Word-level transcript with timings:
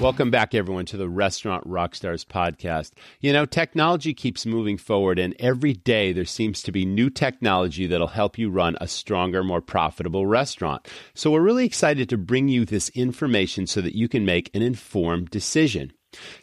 Welcome 0.00 0.32
back, 0.32 0.54
everyone, 0.54 0.86
to 0.86 0.96
the 0.96 1.08
Restaurant 1.08 1.66
Rockstars 1.66 2.26
podcast. 2.26 2.90
You 3.20 3.32
know, 3.32 3.46
technology 3.46 4.12
keeps 4.12 4.44
moving 4.44 4.76
forward, 4.76 5.20
and 5.20 5.36
every 5.38 5.72
day 5.72 6.12
there 6.12 6.24
seems 6.24 6.62
to 6.62 6.72
be 6.72 6.84
new 6.84 7.08
technology 7.08 7.86
that'll 7.86 8.08
help 8.08 8.36
you 8.36 8.50
run 8.50 8.76
a 8.80 8.88
stronger, 8.88 9.44
more 9.44 9.60
profitable 9.60 10.26
restaurant. 10.26 10.86
So, 11.14 11.30
we're 11.30 11.40
really 11.40 11.64
excited 11.64 12.08
to 12.08 12.18
bring 12.18 12.48
you 12.48 12.64
this 12.64 12.88
information 12.90 13.68
so 13.68 13.80
that 13.80 13.94
you 13.94 14.08
can 14.08 14.24
make 14.24 14.50
an 14.52 14.62
informed 14.62 15.30
decision. 15.30 15.92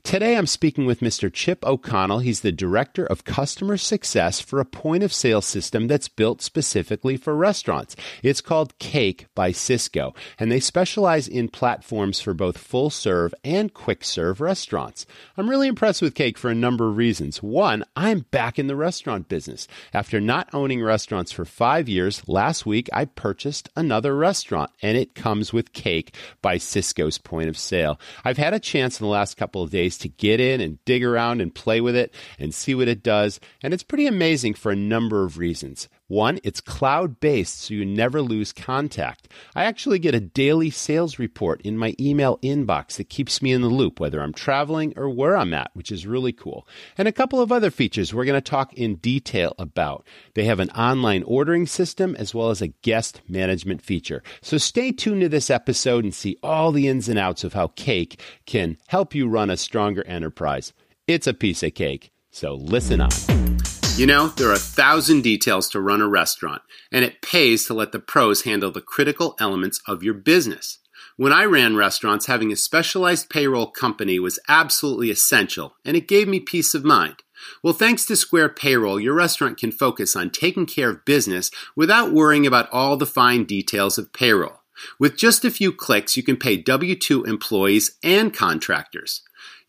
Today 0.03 0.38
I'm 0.38 0.48
speaking 0.48 0.85
with 0.85 0.99
Mr. 0.99 1.31
Chip 1.31 1.66
O'Connell. 1.66 2.20
He's 2.20 2.41
the 2.41 2.52
Director 2.52 3.05
of 3.05 3.23
Customer 3.23 3.77
Success 3.77 4.39
for 4.39 4.59
a 4.59 4.66
point 4.66 5.03
of 5.03 5.13
sale 5.13 5.41
system 5.41 5.88
that's 5.88 6.07
built 6.07 6.41
specifically 6.41 7.17
for 7.17 7.35
restaurants. 7.35 7.95
It's 8.23 8.41
called 8.41 8.77
Cake 8.79 9.27
by 9.35 9.52
Sysco, 9.52 10.15
and 10.39 10.52
they 10.52 10.59
specialize 10.59 11.27
in 11.27 11.49
platforms 11.49 12.20
for 12.20 12.34
both 12.34 12.57
full 12.57 12.89
serve 12.89 13.34
and 13.43 13.73
quick 13.73 14.03
serve 14.03 14.41
restaurants. 14.41 15.05
I'm 15.38 15.49
really 15.49 15.67
impressed 15.67 16.01
with 16.01 16.15
Cake 16.15 16.38
for 16.38 16.49
a 16.49 16.55
number 16.55 16.90
of 16.90 16.98
reasons. 16.98 17.41
One, 17.41 17.84
I'm 17.95 18.26
back 18.31 18.59
in 18.59 18.67
the 18.67 18.76
restaurant 18.76 19.29
business. 19.29 19.67
After 19.93 20.20
not 20.20 20.49
owning 20.53 20.84
restaurants 20.84 21.31
for 21.31 21.45
five 21.45 21.88
years, 21.88 22.27
last 22.27 22.65
week 22.65 22.90
I 22.93 23.05
purchased 23.05 23.70
another 23.76 24.15
restaurant, 24.15 24.71
and 24.81 24.98
it 24.98 25.15
comes 25.15 25.53
with 25.53 25.73
Cake 25.73 26.15
by 26.41 26.57
Sysco's 26.57 27.17
point 27.17 27.49
of 27.49 27.57
sale. 27.57 27.99
I've 28.23 28.38
had 28.38 28.53
a 28.53 28.59
chance 28.59 28.99
in 28.99 29.05
the 29.05 29.12
last 29.12 29.38
couple 29.38 29.60
couple 29.61 29.67
of 29.67 29.71
days 29.71 29.97
to 29.99 30.09
get 30.09 30.39
in 30.39 30.59
and 30.59 30.83
dig 30.85 31.03
around 31.03 31.40
and 31.40 31.54
play 31.54 31.81
with 31.81 31.95
it 31.95 32.15
and 32.40 32.51
see 32.51 32.73
what 32.73 32.87
it 32.87 33.04
does. 33.04 33.40
And 33.62 33.73
it's 33.73 33.84
pretty 33.84 34.07
amazing 34.07 34.55
for 34.55 34.71
a 34.71 34.76
number 34.76 35.23
of 35.23 35.37
reasons. 35.37 35.87
One, 36.12 36.41
it's 36.43 36.59
cloud 36.59 37.21
based, 37.21 37.62
so 37.62 37.73
you 37.73 37.85
never 37.85 38.21
lose 38.21 38.51
contact. 38.51 39.29
I 39.55 39.63
actually 39.63 39.98
get 39.98 40.13
a 40.13 40.20
daily 40.20 40.70
sales 40.70 41.17
report 41.17 41.62
in 41.62 41.77
my 41.77 41.95
email 42.01 42.37
inbox 42.40 42.98
that 42.98 43.07
keeps 43.07 43.41
me 43.41 43.54
in 43.54 43.62
the 43.62 43.70
loop, 43.70 43.98
whether 43.98 44.21
I'm 44.21 44.34
traveling 44.34 44.91
or 44.98 45.09
where 45.09 45.37
I'm 45.37 45.54
at, 45.54 45.71
which 45.73 45.89
is 45.89 46.05
really 46.05 46.34
cool. 46.34 46.67
And 46.98 47.07
a 47.07 47.13
couple 47.13 47.39
of 47.39 47.49
other 47.49 47.71
features 47.71 48.13
we're 48.13 48.26
going 48.26 48.35
to 48.35 48.41
talk 48.41 48.73
in 48.73 48.95
detail 48.95 49.55
about. 49.57 50.05
They 50.34 50.43
have 50.43 50.59
an 50.59 50.71
online 50.71 51.23
ordering 51.23 51.65
system 51.65 52.13
as 52.17 52.35
well 52.35 52.49
as 52.49 52.62
a 52.62 52.67
guest 52.67 53.21
management 53.29 53.82
feature. 53.82 54.21
So 54.41 54.57
stay 54.57 54.91
tuned 54.91 55.21
to 55.21 55.29
this 55.29 55.49
episode 55.49 56.04
and 56.04 56.13
see 56.13 56.37
all 56.43 56.73
the 56.73 56.89
ins 56.89 57.07
and 57.07 57.17
outs 57.17 57.45
of 57.45 57.54
how 57.54 57.67
Cake 57.67 58.20
can 58.45 58.76
help 58.87 59.15
you 59.15 59.29
run 59.29 59.49
a 59.49 59.55
stronger 59.55 60.05
enterprise. 60.05 60.73
It's 61.07 61.27
a 61.27 61.34
piece 61.34 61.63
of 61.63 61.73
cake, 61.73 62.12
so 62.32 62.55
listen 62.55 62.99
on. 62.99 63.51
You 63.97 64.07
know, 64.07 64.29
there 64.29 64.50
are 64.50 64.53
a 64.53 64.57
thousand 64.57 65.22
details 65.22 65.69
to 65.69 65.79
run 65.79 66.01
a 66.01 66.07
restaurant, 66.07 66.63
and 66.91 67.06
it 67.06 67.22
pays 67.22 67.66
to 67.66 67.75
let 67.75 67.91
the 67.91 68.00
pros 68.00 68.44
handle 68.44 68.72
the 68.72 68.81
critical 68.81 69.35
elements 69.39 69.79
of 69.88 70.01
your 70.01 70.16
business. 70.16 70.79
When 71.17 71.31
I 71.31 71.44
ran 71.44 71.75
restaurants, 71.75 72.25
having 72.25 72.51
a 72.51 72.56
specialized 72.56 73.29
payroll 73.29 73.67
company 73.67 74.17
was 74.17 74.39
absolutely 74.47 75.11
essential, 75.11 75.75
and 75.85 75.95
it 75.95 76.07
gave 76.07 76.28
me 76.28 76.39
peace 76.39 76.73
of 76.73 76.83
mind. 76.83 77.17
Well, 77.61 77.73
thanks 77.73 78.06
to 78.06 78.16
Square 78.16 78.50
Payroll, 78.50 79.00
your 79.00 79.13
restaurant 79.13 79.57
can 79.59 79.72
focus 79.72 80.16
on 80.16 80.31
taking 80.31 80.66
care 80.66 80.89
of 80.89 81.05
business 81.05 81.51
without 81.75 82.13
worrying 82.13 82.47
about 82.47 82.72
all 82.72 82.97
the 82.97 83.05
fine 83.05 83.44
details 83.44 83.97
of 83.97 84.13
payroll. 84.13 84.61
With 85.00 85.17
just 85.17 85.45
a 85.45 85.51
few 85.51 85.72
clicks, 85.72 86.17
you 86.17 86.23
can 86.23 86.38
pay 86.38 86.57
W 86.57 86.95
2 86.95 87.25
employees 87.25 87.97
and 88.03 88.33
contractors. 88.33 89.22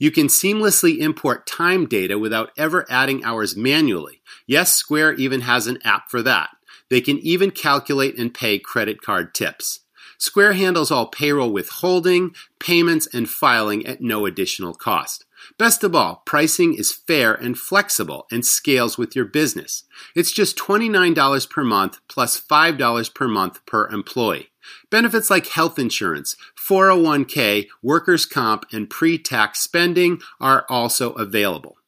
You 0.02 0.10
can 0.10 0.26
seamlessly 0.26 0.98
import 0.98 1.46
time 1.46 1.86
data 1.86 2.18
without 2.18 2.50
ever 2.56 2.84
adding 2.90 3.22
hours 3.22 3.54
manually. 3.54 4.20
Yes, 4.48 4.74
Square 4.74 5.12
even 5.12 5.42
has 5.42 5.68
an 5.68 5.78
app 5.84 6.10
for 6.10 6.22
that. 6.22 6.50
They 6.90 7.00
can 7.00 7.20
even 7.20 7.52
calculate 7.52 8.18
and 8.18 8.34
pay 8.34 8.58
credit 8.58 9.00
card 9.00 9.32
tips. 9.32 9.84
Square 10.18 10.54
handles 10.54 10.90
all 10.90 11.06
payroll 11.06 11.52
withholding, 11.52 12.34
payments, 12.58 13.06
and 13.14 13.30
filing 13.30 13.86
at 13.86 14.00
no 14.00 14.26
additional 14.26 14.74
cost. 14.74 15.24
Best 15.56 15.84
of 15.84 15.94
all, 15.94 16.24
pricing 16.26 16.74
is 16.74 16.90
fair 16.90 17.32
and 17.32 17.56
flexible 17.56 18.26
and 18.32 18.44
scales 18.44 18.98
with 18.98 19.14
your 19.14 19.26
business. 19.26 19.84
It's 20.16 20.32
just 20.32 20.58
$29 20.58 21.48
per 21.48 21.62
month 21.62 22.00
plus 22.08 22.40
$5 22.40 23.14
per 23.14 23.28
month 23.28 23.64
per 23.66 23.86
employee. 23.86 24.51
Benefits 24.92 25.30
like 25.30 25.46
health 25.46 25.78
insurance, 25.78 26.36
401k, 26.68 27.68
workers' 27.82 28.26
comp, 28.26 28.66
and 28.72 28.90
pre 28.90 29.16
tax 29.16 29.60
spending 29.60 30.20
are 30.38 30.66
also 30.68 31.12
available. 31.14 31.78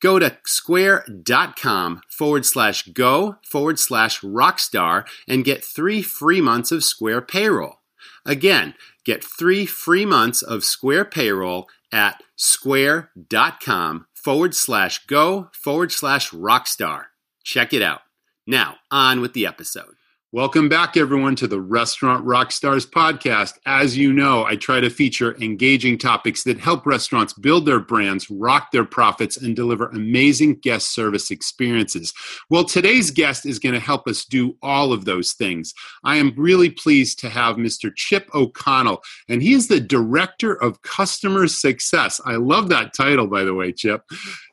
Go 0.00 0.18
to 0.18 0.38
square.com 0.46 2.00
forward 2.08 2.46
slash 2.46 2.84
go 2.88 3.36
forward 3.46 3.78
slash 3.78 4.22
rockstar 4.22 5.06
and 5.28 5.44
get 5.44 5.62
three 5.62 6.00
free 6.00 6.40
months 6.40 6.72
of 6.72 6.82
Square 6.82 7.20
payroll. 7.22 7.80
Again, 8.24 8.74
get 9.04 9.22
three 9.22 9.66
free 9.66 10.06
months 10.06 10.40
of 10.40 10.64
Square 10.64 11.04
payroll 11.04 11.68
at 11.92 12.22
square.com 12.34 14.06
forward 14.14 14.54
slash 14.54 15.04
go 15.06 15.50
forward 15.52 15.92
slash 15.92 16.30
rockstar. 16.30 17.04
Check 17.44 17.74
it 17.74 17.82
out. 17.82 18.00
Now, 18.46 18.76
on 18.90 19.20
with 19.20 19.34
the 19.34 19.46
episode. 19.46 19.96
Welcome 20.34 20.70
back, 20.70 20.96
everyone, 20.96 21.36
to 21.36 21.46
the 21.46 21.60
Restaurant 21.60 22.24
Rockstars 22.24 22.88
podcast. 22.88 23.58
As 23.66 23.98
you 23.98 24.14
know, 24.14 24.46
I 24.46 24.56
try 24.56 24.80
to 24.80 24.88
feature 24.88 25.36
engaging 25.42 25.98
topics 25.98 26.42
that 26.44 26.58
help 26.58 26.86
restaurants 26.86 27.34
build 27.34 27.66
their 27.66 27.80
brands, 27.80 28.30
rock 28.30 28.70
their 28.70 28.86
profits, 28.86 29.36
and 29.36 29.54
deliver 29.54 29.88
amazing 29.88 30.54
guest 30.60 30.94
service 30.94 31.30
experiences. 31.30 32.14
Well, 32.48 32.64
today's 32.64 33.10
guest 33.10 33.44
is 33.44 33.58
going 33.58 33.74
to 33.74 33.78
help 33.78 34.08
us 34.08 34.24
do 34.24 34.56
all 34.62 34.94
of 34.94 35.04
those 35.04 35.34
things. 35.34 35.74
I 36.02 36.16
am 36.16 36.32
really 36.34 36.70
pleased 36.70 37.18
to 37.18 37.28
have 37.28 37.56
Mr. 37.56 37.94
Chip 37.94 38.30
O'Connell, 38.32 39.02
and 39.28 39.42
he 39.42 39.52
is 39.52 39.68
the 39.68 39.80
Director 39.80 40.54
of 40.54 40.80
Customer 40.80 41.46
Success. 41.46 42.22
I 42.24 42.36
love 42.36 42.70
that 42.70 42.94
title, 42.94 43.26
by 43.26 43.44
the 43.44 43.52
way, 43.52 43.70
Chip. 43.70 44.00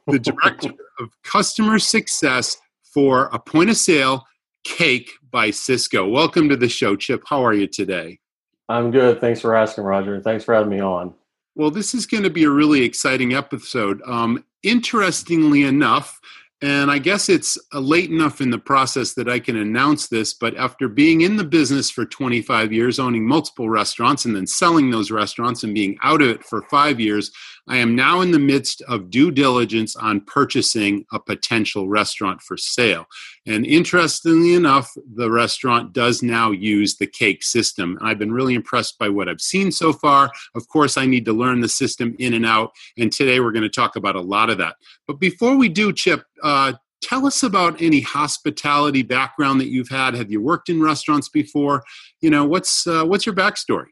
The 0.07 0.19
Director 0.19 0.72
of 1.00 1.07
Customer 1.23 1.79
Success 1.79 2.57
for 2.84 3.29
a 3.31 3.40
point 3.40 3.69
of 3.69 3.78
sale 3.78 4.25
Cake 4.66 5.11
by 5.31 5.50
Sysco. 5.50 6.09
Welcome 6.09 6.50
to 6.50 6.57
the 6.57 6.69
show, 6.69 6.95
Chip. 6.95 7.23
How 7.25 7.44
are 7.45 7.53
you 7.53 7.67
today? 7.67 8.19
I'm 8.67 8.91
good. 8.91 9.19
Thanks 9.19 9.41
for 9.41 9.56
asking, 9.56 9.84
Roger. 9.84 10.19
Thanks 10.19 10.44
for 10.44 10.53
having 10.53 10.69
me 10.69 10.79
on. 10.79 11.13
Well, 11.56 11.72
this 11.72 11.94
is 11.94 12.06
going 12.06 12.23
to 12.23 12.29
be 12.29 12.44
a 12.44 12.50
really 12.50 12.84
exciting 12.84 13.34
episode. 13.34 14.01
Um, 14.06 14.45
interestingly 14.63 15.63
enough, 15.63 16.19
and 16.62 16.91
I 16.91 16.97
guess 16.97 17.29
it's 17.29 17.57
uh, 17.73 17.79
late 17.79 18.12
enough 18.12 18.41
in 18.41 18.50
the 18.50 18.59
process 18.59 19.13
that 19.13 19.29
I 19.29 19.40
can 19.40 19.56
announce 19.56 20.07
this, 20.07 20.34
but 20.34 20.57
after 20.57 20.90
being 20.90 21.22
in 21.22 21.38
the 21.38 21.44
business 21.44 21.90
for 21.90 22.06
25 22.06 22.73
years, 22.73 23.00
owning 23.00 23.25
multiple 23.25 23.69
restaurants, 23.69 24.25
and 24.25 24.35
then 24.35 24.46
selling 24.46 24.91
those 24.91 25.09
restaurants 25.09 25.63
and 25.63 25.73
being 25.73 25.97
out 26.03 26.22
of 26.22 26.28
it 26.28 26.44
for 26.44 26.61
five 26.63 27.00
years, 27.00 27.31
I 27.69 27.78
am 27.78 27.96
now 27.96 28.22
in 28.22 28.31
the 28.31 28.40
midst 28.40 28.81
of 28.88 29.12
due 29.12 29.30
diligence 29.30 29.96
on 29.96 30.22
purchasing 30.22 31.06
a 31.12 31.19
potential 31.19 31.88
restaurant 31.88 32.41
for 32.41 32.57
sale. 32.57 33.06
And 33.46 33.63
interestingly 33.63 34.56
enough, 34.56 34.91
the 35.16 35.30
restaurant 35.30 35.94
does 35.94 36.24
now 36.24 36.50
use 36.50 36.97
the 36.97 37.06
cake 37.06 37.44
system. 37.44 38.00
I've 38.02 38.18
been 38.18 38.34
really 38.34 38.56
impressed 38.56 38.97
by 38.97 39.09
what 39.09 39.29
I've 39.29 39.40
seen 39.40 39.72
so 39.72 39.94
far. 39.94 40.31
Of 40.56 40.68
course, 40.68 40.97
I 40.97 41.06
need 41.06 41.25
to 41.25 41.34
learn 41.34 41.62
the 41.62 41.69
system 41.69 42.16
in 42.18 42.34
and 42.34 42.46
out. 42.46 42.72
And 42.97 43.12
today 43.12 43.40
we're 43.40 43.52
going 43.52 43.63
to 43.63 43.69
talk 43.69 43.96
about 43.96 44.16
a 44.16 44.22
lot 44.22 44.50
of 44.50 44.58
that. 44.58 44.75
But 45.08 45.19
before 45.19 45.56
we 45.56 45.69
do, 45.69 45.94
Chip, 45.94 46.24
uh, 46.41 46.74
tell 47.02 47.28
us 47.28 47.44
about 47.44 47.79
any 47.79 48.02
hospitality 48.02 49.03
background 49.03 49.62
that 49.62 49.69
you've 49.69 49.90
had. 49.90 50.16
Have 50.16 50.31
you 50.31 50.41
worked 50.41 50.69
in 50.69 50.81
restaurants 50.81 51.29
before? 51.29 51.84
You 52.19 52.31
know, 52.31 52.46
what's 52.46 52.88
uh, 52.88 53.06
what's 53.06 53.28
your 53.28 53.35
backstory? 53.35 53.88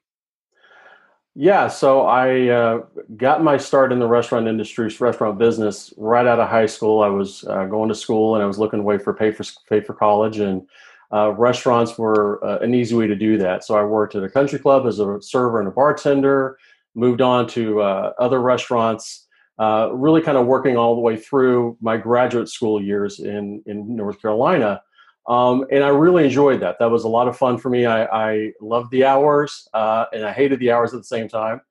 Yeah, 1.40 1.68
so 1.68 2.02
I 2.02 2.48
uh, 2.48 2.81
got 3.16 3.44
my 3.44 3.57
start 3.57 3.92
in 3.92 4.00
the 4.00 4.07
restaurant 4.07 4.48
industry, 4.48 4.92
restaurant 5.00 5.38
business, 5.38 5.94
right 5.95 6.25
out 6.25 6.39
of 6.39 6.50
high 6.50 6.66
school. 6.66 7.04
I 7.04 7.10
was 7.10 7.44
uh, 7.44 7.66
going 7.66 7.89
to 7.89 7.95
school 7.95 8.34
and 8.34 8.44
I 8.44 8.48
was 8.48 8.57
looking 8.57 8.80
away 8.80 8.98
for 8.98 9.13
pay 9.13 9.31
for 9.31 9.44
pay 9.69 9.80
for 9.80 9.94
college, 9.94 10.39
and 10.39 10.68
uh, 11.13 11.34
restaurants 11.34 11.95
were 11.95 12.44
uh, 12.44 12.57
an 12.62 12.74
easy 12.74 12.95
way 12.95 13.06
to 13.06 13.16
do 13.16 13.38
that. 13.38 13.63
So 13.63 13.78
I 13.78 13.84
worked 13.84 14.16
at 14.16 14.24
a 14.24 14.30
country 14.30 14.57
club 14.57 14.88
as 14.88 14.98
a 14.98 15.22
server 15.22 15.60
and 15.60 15.68
a 15.68 15.72
bartender. 15.72 16.57
Moved 16.95 17.22
on 17.22 17.45
to 17.50 17.84
uh, 17.84 18.13
other 18.18 18.42
restaurants, 18.42 19.28
uh, 19.60 19.92
really 19.94 20.24
kind 20.24 20.39
of 20.39 20.48
working 20.48 20.75
all 20.75 20.95
the 20.95 21.01
way 21.01 21.18
through 21.18 21.78
my 21.81 21.98
graduate 21.98 22.50
school 22.50 22.81
years 22.81 23.19
in 23.19 23.62
in 23.68 23.95
North 23.95 24.19
Carolina. 24.24 24.81
Um, 25.27 25.65
and 25.71 25.83
I 25.83 25.89
really 25.89 26.25
enjoyed 26.25 26.62
that. 26.62 26.77
That 26.79 26.89
was 26.89 27.03
a 27.03 27.09
lot 27.09 27.27
of 27.27 27.38
fun 27.38 27.57
for 27.57 27.69
me. 27.69 27.85
I, 27.85 28.06
I 28.06 28.51
loved 28.62 28.91
the 28.91 29.03
hours 29.03 29.68
uh, 29.74 30.06
and 30.13 30.25
I 30.25 30.31
hated 30.31 30.59
the 30.59 30.71
hours 30.71 30.94
at 30.94 31.00
the 31.00 31.06
same 31.06 31.27
time. 31.27 31.62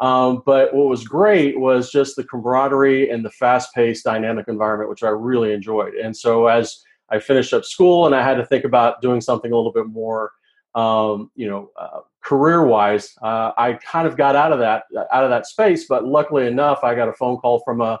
Um, 0.00 0.42
but 0.44 0.74
what 0.74 0.88
was 0.88 1.06
great 1.06 1.58
was 1.58 1.90
just 1.90 2.16
the 2.16 2.24
camaraderie 2.24 3.10
and 3.10 3.24
the 3.24 3.30
fast 3.30 3.74
paced 3.74 4.04
dynamic 4.04 4.48
environment, 4.48 4.90
which 4.90 5.02
I 5.02 5.08
really 5.10 5.52
enjoyed. 5.52 5.94
And 5.94 6.16
so 6.16 6.46
as 6.46 6.82
I 7.10 7.18
finished 7.18 7.52
up 7.52 7.64
school 7.64 8.06
and 8.06 8.14
I 8.14 8.22
had 8.22 8.36
to 8.36 8.46
think 8.46 8.64
about 8.64 9.02
doing 9.02 9.20
something 9.20 9.52
a 9.52 9.56
little 9.56 9.72
bit 9.72 9.86
more 9.86 10.32
um, 10.74 11.30
you 11.34 11.48
know, 11.48 11.70
uh, 11.76 12.00
career 12.22 12.64
wise, 12.64 13.14
uh, 13.22 13.52
I 13.56 13.74
kind 13.74 14.06
of 14.06 14.16
got 14.16 14.36
out 14.36 14.52
of 14.52 14.58
that 14.60 14.84
out 15.12 15.24
of 15.24 15.30
that 15.30 15.46
space. 15.46 15.86
But 15.88 16.04
luckily 16.04 16.46
enough, 16.46 16.84
I 16.84 16.94
got 16.94 17.08
a 17.08 17.12
phone 17.12 17.38
call 17.38 17.60
from 17.64 17.80
a 17.80 17.98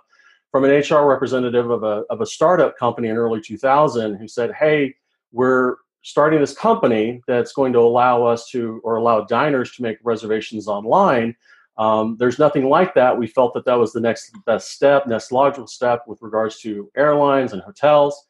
from 0.50 0.64
an 0.64 0.70
HR 0.70 1.06
representative 1.06 1.70
of 1.70 1.82
a 1.82 2.04
of 2.10 2.20
a 2.20 2.26
startup 2.26 2.76
company 2.76 3.08
in 3.08 3.16
early 3.16 3.40
2000 3.40 4.16
who 4.16 4.28
said, 4.28 4.52
"Hey, 4.52 4.94
we're 5.32 5.76
starting 6.02 6.40
this 6.40 6.56
company 6.56 7.22
that's 7.26 7.52
going 7.52 7.72
to 7.72 7.78
allow 7.78 8.24
us 8.24 8.48
to 8.50 8.80
or 8.84 8.96
allow 8.96 9.22
diners 9.22 9.74
to 9.76 9.82
make 9.82 9.98
reservations 10.02 10.68
online." 10.68 11.36
Um, 11.78 12.16
there's 12.18 12.38
nothing 12.38 12.68
like 12.68 12.94
that. 12.94 13.16
We 13.16 13.26
felt 13.26 13.54
that 13.54 13.64
that 13.64 13.78
was 13.78 13.92
the 13.92 14.00
next 14.00 14.32
best 14.44 14.72
step, 14.72 15.06
next 15.06 15.32
logical 15.32 15.66
step 15.66 16.02
with 16.06 16.20
regards 16.20 16.60
to 16.60 16.90
airlines 16.96 17.52
and 17.52 17.62
hotels. 17.62 18.26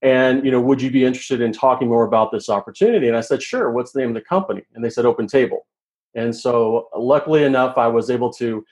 And 0.00 0.44
you 0.44 0.50
know, 0.50 0.60
would 0.60 0.80
you 0.80 0.90
be 0.90 1.04
interested 1.04 1.40
in 1.40 1.52
talking 1.52 1.88
more 1.88 2.04
about 2.04 2.30
this 2.30 2.48
opportunity? 2.48 3.08
And 3.08 3.16
I 3.16 3.20
said, 3.20 3.42
sure. 3.42 3.72
What's 3.72 3.92
the 3.92 3.98
name 3.98 4.10
of 4.10 4.14
the 4.14 4.20
company? 4.20 4.62
And 4.74 4.84
they 4.84 4.90
said, 4.90 5.04
Open 5.04 5.26
Table. 5.26 5.66
And 6.14 6.34
so, 6.34 6.88
luckily 6.96 7.44
enough, 7.44 7.76
I 7.76 7.88
was 7.88 8.10
able 8.10 8.32
to 8.34 8.64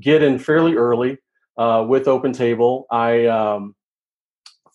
get 0.00 0.22
in 0.22 0.38
fairly 0.38 0.74
early 0.74 1.18
uh, 1.56 1.84
with 1.88 2.08
Open 2.08 2.32
Table. 2.32 2.86
I 2.90 3.26
um, 3.26 3.74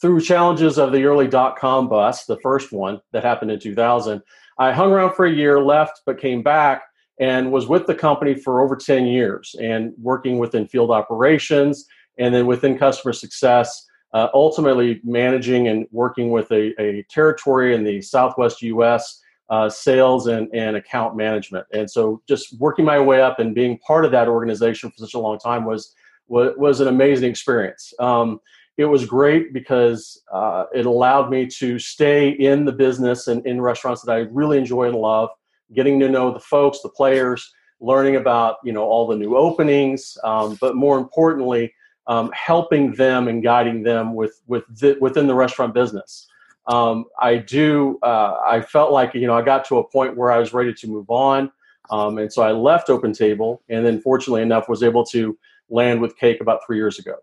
through 0.02 0.22
challenges 0.22 0.78
of 0.78 0.92
the 0.92 1.04
early 1.04 1.28
dot 1.28 1.58
com 1.58 1.90
bust, 1.90 2.28
the 2.28 2.40
first 2.40 2.72
one 2.72 3.02
that 3.12 3.24
happened 3.24 3.52
in 3.52 3.60
2000, 3.60 4.22
I 4.58 4.72
hung 4.72 4.92
around 4.92 5.16
for 5.16 5.26
a 5.26 5.32
year, 5.32 5.62
left, 5.62 6.02
but 6.06 6.20
came 6.20 6.42
back 6.42 6.84
and 7.20 7.52
was 7.52 7.68
with 7.68 7.86
the 7.86 7.96
company 7.96 8.34
for 8.34 8.62
over 8.62 8.76
10 8.76 9.06
years 9.06 9.56
and 9.62 9.94
working 10.02 10.38
within 10.38 10.68
field 10.68 10.90
operations 10.90 11.86
and 12.18 12.34
then 12.34 12.46
within 12.46 12.78
customer 12.78 13.14
success, 13.14 13.86
uh, 14.14 14.28
ultimately 14.34 15.02
managing 15.04 15.68
and 15.68 15.86
working 15.92 16.32
with 16.32 16.50
a, 16.52 16.74
a 16.82 17.04
territory 17.10 17.76
in 17.76 17.84
the 17.84 18.02
Southwest 18.02 18.62
US. 18.62 19.22
Uh, 19.50 19.68
sales 19.68 20.28
and, 20.28 20.48
and 20.54 20.76
account 20.76 21.18
management. 21.18 21.66
And 21.74 21.90
so 21.90 22.22
just 22.28 22.56
working 22.60 22.86
my 22.86 23.00
way 23.00 23.20
up 23.20 23.40
and 23.40 23.56
being 23.56 23.80
part 23.80 24.06
of 24.06 24.12
that 24.12 24.28
organization 24.28 24.92
for 24.92 24.98
such 24.98 25.16
a 25.16 25.20
long 25.20 25.40
time 25.40 25.66
was 25.66 25.96
was, 26.30 26.54
was 26.58 26.80
an 26.80 26.88
amazing 26.88 27.30
experience. 27.30 27.94
Um, 28.00 28.40
it 28.78 28.86
was 28.86 29.06
great 29.06 29.52
because 29.52 30.22
uh, 30.32 30.66
it 30.74 30.86
allowed 30.86 31.30
me 31.30 31.48
to 31.48 31.78
stay 31.80 32.30
in 32.30 32.64
the 32.64 32.72
business 32.72 33.28
and 33.28 33.46
in 33.46 33.60
restaurants 33.60 34.02
that 34.04 34.14
I 34.14 34.20
really 34.32 34.58
enjoy 34.58 34.86
and 34.86 34.96
love, 34.96 35.30
getting 35.74 36.00
to 36.00 36.08
know 36.08 36.32
the 36.32 36.40
folks, 36.40 36.80
the 36.82 36.90
players, 36.90 37.54
learning 37.82 38.16
about 38.16 38.58
you 38.64 38.72
know 38.72 38.84
all 38.84 39.08
the 39.08 39.18
new 39.18 39.36
openings, 39.36 40.18
um, 40.24 40.58
but 40.62 40.76
more 40.76 40.98
importantly, 40.98 41.74
um, 42.08 42.32
helping 42.34 42.94
them 42.94 43.28
and 43.28 43.44
guiding 43.44 43.84
them 43.84 44.16
with 44.16 44.42
with 44.48 44.64
the, 44.80 44.98
within 45.02 45.28
the 45.28 45.36
restaurant 45.36 45.74
business. 45.74 46.28
Um, 46.68 47.06
I 47.20 47.38
do. 47.38 48.00
Uh, 48.02 48.38
I 48.48 48.62
felt 48.62 48.92
like 48.92 49.14
you 49.14 49.28
know 49.28 49.34
I 49.34 49.42
got 49.42 49.66
to 49.66 49.80
a 49.80 49.84
point 49.84 50.16
where 50.16 50.32
I 50.32 50.38
was 50.38 50.54
ready 50.54 50.74
to 50.74 50.88
move 50.88 51.10
on, 51.10 51.52
um, 51.90 52.18
and 52.18 52.32
so 52.32 52.44
I 52.44 52.52
left 52.52 52.90
Open 52.90 53.12
Table, 53.12 53.62
and 53.68 53.86
then 53.86 54.00
fortunately 54.00 54.42
enough 54.42 54.70
was 54.70 54.84
able 54.84 55.04
to 55.08 55.38
land 55.70 56.02
with 56.02 56.18
Cake 56.18 56.42
about 56.42 56.62
three 56.66 56.78
years 56.78 57.00
ago. 57.00 57.16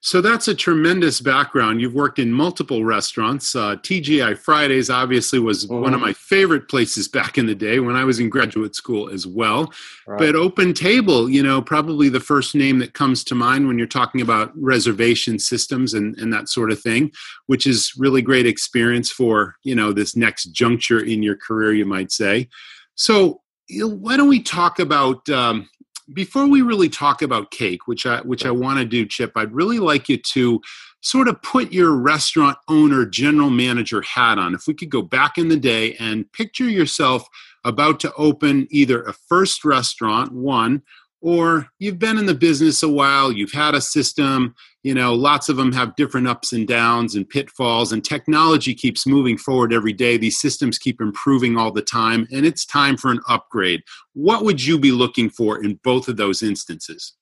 So 0.00 0.20
that's 0.20 0.46
a 0.46 0.54
tremendous 0.54 1.20
background. 1.20 1.80
You've 1.80 1.94
worked 1.94 2.18
in 2.18 2.30
multiple 2.30 2.84
restaurants. 2.84 3.56
Uh, 3.56 3.76
TGI 3.76 4.38
Fridays 4.38 4.88
obviously 4.90 5.38
was 5.38 5.64
mm-hmm. 5.64 5.82
one 5.82 5.94
of 5.94 6.00
my 6.00 6.12
favorite 6.12 6.68
places 6.68 7.08
back 7.08 7.38
in 7.38 7.46
the 7.46 7.54
day 7.54 7.80
when 7.80 7.96
I 7.96 8.04
was 8.04 8.20
in 8.20 8.28
graduate 8.28 8.76
school 8.76 9.08
as 9.08 9.26
well. 9.26 9.72
Right. 10.06 10.18
But 10.18 10.36
Open 10.36 10.74
Table, 10.74 11.28
you 11.28 11.42
know, 11.42 11.60
probably 11.60 12.08
the 12.08 12.20
first 12.20 12.54
name 12.54 12.78
that 12.80 12.92
comes 12.92 13.24
to 13.24 13.34
mind 13.34 13.66
when 13.66 13.78
you're 13.78 13.86
talking 13.88 14.20
about 14.20 14.52
reservation 14.54 15.38
systems 15.38 15.94
and, 15.94 16.16
and 16.18 16.32
that 16.32 16.48
sort 16.48 16.70
of 16.70 16.80
thing, 16.80 17.10
which 17.46 17.66
is 17.66 17.92
really 17.96 18.22
great 18.22 18.46
experience 18.46 19.10
for, 19.10 19.56
you 19.64 19.74
know, 19.74 19.92
this 19.92 20.14
next 20.14 20.52
juncture 20.52 21.00
in 21.00 21.22
your 21.22 21.36
career, 21.36 21.72
you 21.72 21.86
might 21.86 22.12
say. 22.12 22.48
So 22.94 23.40
you 23.68 23.80
know, 23.80 23.94
why 23.94 24.16
don't 24.16 24.28
we 24.28 24.42
talk 24.42 24.78
about 24.78 25.28
um, 25.28 25.68
before 26.12 26.46
we 26.46 26.62
really 26.62 26.88
talk 26.88 27.22
about 27.22 27.50
cake, 27.50 27.86
which 27.86 28.06
I 28.06 28.20
which 28.20 28.46
I 28.46 28.50
want 28.50 28.78
to 28.78 28.84
do, 28.84 29.06
Chip, 29.06 29.32
I'd 29.36 29.52
really 29.52 29.78
like 29.78 30.08
you 30.08 30.16
to 30.18 30.60
sort 31.00 31.28
of 31.28 31.40
put 31.42 31.72
your 31.72 31.92
restaurant 31.92 32.58
owner, 32.68 33.04
general 33.04 33.50
manager 33.50 34.02
hat 34.02 34.38
on. 34.38 34.54
If 34.54 34.66
we 34.66 34.74
could 34.74 34.90
go 34.90 35.02
back 35.02 35.38
in 35.38 35.48
the 35.48 35.56
day 35.56 35.94
and 35.94 36.30
picture 36.32 36.68
yourself 36.68 37.28
about 37.64 38.00
to 38.00 38.12
open 38.14 38.66
either 38.70 39.02
a 39.02 39.12
first 39.12 39.64
restaurant, 39.64 40.32
one, 40.32 40.82
or 41.20 41.68
you've 41.78 41.98
been 41.98 42.18
in 42.18 42.26
the 42.26 42.34
business 42.34 42.82
a 42.82 42.88
while, 42.88 43.32
you've 43.32 43.52
had 43.52 43.74
a 43.74 43.80
system, 43.80 44.54
you 44.86 44.94
know, 44.94 45.12
lots 45.12 45.48
of 45.48 45.56
them 45.56 45.72
have 45.72 45.96
different 45.96 46.28
ups 46.28 46.52
and 46.52 46.68
downs 46.68 47.16
and 47.16 47.28
pitfalls, 47.28 47.90
and 47.90 48.04
technology 48.04 48.72
keeps 48.72 49.04
moving 49.04 49.36
forward 49.36 49.72
every 49.72 49.92
day. 49.92 50.16
These 50.16 50.38
systems 50.38 50.78
keep 50.78 51.00
improving 51.00 51.58
all 51.58 51.72
the 51.72 51.82
time, 51.82 52.28
and 52.32 52.46
it's 52.46 52.64
time 52.64 52.96
for 52.96 53.10
an 53.10 53.18
upgrade. 53.28 53.82
What 54.12 54.44
would 54.44 54.64
you 54.64 54.78
be 54.78 54.92
looking 54.92 55.28
for 55.28 55.60
in 55.60 55.80
both 55.82 56.06
of 56.06 56.16
those 56.16 56.40
instances? 56.40 57.14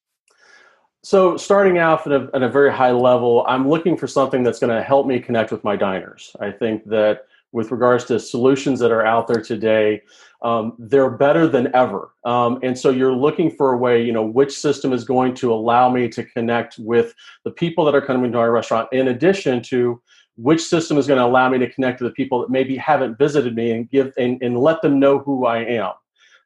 So, 1.02 1.38
starting 1.38 1.78
off 1.78 2.06
at 2.06 2.12
a, 2.12 2.28
at 2.34 2.42
a 2.42 2.50
very 2.50 2.70
high 2.70 2.90
level, 2.90 3.46
I'm 3.48 3.66
looking 3.66 3.96
for 3.96 4.06
something 4.06 4.42
that's 4.42 4.58
going 4.58 4.76
to 4.76 4.82
help 4.82 5.06
me 5.06 5.18
connect 5.18 5.50
with 5.50 5.64
my 5.64 5.74
diners. 5.74 6.36
I 6.40 6.50
think 6.50 6.84
that 6.90 7.22
with 7.52 7.70
regards 7.70 8.04
to 8.06 8.20
solutions 8.20 8.78
that 8.80 8.90
are 8.90 9.06
out 9.06 9.26
there 9.26 9.40
today, 9.40 10.02
um, 10.44 10.74
they're 10.78 11.10
better 11.10 11.48
than 11.48 11.74
ever. 11.74 12.10
Um, 12.24 12.60
and 12.62 12.78
so 12.78 12.90
you're 12.90 13.14
looking 13.14 13.50
for 13.50 13.72
a 13.72 13.78
way, 13.78 14.04
you 14.04 14.12
know, 14.12 14.22
which 14.22 14.52
system 14.52 14.92
is 14.92 15.02
going 15.02 15.34
to 15.36 15.52
allow 15.52 15.90
me 15.90 16.06
to 16.10 16.22
connect 16.22 16.78
with 16.78 17.14
the 17.44 17.50
people 17.50 17.84
that 17.86 17.94
are 17.94 18.02
coming 18.02 18.30
to 18.32 18.38
our 18.38 18.52
restaurant, 18.52 18.88
in 18.92 19.08
addition 19.08 19.62
to 19.62 20.00
which 20.36 20.60
system 20.60 20.98
is 20.98 21.06
going 21.06 21.18
to 21.18 21.24
allow 21.24 21.48
me 21.48 21.58
to 21.58 21.70
connect 21.70 21.98
to 21.98 22.04
the 22.04 22.10
people 22.10 22.40
that 22.40 22.50
maybe 22.50 22.76
haven't 22.76 23.16
visited 23.16 23.54
me 23.54 23.70
and 23.70 23.90
give 23.90 24.12
and, 24.18 24.40
and 24.42 24.58
let 24.58 24.82
them 24.82 25.00
know 25.00 25.18
who 25.18 25.46
I 25.46 25.58
am. 25.64 25.92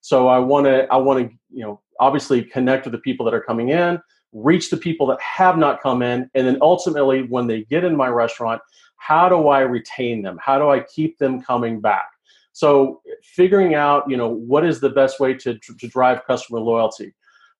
So 0.00 0.28
I 0.28 0.38
want 0.38 0.66
to, 0.66 0.86
I 0.92 0.96
want 0.96 1.28
to, 1.28 1.36
you 1.52 1.64
know, 1.64 1.80
obviously 1.98 2.42
connect 2.42 2.84
with 2.84 2.92
the 2.92 2.98
people 2.98 3.24
that 3.24 3.34
are 3.34 3.40
coming 3.40 3.70
in, 3.70 4.00
reach 4.32 4.70
the 4.70 4.76
people 4.76 5.08
that 5.08 5.20
have 5.20 5.58
not 5.58 5.82
come 5.82 6.02
in, 6.02 6.30
and 6.34 6.46
then 6.46 6.58
ultimately 6.60 7.22
when 7.22 7.48
they 7.48 7.64
get 7.64 7.82
in 7.82 7.96
my 7.96 8.08
restaurant, 8.08 8.62
how 8.96 9.28
do 9.28 9.48
I 9.48 9.60
retain 9.60 10.22
them? 10.22 10.38
How 10.40 10.58
do 10.58 10.70
I 10.70 10.80
keep 10.80 11.18
them 11.18 11.42
coming 11.42 11.80
back? 11.80 12.10
So 12.58 13.02
figuring 13.22 13.76
out, 13.76 14.10
you 14.10 14.16
know, 14.16 14.28
what 14.28 14.66
is 14.66 14.80
the 14.80 14.90
best 14.90 15.20
way 15.20 15.32
to, 15.32 15.56
to 15.58 15.86
drive 15.86 16.26
customer 16.26 16.58
loyalty. 16.58 17.14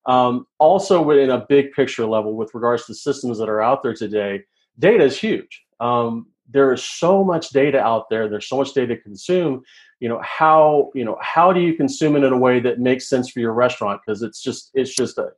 Um, 0.05 0.45
also, 0.57 1.01
within 1.01 1.29
a 1.29 1.45
big 1.47 1.71
picture 1.71 2.05
level, 2.05 2.35
with 2.35 2.53
regards 2.53 2.85
to 2.87 2.93
systems 2.93 3.37
that 3.37 3.47
are 3.47 3.61
out 3.61 3.81
there 3.81 3.93
today, 3.93 4.43
data 4.77 5.05
is 5.05 5.17
huge. 5.17 5.63
Um, 5.79 6.27
there 6.49 6.73
is 6.73 6.83
so 6.83 7.23
much 7.23 7.51
data 7.51 7.79
out 7.79 8.09
there. 8.09 8.27
There's 8.27 8.49
so 8.49 8.57
much 8.57 8.73
data 8.73 8.97
to 8.97 9.01
consume. 9.01 9.61
You 10.01 10.09
know 10.09 10.21
how 10.21 10.89
you 10.93 11.05
know 11.05 11.17
how 11.21 11.53
do 11.53 11.61
you 11.61 11.75
consume 11.75 12.17
it 12.17 12.25
in 12.25 12.33
a 12.33 12.37
way 12.37 12.59
that 12.59 12.79
makes 12.79 13.07
sense 13.07 13.29
for 13.29 13.39
your 13.39 13.53
restaurant? 13.53 14.01
Because 14.05 14.21
it's 14.21 14.41
just 14.41 14.71
it's 14.73 14.93
just 14.93 15.17
a 15.17 15.29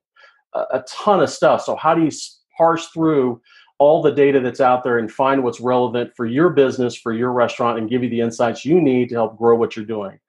a 0.55 0.83
ton 0.89 1.21
of 1.21 1.30
stuff. 1.30 1.61
So 1.61 1.75
how 1.75 1.94
do 1.94 2.03
you 2.03 2.11
parse 2.57 2.87
through 2.87 3.41
all 3.81 4.00
the 4.00 4.11
data 4.11 4.40
that's 4.40 4.61
out 4.61 4.83
there 4.83 5.00
and 5.00 5.11
find 5.11 5.44
what's 5.44 5.59
relevant 5.59 6.16
for 6.16 6.28
your 6.28 6.52
business, 6.52 6.95
for 6.95 7.14
your 7.14 7.31
restaurant, 7.31 7.80
and 7.80 7.90
give 7.90 8.04
you 8.04 8.09
the 8.11 8.21
insights 8.21 8.64
you 8.64 8.80
need 8.80 9.09
to 9.09 9.16
help 9.16 9.35
grow 9.40 9.56
what 9.56 9.76
you're 9.76 9.83
doing. 9.83 10.19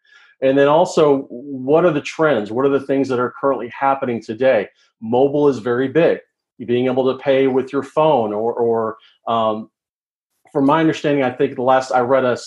And 0.41 0.57
then 0.57 0.69
also, 0.69 1.25
what 1.29 1.85
are 1.85 1.91
the 1.91 2.01
trends? 2.01 2.51
What 2.51 2.65
are 2.65 2.71
the 2.71 2.81
things 2.81 3.09
that 3.09 3.19
are 3.19 3.35
currently 3.39 3.69
happening 3.69 4.23
today? 4.23 4.69
Mobile 5.03 5.51
is 5.51 5.59
very 5.59 5.89
big. 5.89 6.21
Being 6.65 6.87
able 6.87 7.13
to 7.13 7.23
pay 7.23 7.47
with 7.47 7.75
your 7.75 7.83
phone, 7.83 8.33
or, 8.33 8.55
or 8.55 8.97
um, 9.29 9.71
from 10.51 10.65
my 10.65 10.81
understanding, 10.81 11.23
I 11.23 11.31
think 11.31 11.57
the 11.57 11.63
last 11.63 11.93
I 11.93 12.01
read 12.01 12.25
a, 12.25 12.39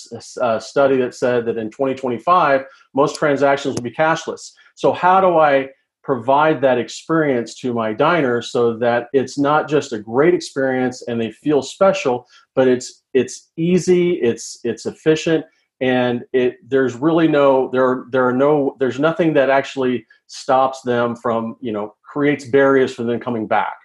a, 0.41 0.59
study 0.59 0.97
that 0.97 1.13
said 1.13 1.45
that 1.45 1.57
in 1.57 1.69
2025, 1.69 2.65
most 2.95 3.15
transactions 3.15 3.75
will 3.75 3.83
be 3.83 3.91
cashless. 3.91 4.53
So, 4.73 4.91
how 4.91 5.21
do 5.21 5.37
I 5.37 5.69
provide 6.05 6.61
that 6.61 6.77
experience 6.77 7.55
to 7.55 7.73
my 7.73 7.91
diner 7.91 8.41
so 8.41 8.77
that 8.77 9.07
it's 9.11 9.37
not 9.37 9.67
just 9.67 9.91
a 9.91 9.99
great 9.99 10.33
experience 10.33 11.01
and 11.07 11.19
they 11.19 11.31
feel 11.31 11.61
special 11.63 12.27
but 12.53 12.67
it's 12.67 13.03
it's 13.15 13.51
easy 13.57 14.13
it's 14.21 14.59
it's 14.63 14.85
efficient 14.85 15.43
and 15.81 16.23
it 16.31 16.57
there's 16.67 16.95
really 16.95 17.27
no 17.27 17.69
there 17.71 18.05
there 18.11 18.25
are 18.25 18.33
no 18.33 18.75
there's 18.79 18.99
nothing 18.99 19.33
that 19.33 19.49
actually 19.49 20.05
stops 20.27 20.81
them 20.81 21.15
from 21.15 21.57
you 21.59 21.71
know 21.71 21.95
creates 22.15 22.45
barriers 22.45 22.93
for 22.95 23.03
them 23.03 23.19
coming 23.19 23.45
back. 23.45 23.75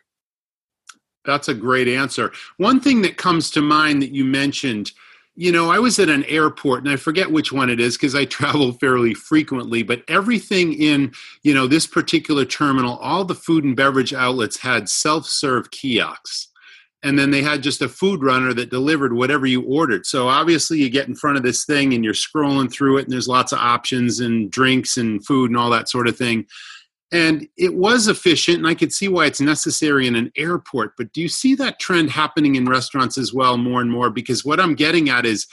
That's 1.24 1.48
a 1.48 1.54
great 1.54 1.88
answer. 1.88 2.32
One 2.58 2.80
thing 2.80 3.02
that 3.02 3.16
comes 3.16 3.50
to 3.50 3.60
mind 3.60 4.00
that 4.02 4.12
you 4.12 4.24
mentioned 4.24 4.92
you 5.40 5.50
know, 5.50 5.70
I 5.70 5.78
was 5.78 5.98
at 5.98 6.10
an 6.10 6.24
airport 6.24 6.84
and 6.84 6.92
I 6.92 6.96
forget 6.96 7.32
which 7.32 7.50
one 7.50 7.70
it 7.70 7.80
is 7.80 7.96
because 7.96 8.14
I 8.14 8.24
travel 8.26 8.72
fairly 8.72 9.14
frequently, 9.14 9.82
but 9.82 10.02
everything 10.06 10.74
in, 10.74 11.14
you 11.42 11.54
know, 11.54 11.66
this 11.66 11.86
particular 11.86 12.44
terminal, 12.44 12.98
all 12.98 13.24
the 13.24 13.34
food 13.34 13.64
and 13.64 13.74
beverage 13.74 14.12
outlets 14.12 14.58
had 14.58 14.90
self 14.90 15.24
serve 15.24 15.70
kiosks. 15.70 16.48
And 17.02 17.18
then 17.18 17.30
they 17.30 17.40
had 17.40 17.62
just 17.62 17.80
a 17.80 17.88
food 17.88 18.22
runner 18.22 18.52
that 18.52 18.68
delivered 18.68 19.14
whatever 19.14 19.46
you 19.46 19.62
ordered. 19.62 20.04
So 20.04 20.28
obviously, 20.28 20.76
you 20.76 20.90
get 20.90 21.08
in 21.08 21.14
front 21.14 21.38
of 21.38 21.42
this 21.42 21.64
thing 21.64 21.94
and 21.94 22.04
you're 22.04 22.12
scrolling 22.12 22.70
through 22.70 22.98
it, 22.98 23.04
and 23.04 23.12
there's 23.12 23.26
lots 23.26 23.52
of 23.52 23.60
options 23.60 24.20
and 24.20 24.50
drinks 24.50 24.98
and 24.98 25.24
food 25.24 25.48
and 25.48 25.58
all 25.58 25.70
that 25.70 25.88
sort 25.88 26.06
of 26.06 26.18
thing. 26.18 26.44
And 27.12 27.48
it 27.56 27.74
was 27.74 28.06
efficient, 28.06 28.58
and 28.58 28.66
I 28.68 28.74
could 28.74 28.92
see 28.92 29.08
why 29.08 29.26
it's 29.26 29.40
necessary 29.40 30.06
in 30.06 30.14
an 30.14 30.30
airport. 30.36 30.92
But 30.96 31.12
do 31.12 31.20
you 31.20 31.28
see 31.28 31.56
that 31.56 31.80
trend 31.80 32.10
happening 32.10 32.54
in 32.54 32.66
restaurants 32.66 33.18
as 33.18 33.32
well 33.32 33.56
more 33.56 33.80
and 33.80 33.90
more? 33.90 34.10
Because 34.10 34.44
what 34.44 34.60
I'm 34.60 34.74
getting 34.74 35.08
at 35.08 35.26
is, 35.26 35.46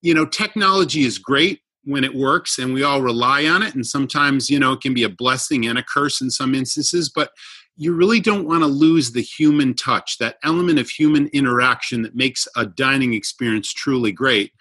you 0.00 0.14
know, 0.14 0.24
technology 0.24 1.04
is 1.04 1.18
great, 1.18 1.60
when 1.84 2.04
it 2.04 2.14
works 2.14 2.58
and 2.58 2.72
we 2.72 2.82
all 2.82 3.02
rely 3.02 3.46
on 3.46 3.62
it 3.62 3.74
and 3.74 3.86
sometimes 3.86 4.48
you 4.48 4.58
know 4.58 4.72
it 4.72 4.80
can 4.80 4.94
be 4.94 5.02
a 5.02 5.08
blessing 5.08 5.66
and 5.66 5.78
a 5.78 5.82
curse 5.82 6.20
in 6.20 6.30
some 6.30 6.54
instances 6.54 7.08
but 7.08 7.30
you 7.76 7.92
really 7.92 8.20
don't 8.20 8.46
want 8.46 8.62
to 8.62 8.66
lose 8.66 9.10
the 9.10 9.22
human 9.22 9.74
touch 9.74 10.18
that 10.18 10.36
element 10.44 10.78
of 10.78 10.88
human 10.88 11.26
interaction 11.28 12.02
that 12.02 12.14
makes 12.14 12.46
a 12.56 12.66
dining 12.66 13.14
experience 13.14 13.72
truly 13.72 14.12
great 14.12 14.52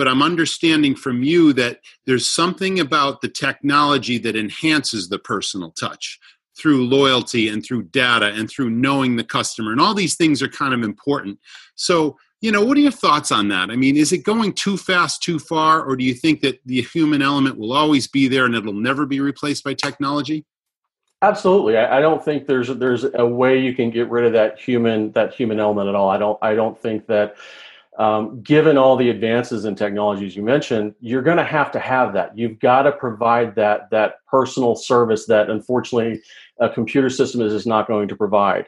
but 0.00 0.08
i'm 0.08 0.22
understanding 0.22 0.94
from 0.94 1.22
you 1.22 1.52
that 1.52 1.80
there's 2.06 2.26
something 2.26 2.80
about 2.80 3.20
the 3.20 3.28
technology 3.28 4.16
that 4.16 4.34
enhances 4.34 5.10
the 5.10 5.18
personal 5.18 5.72
touch 5.72 6.18
through 6.56 6.86
loyalty 6.86 7.50
and 7.50 7.62
through 7.62 7.82
data 7.82 8.32
and 8.32 8.48
through 8.48 8.70
knowing 8.70 9.16
the 9.16 9.24
customer 9.24 9.72
and 9.72 9.80
all 9.80 9.92
these 9.92 10.16
things 10.16 10.40
are 10.42 10.48
kind 10.48 10.72
of 10.72 10.82
important. 10.82 11.38
So 11.74 12.16
you 12.40 12.50
know 12.50 12.64
what 12.64 12.78
are 12.78 12.80
your 12.80 12.92
thoughts 12.92 13.30
on 13.30 13.48
that? 13.48 13.70
I 13.70 13.76
mean 13.76 13.94
is 13.94 14.10
it 14.10 14.24
going 14.24 14.54
too 14.54 14.78
fast 14.78 15.22
too 15.22 15.38
far 15.38 15.82
or 15.82 15.96
do 15.96 16.04
you 16.04 16.14
think 16.14 16.40
that 16.40 16.60
the 16.64 16.80
human 16.80 17.20
element 17.20 17.58
will 17.58 17.74
always 17.74 18.06
be 18.08 18.26
there 18.26 18.46
and 18.46 18.54
it'll 18.54 18.72
never 18.72 19.04
be 19.04 19.20
replaced 19.20 19.64
by 19.64 19.74
technology? 19.74 20.46
Absolutely. 21.20 21.76
I, 21.76 21.98
I 21.98 22.00
don't 22.00 22.24
think 22.24 22.46
there's 22.46 22.68
there's 22.68 23.04
a 23.04 23.26
way 23.26 23.60
you 23.60 23.74
can 23.74 23.90
get 23.90 24.08
rid 24.08 24.24
of 24.24 24.32
that 24.32 24.58
human 24.58 25.12
that 25.12 25.34
human 25.34 25.60
element 25.60 25.90
at 25.90 25.94
all. 25.94 26.08
I 26.08 26.16
don't 26.16 26.38
i 26.40 26.54
don't 26.54 26.80
think 26.80 27.06
that 27.08 27.36
um, 28.00 28.40
given 28.42 28.78
all 28.78 28.96
the 28.96 29.10
advances 29.10 29.66
in 29.66 29.74
technologies 29.74 30.34
you 30.34 30.42
mentioned 30.42 30.94
you're 31.00 31.22
going 31.22 31.36
to 31.36 31.44
have 31.44 31.70
to 31.70 31.78
have 31.78 32.12
that 32.14 32.36
you've 32.36 32.58
got 32.58 32.82
to 32.82 32.92
provide 32.92 33.54
that 33.54 33.90
that 33.90 34.14
personal 34.26 34.74
service 34.74 35.26
that 35.26 35.50
unfortunately 35.50 36.20
a 36.60 36.68
computer 36.68 37.10
system 37.10 37.40
is, 37.42 37.66
not 37.66 37.86
going 37.86 38.08
to 38.08 38.16
provide 38.16 38.66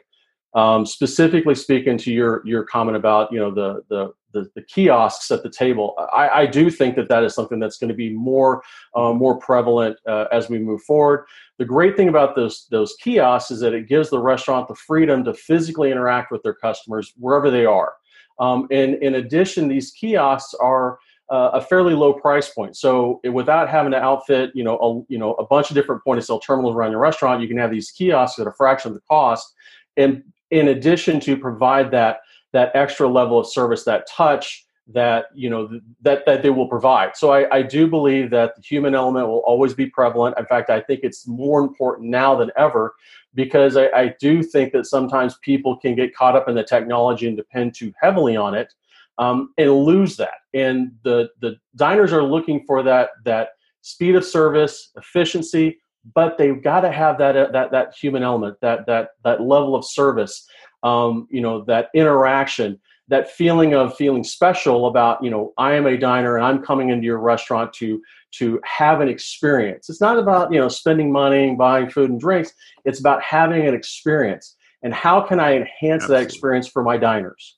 um, 0.53 0.85
specifically 0.85 1.55
speaking 1.55 1.97
to 1.97 2.11
your 2.11 2.43
your 2.45 2.63
comment 2.63 2.95
about 2.95 3.31
you 3.31 3.39
know 3.39 3.51
the 3.51 3.83
the 3.89 4.13
the, 4.33 4.49
the 4.55 4.63
kiosks 4.63 5.31
at 5.31 5.43
the 5.43 5.49
table, 5.49 5.95
I, 6.11 6.29
I, 6.29 6.45
do 6.47 6.69
think 6.69 6.95
that 6.95 7.07
that 7.07 7.23
is 7.23 7.35
something 7.35 7.59
that's 7.59 7.77
going 7.77 7.89
to 7.89 7.95
be 7.95 8.09
more 8.09 8.63
uh, 8.95 9.13
more 9.13 9.37
prevalent 9.37 9.97
uh, 10.07 10.25
as 10.31 10.49
we 10.49 10.57
move 10.59 10.81
forward. 10.81 11.25
The 11.59 11.65
great 11.65 11.95
thing 11.95 12.09
about 12.09 12.35
those 12.35 12.67
those 12.71 12.95
kiosks 12.99 13.51
is 13.51 13.59
that 13.61 13.73
it 13.73 13.87
gives 13.87 14.09
the 14.09 14.19
restaurant 14.19 14.67
the 14.67 14.75
freedom 14.75 15.23
to 15.25 15.33
physically 15.33 15.91
interact 15.91 16.31
with 16.31 16.41
their 16.43 16.55
customers 16.55 17.13
wherever 17.17 17.49
they 17.49 17.65
are. 17.65 17.93
Um, 18.39 18.67
and 18.71 18.95
in 18.95 19.15
addition, 19.15 19.67
these 19.67 19.91
kiosks 19.91 20.53
are 20.55 20.99
uh, 21.29 21.51
a 21.53 21.61
fairly 21.61 21.93
low 21.93 22.13
price 22.13 22.49
point. 22.49 22.75
So 22.75 23.21
without 23.31 23.69
having 23.69 23.91
to 23.91 24.01
outfit, 24.01 24.51
you 24.53 24.63
know, 24.63 24.77
a, 24.77 25.11
you 25.11 25.17
know, 25.17 25.33
a 25.35 25.45
bunch 25.45 25.69
of 25.69 25.75
different 25.75 26.03
point 26.03 26.19
of 26.19 26.25
sale 26.25 26.39
terminals 26.39 26.75
around 26.75 26.91
your 26.91 26.99
restaurant, 26.99 27.41
you 27.41 27.47
can 27.47 27.57
have 27.57 27.71
these 27.71 27.91
kiosks 27.91 28.39
at 28.39 28.47
a 28.47 28.51
fraction 28.51 28.89
of 28.89 28.95
the 28.95 29.01
cost. 29.09 29.53
And 29.97 30.23
in 30.51 30.67
addition 30.67 31.19
to 31.21 31.37
provide 31.37 31.91
that 31.91 32.19
that 32.51 32.71
extra 32.75 33.07
level 33.07 33.39
of 33.39 33.47
service, 33.47 33.83
that 33.83 34.07
touch 34.07 34.65
that 34.87 35.27
you 35.33 35.49
know 35.49 35.79
that 36.01 36.25
that 36.25 36.43
they 36.43 36.49
will 36.49 36.67
provide. 36.67 37.15
So 37.15 37.31
I, 37.31 37.57
I 37.57 37.61
do 37.61 37.87
believe 37.87 38.29
that 38.31 38.55
the 38.55 38.61
human 38.61 38.95
element 38.95 39.27
will 39.27 39.43
always 39.45 39.73
be 39.73 39.85
prevalent. 39.85 40.37
In 40.37 40.45
fact, 40.45 40.69
I 40.69 40.81
think 40.81 41.01
it's 41.03 41.27
more 41.27 41.61
important 41.61 42.09
now 42.09 42.35
than 42.35 42.51
ever 42.57 42.93
because 43.33 43.77
I, 43.77 43.87
I 43.95 44.15
do 44.19 44.43
think 44.43 44.73
that 44.73 44.85
sometimes 44.85 45.37
people 45.41 45.77
can 45.77 45.95
get 45.95 46.15
caught 46.15 46.35
up 46.35 46.49
in 46.49 46.55
the 46.55 46.63
technology 46.63 47.27
and 47.27 47.37
depend 47.37 47.75
too 47.75 47.93
heavily 48.01 48.35
on 48.35 48.55
it 48.55 48.73
um, 49.17 49.53
and 49.57 49.71
lose 49.71 50.17
that. 50.17 50.41
And 50.53 50.91
the 51.03 51.29
the 51.39 51.57
diners 51.75 52.11
are 52.11 52.23
looking 52.23 52.63
for 52.65 52.83
that 52.83 53.11
that 53.25 53.49
speed 53.81 54.15
of 54.15 54.25
service, 54.25 54.91
efficiency, 54.97 55.79
but 56.13 56.37
they've 56.37 56.61
got 56.61 56.81
to 56.81 56.91
have 56.91 57.17
that 57.19 57.53
that 57.53 57.71
that 57.71 57.95
human 57.95 58.23
element, 58.23 58.57
that 58.61 58.85
that 58.87 59.11
that 59.23 59.41
level 59.41 59.75
of 59.75 59.85
service, 59.85 60.47
um, 60.83 61.27
you 61.29 61.41
know, 61.41 61.63
that 61.65 61.89
interaction, 61.95 62.79
that 63.13 63.29
feeling 63.29 63.75
of 63.75 63.95
feeling 63.95 64.23
special 64.23 64.87
about, 64.87 65.23
you 65.23 65.29
know, 65.29 65.53
I 65.59 65.73
am 65.73 65.85
a 65.85 65.95
diner 65.95 66.35
and 66.35 66.43
I'm 66.43 66.63
coming 66.63 66.89
into 66.89 67.05
your 67.05 67.19
restaurant 67.19 67.71
to 67.73 68.01
to 68.39 68.59
have 68.63 69.01
an 69.01 69.07
experience. 69.07 69.87
It's 69.87 70.01
not 70.01 70.17
about 70.17 70.51
you 70.51 70.59
know 70.59 70.67
spending 70.67 71.11
money, 71.11 71.49
and 71.49 71.57
buying 71.57 71.91
food 71.91 72.09
and 72.09 72.19
drinks. 72.19 72.53
It's 72.85 72.99
about 72.99 73.21
having 73.21 73.67
an 73.67 73.75
experience. 73.75 74.55
And 74.81 74.93
how 74.93 75.21
can 75.21 75.39
I 75.39 75.51
enhance 75.51 76.03
Absolutely. 76.03 76.15
that 76.15 76.23
experience 76.23 76.67
for 76.67 76.83
my 76.83 76.97
diners? 76.97 77.57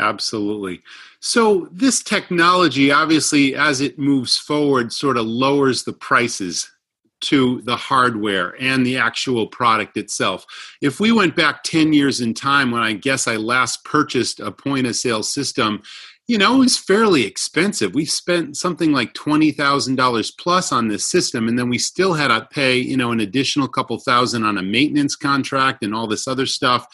Absolutely. 0.00 0.82
So, 1.20 1.68
this 1.70 2.02
technology, 2.02 2.90
obviously, 2.90 3.54
as 3.54 3.80
it 3.80 3.96
moves 3.96 4.36
forward, 4.36 4.92
sort 4.92 5.16
of 5.16 5.26
lowers 5.26 5.84
the 5.84 5.92
prices 5.92 6.68
to 7.20 7.60
the 7.62 7.76
hardware 7.76 8.54
and 8.60 8.84
the 8.84 8.96
actual 8.96 9.46
product 9.46 9.96
itself. 9.96 10.46
If 10.80 11.00
we 11.00 11.12
went 11.12 11.36
back 11.36 11.62
10 11.62 11.92
years 11.92 12.20
in 12.20 12.34
time 12.34 12.70
when 12.70 12.82
I 12.82 12.92
guess 12.92 13.26
I 13.28 13.36
last 13.36 13.84
purchased 13.84 14.40
a 14.40 14.50
point 14.50 14.86
of 14.86 14.96
sale 14.96 15.22
system, 15.22 15.82
you 16.30 16.38
know, 16.38 16.54
it 16.54 16.58
was 16.58 16.78
fairly 16.78 17.24
expensive. 17.24 17.92
We 17.92 18.04
spent 18.04 18.56
something 18.56 18.92
like 18.92 19.14
$20,000 19.14 20.38
plus 20.38 20.70
on 20.70 20.86
this 20.86 21.10
system, 21.10 21.48
and 21.48 21.58
then 21.58 21.68
we 21.68 21.76
still 21.76 22.14
had 22.14 22.28
to 22.28 22.46
pay, 22.52 22.76
you 22.76 22.96
know, 22.96 23.10
an 23.10 23.18
additional 23.18 23.66
couple 23.66 23.98
thousand 23.98 24.44
on 24.44 24.56
a 24.56 24.62
maintenance 24.62 25.16
contract 25.16 25.82
and 25.82 25.92
all 25.92 26.06
this 26.06 26.28
other 26.28 26.46
stuff. 26.46 26.86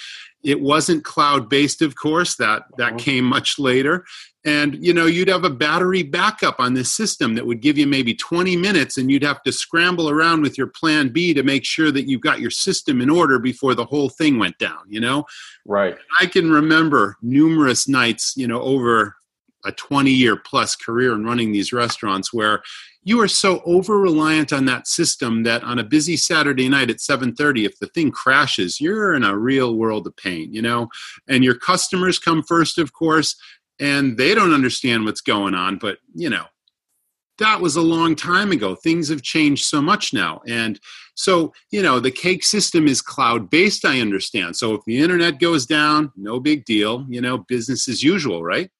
It 0.42 0.62
wasn't 0.62 1.04
cloud 1.04 1.50
based, 1.50 1.83
of 1.83 1.97
course. 1.97 2.37
That 2.37 2.62
that 2.78 2.95
uh-huh. 2.95 2.99
came 2.99 3.25
much 3.25 3.59
later. 3.59 4.06
And 4.46 4.78
you 4.80 4.94
know, 4.94 5.06
you'd 5.06 5.28
have 5.28 5.44
a 5.44 5.50
battery 5.50 6.04
backup 6.04 6.60
on 6.60 6.72
this 6.72 6.92
system 6.92 7.34
that 7.34 7.44
would 7.44 7.60
give 7.60 7.76
you 7.76 7.86
maybe 7.86 8.14
20 8.14 8.56
minutes, 8.56 8.96
and 8.96 9.10
you'd 9.10 9.24
have 9.24 9.42
to 9.42 9.52
scramble 9.52 10.08
around 10.08 10.42
with 10.42 10.56
your 10.56 10.68
plan 10.68 11.08
B 11.08 11.34
to 11.34 11.42
make 11.42 11.64
sure 11.64 11.90
that 11.90 12.08
you've 12.08 12.20
got 12.20 12.40
your 12.40 12.50
system 12.50 13.00
in 13.00 13.10
order 13.10 13.40
before 13.40 13.74
the 13.74 13.84
whole 13.84 14.08
thing 14.08 14.38
went 14.38 14.56
down. 14.58 14.84
You 14.88 15.00
know, 15.00 15.26
right? 15.66 15.98
I 16.20 16.26
can 16.26 16.50
remember 16.50 17.16
numerous 17.20 17.88
nights, 17.88 18.34
you 18.36 18.46
know, 18.46 18.62
over 18.62 19.16
a 19.66 19.72
20 19.72 20.10
year 20.10 20.36
plus 20.36 20.76
career 20.76 21.12
in 21.12 21.24
running 21.24 21.52
these 21.52 21.72
restaurants 21.72 22.32
where 22.32 22.62
you 23.02 23.20
are 23.20 23.28
so 23.28 23.62
over 23.64 23.98
reliant 23.98 24.52
on 24.52 24.64
that 24.66 24.86
system 24.86 25.42
that 25.42 25.62
on 25.64 25.78
a 25.78 25.84
busy 25.84 26.16
saturday 26.16 26.68
night 26.68 26.88
at 26.88 26.98
7.30 26.98 27.66
if 27.66 27.78
the 27.78 27.88
thing 27.88 28.10
crashes 28.10 28.80
you're 28.80 29.14
in 29.14 29.24
a 29.24 29.36
real 29.36 29.74
world 29.74 30.06
of 30.06 30.16
pain 30.16 30.52
you 30.52 30.62
know 30.62 30.88
and 31.28 31.42
your 31.42 31.54
customers 31.54 32.18
come 32.18 32.42
first 32.42 32.78
of 32.78 32.92
course 32.92 33.36
and 33.80 34.16
they 34.16 34.35
don't 34.35 34.54
understand 34.54 35.04
what's 35.04 35.21
going 35.21 35.54
on 35.54 35.78
but 35.78 35.99
you 36.14 36.30
know 36.30 36.45
that 37.38 37.61
was 37.61 37.76
a 37.76 37.83
long 37.83 38.16
time 38.16 38.52
ago. 38.52 38.75
Things 38.75 39.09
have 39.09 39.23
changed 39.23 39.64
so 39.64 39.83
much 39.83 40.12
now. 40.12 40.40
And 40.47 40.80
so 41.14 41.52
you 41.71 41.83
know 41.83 41.99
the 42.00 42.11
cake 42.11 42.45
system 42.45 42.87
is 42.87 43.00
cloud 43.00 43.49
based 43.49 43.85
i 43.85 44.00
understand. 44.00 44.56
So 44.56 44.75
if 44.75 44.83
the 44.87 44.99
internet 44.99 45.40
goes 45.40 45.66
down 45.66 46.12
no 46.16 46.40
big 46.40 46.64
deal 46.64 47.06
you 47.09 47.21
know 47.21 47.38
business 47.38 47.88
as 47.88 48.02
usual 48.02 48.45
right 48.45 48.71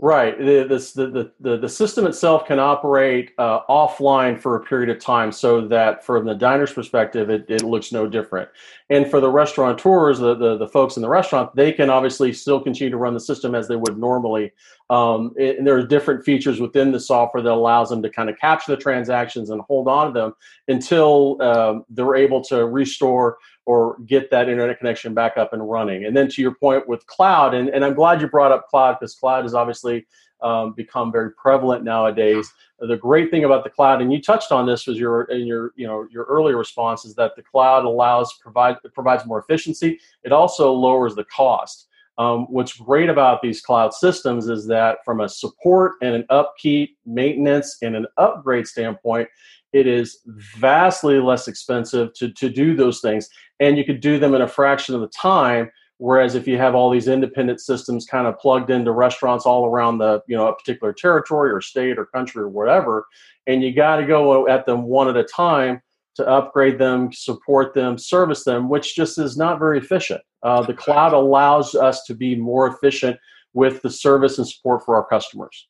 Right. 0.00 0.38
The, 0.38 0.64
the, 0.94 1.32
the, 1.40 1.56
the 1.56 1.68
system 1.68 2.06
itself 2.06 2.46
can 2.46 2.60
operate 2.60 3.32
uh, 3.36 3.62
offline 3.68 4.38
for 4.38 4.54
a 4.54 4.60
period 4.60 4.90
of 4.90 5.00
time 5.00 5.32
so 5.32 5.66
that 5.66 6.04
from 6.04 6.24
the 6.24 6.36
diner's 6.36 6.72
perspective, 6.72 7.30
it, 7.30 7.46
it 7.48 7.64
looks 7.64 7.90
no 7.90 8.06
different. 8.06 8.48
And 8.90 9.10
for 9.10 9.20
the 9.20 9.28
restaurateurs, 9.28 10.20
the, 10.20 10.36
the, 10.36 10.56
the 10.56 10.68
folks 10.68 10.94
in 10.94 11.02
the 11.02 11.08
restaurant, 11.08 11.54
they 11.56 11.72
can 11.72 11.90
obviously 11.90 12.32
still 12.32 12.60
continue 12.60 12.92
to 12.92 12.96
run 12.96 13.12
the 13.12 13.18
system 13.18 13.56
as 13.56 13.66
they 13.66 13.74
would 13.74 13.98
normally. 13.98 14.52
Um, 14.88 15.34
it, 15.36 15.58
and 15.58 15.66
there 15.66 15.76
are 15.76 15.82
different 15.82 16.24
features 16.24 16.60
within 16.60 16.92
the 16.92 17.00
software 17.00 17.42
that 17.42 17.52
allows 17.52 17.90
them 17.90 18.00
to 18.02 18.08
kind 18.08 18.30
of 18.30 18.38
capture 18.38 18.76
the 18.76 18.80
transactions 18.80 19.50
and 19.50 19.60
hold 19.62 19.88
on 19.88 20.06
to 20.06 20.12
them 20.12 20.34
until 20.68 21.42
um, 21.42 21.84
they're 21.90 22.14
able 22.14 22.42
to 22.44 22.66
restore 22.66 23.38
or 23.68 23.98
get 24.06 24.30
that 24.30 24.48
internet 24.48 24.78
connection 24.78 25.12
back 25.12 25.36
up 25.36 25.52
and 25.52 25.68
running. 25.68 26.06
And 26.06 26.16
then 26.16 26.26
to 26.30 26.40
your 26.40 26.54
point 26.54 26.88
with 26.88 27.06
cloud, 27.06 27.52
and, 27.52 27.68
and 27.68 27.84
I'm 27.84 27.92
glad 27.92 28.18
you 28.22 28.26
brought 28.26 28.50
up 28.50 28.66
cloud 28.66 28.96
because 28.98 29.14
cloud 29.14 29.42
has 29.42 29.52
obviously 29.52 30.06
um, 30.40 30.72
become 30.72 31.12
very 31.12 31.32
prevalent 31.32 31.84
nowadays. 31.84 32.50
The 32.78 32.96
great 32.96 33.30
thing 33.30 33.44
about 33.44 33.64
the 33.64 33.70
cloud, 33.70 34.00
and 34.00 34.10
you 34.10 34.22
touched 34.22 34.52
on 34.52 34.64
this 34.64 34.86
was 34.86 34.96
your 34.98 35.24
in 35.24 35.46
your 35.46 35.72
you 35.76 35.86
know 35.86 36.06
your 36.10 36.24
earlier 36.24 36.56
response, 36.56 37.04
is 37.04 37.14
that 37.16 37.36
the 37.36 37.42
cloud 37.42 37.84
allows 37.84 38.32
provide 38.40 38.76
provides 38.94 39.26
more 39.26 39.38
efficiency. 39.38 40.00
It 40.24 40.32
also 40.32 40.72
lowers 40.72 41.14
the 41.14 41.24
cost. 41.24 41.88
Um, 42.16 42.46
what's 42.48 42.72
great 42.72 43.10
about 43.10 43.42
these 43.42 43.60
cloud 43.60 43.92
systems 43.92 44.48
is 44.48 44.66
that 44.68 45.04
from 45.04 45.20
a 45.20 45.28
support 45.28 45.92
and 46.00 46.14
an 46.14 46.24
upkeep, 46.30 46.96
maintenance, 47.04 47.76
and 47.82 47.94
an 47.94 48.06
upgrade 48.16 48.66
standpoint, 48.66 49.28
it 49.72 49.86
is 49.86 50.20
vastly 50.56 51.20
less 51.20 51.48
expensive 51.48 52.12
to, 52.14 52.32
to 52.32 52.48
do 52.48 52.74
those 52.74 53.00
things 53.00 53.28
and 53.60 53.76
you 53.76 53.84
could 53.84 54.00
do 54.00 54.18
them 54.18 54.34
in 54.34 54.42
a 54.42 54.48
fraction 54.48 54.94
of 54.94 55.00
the 55.00 55.08
time 55.08 55.70
whereas 55.98 56.36
if 56.36 56.46
you 56.46 56.56
have 56.56 56.74
all 56.74 56.90
these 56.90 57.08
independent 57.08 57.60
systems 57.60 58.06
kind 58.06 58.26
of 58.26 58.38
plugged 58.38 58.70
into 58.70 58.92
restaurants 58.92 59.44
all 59.44 59.66
around 59.66 59.98
the 59.98 60.22
you 60.26 60.36
know 60.36 60.48
a 60.48 60.54
particular 60.54 60.92
territory 60.92 61.50
or 61.50 61.60
state 61.60 61.98
or 61.98 62.06
country 62.06 62.42
or 62.42 62.48
whatever 62.48 63.06
and 63.46 63.62
you 63.62 63.72
got 63.72 63.96
to 63.96 64.06
go 64.06 64.48
at 64.48 64.66
them 64.66 64.84
one 64.84 65.08
at 65.08 65.16
a 65.16 65.24
time 65.24 65.80
to 66.14 66.26
upgrade 66.26 66.78
them 66.78 67.12
support 67.12 67.74
them 67.74 67.98
service 67.98 68.44
them 68.44 68.68
which 68.68 68.94
just 68.94 69.18
is 69.18 69.36
not 69.36 69.58
very 69.58 69.78
efficient 69.78 70.20
uh, 70.44 70.62
the 70.62 70.74
cloud 70.74 71.12
allows 71.12 71.74
us 71.74 72.04
to 72.04 72.14
be 72.14 72.36
more 72.36 72.68
efficient 72.68 73.16
with 73.54 73.82
the 73.82 73.90
service 73.90 74.38
and 74.38 74.46
support 74.46 74.84
for 74.84 74.94
our 74.94 75.04
customers 75.04 75.68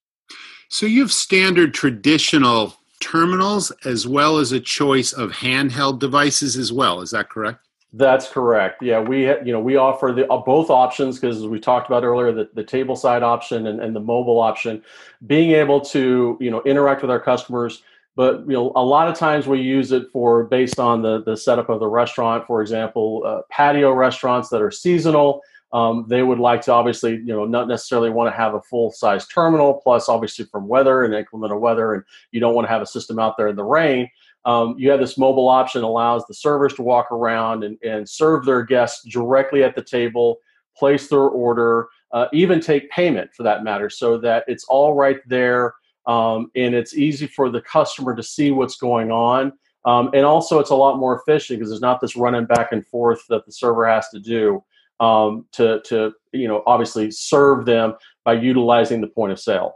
so 0.69 0.85
you 0.85 1.01
have 1.01 1.13
standard 1.13 1.73
traditional 1.73 2.75
terminals 3.01 3.71
as 3.85 4.07
well 4.07 4.39
as 4.39 4.53
a 4.53 4.61
choice 4.61 5.13
of 5.13 5.31
handheld 5.31 5.99
devices 5.99 6.57
as 6.57 6.73
well. 6.73 7.01
Is 7.01 7.11
that 7.11 7.31
correct? 7.31 7.68
That's 7.95 8.29
correct. 8.29 8.83
Yeah, 8.83 9.01
we 9.01 9.29
you 9.29 9.53
know 9.53 9.61
we 9.61 9.77
offer 9.77 10.13
the 10.15 10.31
uh, 10.31 10.37
both 10.39 10.69
options 10.69 11.19
because 11.19 11.47
we 11.47 11.59
talked 11.59 11.87
about 11.87 12.05
earlier 12.05 12.33
the, 12.33 12.51
the 12.53 12.63
table 12.63 12.95
side 12.95 13.23
option 13.23 13.67
and, 13.67 13.81
and 13.81 13.97
the 13.97 14.01
mobile 14.01 14.39
option, 14.41 14.83
being 15.27 15.53
able 15.53 15.81
to 15.81 16.37
you 16.39 16.51
know 16.51 16.63
interact 16.65 17.01
with 17.01 17.11
our 17.11 17.21
customers. 17.21 17.83
But 18.15 18.41
you 18.41 18.53
know 18.53 18.73
a 18.77 18.85
lot 18.85 19.09
of 19.09 19.17
times 19.17 19.47
we 19.47 19.63
use 19.63 19.91
it 19.93 20.11
for 20.13 20.45
based 20.45 20.79
on 20.79 21.01
the 21.01 21.23
the 21.23 21.35
setup 21.35 21.71
of 21.71 21.81
the 21.81 21.87
restaurant. 21.87 22.47
For 22.47 22.61
example, 22.61 23.23
uh, 23.25 23.41
patio 23.51 23.93
restaurants 23.93 24.51
that 24.51 24.61
are 24.61 24.71
seasonal. 24.71 25.41
Um, 25.73 26.07
they 26.09 26.23
would 26.23 26.39
like 26.39 26.61
to 26.63 26.73
obviously 26.73 27.13
you 27.13 27.35
know 27.35 27.47
not 27.47 27.69
necessarily 27.69 28.11
want 28.11 28.31
to 28.31 28.37
have 28.37 28.53
a 28.53 28.61
full 28.61 28.91
size 28.91 29.27
terminal. 29.29 29.81
Plus, 29.83 30.11
obviously 30.11 30.45
from 30.45 30.69
weather 30.69 31.05
and 31.05 31.15
inclement 31.15 31.59
weather, 31.59 31.95
and 31.95 32.05
you 32.33 32.41
don't 32.41 32.55
want 32.55 32.67
to 32.67 32.71
have 32.71 32.83
a 32.83 32.87
system 32.87 33.19
out 33.19 33.39
there 33.39 33.49
in 33.49 33.57
the 33.57 33.65
rain 33.65 34.11
um, 34.49 34.75
you 34.79 34.91
have 34.91 34.99
this 34.99 35.19
mobile 35.19 35.47
option 35.47 35.83
allows 35.83 36.25
the 36.25 36.33
servers 36.33 36.73
to 36.73 36.83
walk 36.83 37.13
around 37.13 37.65
and, 37.65 37.77
and 37.83 38.09
serve 38.09 38.47
their 38.47 38.63
guests 38.63 39.07
directly 39.07 39.63
at 39.63 39.75
the 39.75 39.83
table, 39.83 40.39
place 40.75 41.07
their 41.09 41.21
order, 41.21 41.89
uh, 42.13 42.29
even 42.33 42.59
take 42.59 42.91
payment 42.91 43.31
for 43.35 43.43
that 43.43 43.63
matter, 43.63 43.91
so 43.91 44.17
that 44.17 44.45
it's 44.49 44.65
all 44.65 44.95
right 44.95 45.19
there 45.27 45.75
um, 46.07 46.51
and 46.57 46.75
it's 46.75 46.97
easy 46.97 47.27
for 47.27 47.51
the 47.51 47.61
customer 47.61 48.17
to 48.17 48.23
see 48.23 48.51
what's 48.51 48.77
going 48.77 49.11
on. 49.11 49.53
Um, 49.85 50.09
and 50.15 50.25
also, 50.25 50.59
it's 50.61 50.71
a 50.71 50.75
lot 50.75 50.99
more 50.99 51.21
efficient 51.21 51.59
because 51.59 51.69
there's 51.71 51.83
not 51.83 52.01
this 52.01 52.17
running 52.17 52.47
back 52.47 52.73
and 52.73 52.87
forth 52.87 53.21
that 53.29 53.45
the 53.45 53.53
server 53.53 53.87
has 53.87 54.09
to 54.09 54.19
do 54.19 54.65
um, 54.99 55.45
to, 55.53 55.83
to, 55.85 56.13
you 56.33 56.49
know, 56.49 56.63
obviously 56.67 57.11
serve 57.11 57.67
them 57.67 57.95
by 58.25 58.33
utilizing 58.33 59.03
the 59.03 59.09
point 59.09 59.31
of 59.31 59.39
sale. 59.39 59.75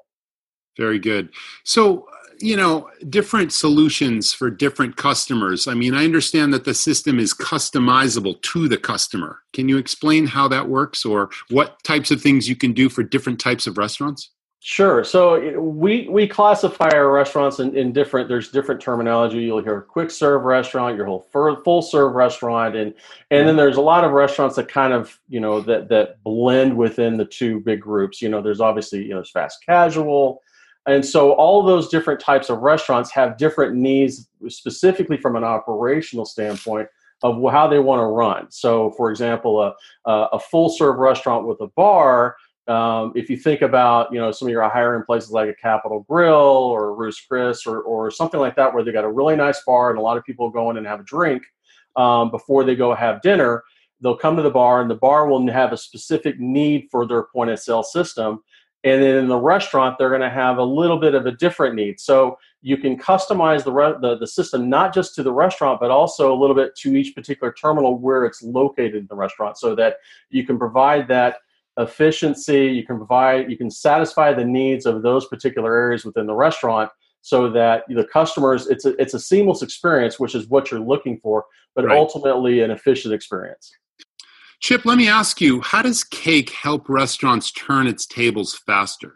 Very 0.78 0.98
good. 0.98 1.28
So, 1.64 2.06
you 2.42 2.56
know 2.56 2.90
different 3.08 3.52
solutions 3.52 4.32
for 4.32 4.50
different 4.50 4.96
customers 4.96 5.68
i 5.68 5.74
mean 5.74 5.94
i 5.94 6.04
understand 6.04 6.52
that 6.52 6.64
the 6.64 6.74
system 6.74 7.18
is 7.18 7.32
customizable 7.32 8.40
to 8.42 8.68
the 8.68 8.76
customer 8.76 9.40
can 9.52 9.68
you 9.68 9.78
explain 9.78 10.26
how 10.26 10.48
that 10.48 10.68
works 10.68 11.04
or 11.04 11.30
what 11.50 11.82
types 11.84 12.10
of 12.10 12.20
things 12.20 12.48
you 12.48 12.56
can 12.56 12.72
do 12.72 12.88
for 12.88 13.02
different 13.02 13.38
types 13.40 13.66
of 13.66 13.78
restaurants 13.78 14.30
Sure. 14.64 15.02
So 15.02 15.60
we 15.60 16.06
we 16.08 16.28
classify 16.28 16.90
our 16.90 17.10
restaurants 17.10 17.58
in, 17.58 17.76
in 17.76 17.92
different. 17.92 18.28
There's 18.28 18.48
different 18.52 18.80
terminology. 18.80 19.38
You'll 19.38 19.60
hear 19.60 19.80
quick 19.80 20.08
serve 20.08 20.42
restaurant, 20.44 20.96
your 20.96 21.04
whole 21.04 21.26
full 21.32 21.82
serve 21.82 22.12
restaurant, 22.12 22.76
and 22.76 22.94
and 23.32 23.48
then 23.48 23.56
there's 23.56 23.76
a 23.76 23.80
lot 23.80 24.04
of 24.04 24.12
restaurants 24.12 24.54
that 24.54 24.68
kind 24.68 24.92
of 24.92 25.18
you 25.28 25.40
know 25.40 25.60
that 25.62 25.88
that 25.88 26.22
blend 26.22 26.76
within 26.76 27.16
the 27.16 27.24
two 27.24 27.58
big 27.58 27.80
groups. 27.80 28.22
You 28.22 28.28
know, 28.28 28.40
there's 28.40 28.60
obviously 28.60 29.02
you 29.02 29.08
know 29.08 29.16
there's 29.16 29.32
fast 29.32 29.66
casual, 29.66 30.42
and 30.86 31.04
so 31.04 31.32
all 31.32 31.62
those 31.62 31.88
different 31.88 32.20
types 32.20 32.50
of 32.50 32.58
restaurants 32.58 33.10
have 33.12 33.36
different 33.36 33.74
needs, 33.74 34.28
specifically 34.48 35.16
from 35.16 35.36
an 35.36 35.44
operational 35.44 36.24
standpoint 36.24 36.88
of 37.22 37.40
how 37.52 37.68
they 37.68 37.78
want 37.78 38.00
to 38.00 38.06
run. 38.06 38.50
So, 38.50 38.90
for 38.92 39.10
example, 39.10 39.62
a, 39.62 40.10
a 40.10 40.40
full 40.40 40.68
serve 40.68 40.96
restaurant 40.96 41.46
with 41.46 41.60
a 41.60 41.68
bar. 41.68 42.36
Um, 42.66 43.12
if 43.14 43.30
you 43.30 43.36
think 43.36 43.62
about, 43.62 44.12
you 44.12 44.20
know, 44.20 44.32
some 44.32 44.48
of 44.48 44.52
your 44.52 44.68
higher 44.68 44.96
end 44.96 45.06
places 45.06 45.30
like 45.30 45.48
a 45.48 45.54
Capital 45.54 46.04
Grille 46.08 46.34
or 46.34 46.94
Ruth's 46.94 47.20
Chris 47.20 47.66
or, 47.66 47.82
or 47.82 48.10
something 48.10 48.40
like 48.40 48.56
that, 48.56 48.74
where 48.74 48.82
they 48.82 48.92
got 48.92 49.04
a 49.04 49.10
really 49.10 49.36
nice 49.36 49.62
bar 49.64 49.90
and 49.90 49.98
a 49.98 50.02
lot 50.02 50.16
of 50.16 50.24
people 50.24 50.50
go 50.50 50.70
in 50.70 50.76
and 50.76 50.86
have 50.86 51.00
a 51.00 51.04
drink 51.04 51.44
um, 51.96 52.30
before 52.30 52.64
they 52.64 52.74
go 52.74 52.94
have 52.94 53.22
dinner, 53.22 53.62
they'll 54.00 54.16
come 54.16 54.36
to 54.36 54.42
the 54.42 54.50
bar 54.50 54.80
and 54.80 54.90
the 54.90 54.96
bar 54.96 55.28
will 55.28 55.48
have 55.50 55.72
a 55.72 55.76
specific 55.76 56.40
need 56.40 56.88
for 56.90 57.06
their 57.06 57.24
point 57.24 57.50
of 57.50 57.58
sale 57.58 57.82
system 57.82 58.42
and 58.84 59.02
then 59.02 59.16
in 59.16 59.28
the 59.28 59.38
restaurant 59.38 59.96
they're 59.98 60.08
going 60.08 60.20
to 60.20 60.30
have 60.30 60.58
a 60.58 60.64
little 60.64 60.98
bit 60.98 61.14
of 61.14 61.26
a 61.26 61.32
different 61.32 61.74
need 61.74 61.98
so 61.98 62.38
you 62.60 62.76
can 62.76 62.96
customize 62.96 63.64
the, 63.64 63.72
re- 63.72 63.94
the, 64.00 64.16
the 64.18 64.26
system 64.26 64.68
not 64.68 64.94
just 64.94 65.14
to 65.14 65.22
the 65.22 65.32
restaurant 65.32 65.80
but 65.80 65.90
also 65.90 66.32
a 66.32 66.38
little 66.38 66.56
bit 66.56 66.74
to 66.76 66.96
each 66.96 67.14
particular 67.14 67.52
terminal 67.52 67.98
where 67.98 68.24
it's 68.24 68.42
located 68.42 68.94
in 68.94 69.06
the 69.08 69.16
restaurant 69.16 69.58
so 69.58 69.74
that 69.74 69.96
you 70.30 70.46
can 70.46 70.58
provide 70.58 71.08
that 71.08 71.36
efficiency 71.78 72.66
you 72.66 72.84
can 72.84 72.98
provide 72.98 73.50
you 73.50 73.56
can 73.56 73.70
satisfy 73.70 74.32
the 74.32 74.44
needs 74.44 74.84
of 74.84 75.02
those 75.02 75.26
particular 75.26 75.74
areas 75.74 76.04
within 76.04 76.26
the 76.26 76.34
restaurant 76.34 76.90
so 77.22 77.48
that 77.48 77.84
the 77.88 78.04
customers 78.04 78.66
it's 78.66 78.84
a, 78.84 79.00
it's 79.00 79.14
a 79.14 79.18
seamless 79.18 79.62
experience 79.62 80.20
which 80.20 80.34
is 80.34 80.48
what 80.48 80.70
you're 80.70 80.80
looking 80.80 81.18
for 81.20 81.46
but 81.74 81.86
right. 81.86 81.96
ultimately 81.96 82.60
an 82.60 82.70
efficient 82.70 83.14
experience 83.14 83.72
Chip, 84.62 84.84
let 84.84 84.96
me 84.96 85.08
ask 85.08 85.40
you 85.40 85.60
how 85.60 85.82
does 85.82 86.04
cake 86.04 86.50
help 86.50 86.88
restaurants 86.88 87.50
turn 87.50 87.88
its 87.88 88.06
tables 88.06 88.54
faster? 88.54 89.14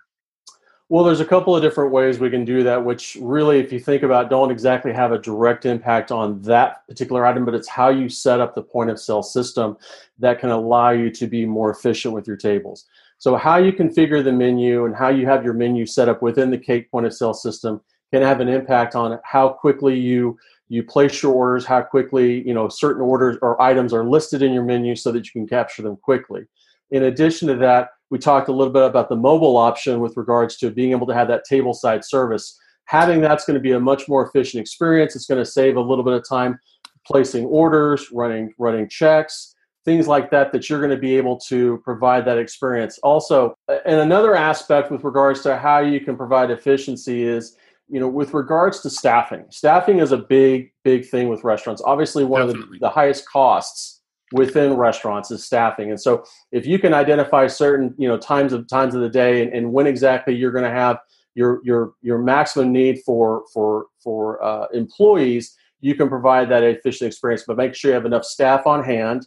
Well, 0.88 1.04
there's 1.04 1.20
a 1.20 1.24
couple 1.24 1.54
of 1.54 1.62
different 1.62 1.92
ways 1.92 2.18
we 2.18 2.30
can 2.30 2.44
do 2.44 2.64
that, 2.64 2.84
which 2.84 3.16
really, 3.20 3.60
if 3.60 3.72
you 3.72 3.78
think 3.78 4.02
about, 4.02 4.28
don't 4.28 4.50
exactly 4.50 4.92
have 4.92 5.12
a 5.12 5.18
direct 5.18 5.64
impact 5.64 6.10
on 6.10 6.42
that 6.42 6.84
particular 6.88 7.24
item, 7.24 7.44
but 7.44 7.54
it's 7.54 7.68
how 7.68 7.90
you 7.90 8.08
set 8.08 8.40
up 8.40 8.56
the 8.56 8.62
point 8.62 8.90
of 8.90 8.98
sale 8.98 9.22
system 9.22 9.76
that 10.18 10.40
can 10.40 10.50
allow 10.50 10.90
you 10.90 11.10
to 11.12 11.28
be 11.28 11.46
more 11.46 11.70
efficient 11.70 12.12
with 12.12 12.26
your 12.26 12.36
tables. 12.36 12.86
So, 13.18 13.36
how 13.36 13.58
you 13.58 13.72
configure 13.72 14.24
the 14.24 14.32
menu 14.32 14.84
and 14.84 14.96
how 14.96 15.10
you 15.10 15.26
have 15.26 15.44
your 15.44 15.54
menu 15.54 15.86
set 15.86 16.08
up 16.08 16.22
within 16.22 16.50
the 16.50 16.58
cake 16.58 16.90
point 16.90 17.06
of 17.06 17.14
sale 17.14 17.34
system 17.34 17.80
can 18.12 18.22
have 18.22 18.40
an 18.40 18.48
impact 18.48 18.96
on 18.96 19.18
how 19.22 19.50
quickly 19.50 19.96
you 19.96 20.36
you 20.68 20.82
place 20.82 21.22
your 21.22 21.32
orders, 21.32 21.64
how 21.64 21.82
quickly 21.82 22.46
you 22.46 22.54
know 22.54 22.68
certain 22.68 23.02
orders 23.02 23.36
or 23.42 23.60
items 23.60 23.92
are 23.92 24.04
listed 24.04 24.42
in 24.42 24.52
your 24.52 24.64
menu 24.64 24.96
so 24.96 25.12
that 25.12 25.26
you 25.26 25.32
can 25.32 25.46
capture 25.46 25.82
them 25.82 25.96
quickly. 25.96 26.42
In 26.90 27.04
addition 27.04 27.48
to 27.48 27.56
that, 27.56 27.90
we 28.10 28.18
talked 28.18 28.48
a 28.48 28.52
little 28.52 28.72
bit 28.72 28.84
about 28.84 29.08
the 29.08 29.16
mobile 29.16 29.56
option 29.56 30.00
with 30.00 30.16
regards 30.16 30.56
to 30.58 30.70
being 30.70 30.92
able 30.92 31.06
to 31.06 31.14
have 31.14 31.28
that 31.28 31.44
table 31.44 31.74
side 31.74 32.04
service. 32.04 32.58
Having 32.84 33.20
that's 33.20 33.44
going 33.44 33.54
to 33.54 33.60
be 33.60 33.72
a 33.72 33.80
much 33.80 34.08
more 34.08 34.26
efficient 34.26 34.60
experience. 34.60 35.16
It's 35.16 35.26
going 35.26 35.42
to 35.42 35.50
save 35.50 35.76
a 35.76 35.80
little 35.80 36.04
bit 36.04 36.14
of 36.14 36.28
time 36.28 36.58
placing 37.04 37.46
orders, 37.46 38.08
running 38.12 38.52
running 38.58 38.88
checks, 38.88 39.54
things 39.84 40.08
like 40.08 40.30
that 40.30 40.52
that 40.52 40.68
you're 40.68 40.80
going 40.80 40.90
to 40.90 40.96
be 40.96 41.16
able 41.16 41.38
to 41.38 41.80
provide 41.84 42.24
that 42.26 42.38
experience. 42.38 42.98
Also, 43.02 43.56
and 43.68 44.00
another 44.00 44.34
aspect 44.34 44.90
with 44.90 45.04
regards 45.04 45.42
to 45.42 45.56
how 45.56 45.78
you 45.78 46.00
can 46.00 46.16
provide 46.16 46.50
efficiency 46.50 47.22
is 47.22 47.56
you 47.88 48.00
know, 48.00 48.08
with 48.08 48.34
regards 48.34 48.80
to 48.80 48.90
staffing, 48.90 49.44
staffing 49.50 50.00
is 50.00 50.12
a 50.12 50.18
big, 50.18 50.72
big 50.84 51.08
thing 51.08 51.28
with 51.28 51.44
restaurants. 51.44 51.82
Obviously, 51.84 52.24
one 52.24 52.46
Definitely. 52.46 52.62
of 52.62 52.70
the, 52.72 52.78
the 52.80 52.90
highest 52.90 53.28
costs 53.28 54.02
within 54.32 54.74
restaurants 54.74 55.30
is 55.30 55.44
staffing. 55.44 55.90
And 55.90 56.00
so 56.00 56.24
if 56.50 56.66
you 56.66 56.78
can 56.78 56.92
identify 56.92 57.46
certain, 57.46 57.94
you 57.96 58.08
know, 58.08 58.18
times 58.18 58.52
of 58.52 58.68
times 58.68 58.94
of 58.94 59.00
the 59.00 59.08
day 59.08 59.42
and, 59.42 59.52
and 59.52 59.72
when 59.72 59.86
exactly 59.86 60.34
you're 60.34 60.50
going 60.50 60.64
to 60.64 60.70
have 60.70 60.98
your 61.34 61.60
your 61.64 61.92
your 62.02 62.18
maximum 62.18 62.72
need 62.72 63.00
for 63.04 63.44
for 63.52 63.86
for 64.02 64.42
uh, 64.42 64.66
employees, 64.72 65.56
you 65.80 65.94
can 65.94 66.08
provide 66.08 66.48
that 66.48 66.64
efficient 66.64 67.08
experience. 67.08 67.44
But 67.46 67.56
make 67.56 67.74
sure 67.74 67.90
you 67.90 67.94
have 67.94 68.06
enough 68.06 68.24
staff 68.24 68.66
on 68.66 68.82
hand 68.82 69.26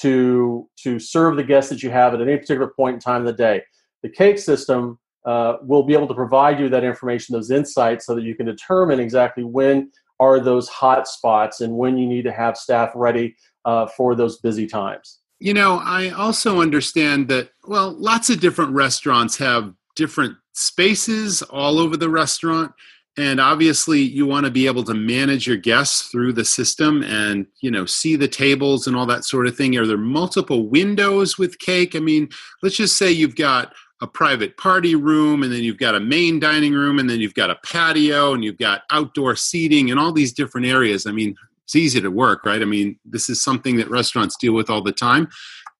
to 0.00 0.68
to 0.82 0.98
serve 0.98 1.36
the 1.36 1.44
guests 1.44 1.68
that 1.70 1.82
you 1.82 1.90
have 1.90 2.14
at 2.14 2.20
any 2.20 2.36
particular 2.36 2.68
point 2.68 2.94
in 2.94 3.00
time 3.00 3.20
of 3.20 3.26
the 3.26 3.32
day. 3.32 3.62
The 4.02 4.08
cake 4.08 4.38
system 4.38 4.98
uh, 5.28 5.58
will 5.60 5.82
be 5.82 5.92
able 5.92 6.08
to 6.08 6.14
provide 6.14 6.58
you 6.58 6.70
that 6.70 6.84
information, 6.84 7.34
those 7.34 7.50
insights, 7.50 8.06
so 8.06 8.14
that 8.14 8.24
you 8.24 8.34
can 8.34 8.46
determine 8.46 8.98
exactly 8.98 9.44
when 9.44 9.92
are 10.18 10.40
those 10.40 10.68
hot 10.68 11.06
spots 11.06 11.60
and 11.60 11.76
when 11.76 11.98
you 11.98 12.06
need 12.08 12.22
to 12.22 12.32
have 12.32 12.56
staff 12.56 12.90
ready 12.94 13.36
uh, 13.66 13.86
for 13.86 14.14
those 14.14 14.38
busy 14.38 14.66
times. 14.66 15.18
You 15.38 15.52
know, 15.52 15.80
I 15.84 16.08
also 16.08 16.62
understand 16.62 17.28
that, 17.28 17.50
well, 17.64 17.92
lots 17.92 18.30
of 18.30 18.40
different 18.40 18.72
restaurants 18.72 19.36
have 19.36 19.74
different 19.96 20.34
spaces 20.54 21.42
all 21.42 21.78
over 21.78 21.98
the 21.98 22.08
restaurant. 22.08 22.72
And 23.18 23.38
obviously, 23.38 24.00
you 24.00 24.24
want 24.24 24.46
to 24.46 24.50
be 24.50 24.66
able 24.66 24.84
to 24.84 24.94
manage 24.94 25.46
your 25.46 25.56
guests 25.56 26.08
through 26.08 26.32
the 26.32 26.44
system 26.44 27.02
and, 27.02 27.46
you 27.60 27.70
know, 27.70 27.84
see 27.84 28.16
the 28.16 28.28
tables 28.28 28.86
and 28.86 28.96
all 28.96 29.06
that 29.06 29.24
sort 29.24 29.46
of 29.46 29.56
thing. 29.56 29.76
Are 29.76 29.86
there 29.86 29.98
multiple 29.98 30.68
windows 30.68 31.36
with 31.36 31.58
cake? 31.58 31.94
I 31.94 31.98
mean, 31.98 32.30
let's 32.62 32.76
just 32.76 32.96
say 32.96 33.10
you've 33.10 33.36
got 33.36 33.74
a 34.00 34.06
private 34.06 34.56
party 34.56 34.94
room 34.94 35.42
and 35.42 35.52
then 35.52 35.62
you've 35.62 35.78
got 35.78 35.94
a 35.94 36.00
main 36.00 36.38
dining 36.38 36.72
room 36.72 36.98
and 36.98 37.10
then 37.10 37.20
you've 37.20 37.34
got 37.34 37.50
a 37.50 37.56
patio 37.64 38.32
and 38.32 38.44
you've 38.44 38.58
got 38.58 38.82
outdoor 38.90 39.34
seating 39.34 39.90
and 39.90 39.98
all 39.98 40.12
these 40.12 40.32
different 40.32 40.66
areas. 40.66 41.06
I 41.06 41.12
mean 41.12 41.34
it's 41.64 41.76
easy 41.76 42.00
to 42.00 42.10
work 42.10 42.44
right? 42.44 42.62
I 42.62 42.64
mean 42.64 42.98
this 43.04 43.28
is 43.28 43.42
something 43.42 43.76
that 43.76 43.90
restaurants 43.90 44.36
deal 44.36 44.54
with 44.54 44.70
all 44.70 44.82
the 44.82 44.92
time. 44.92 45.28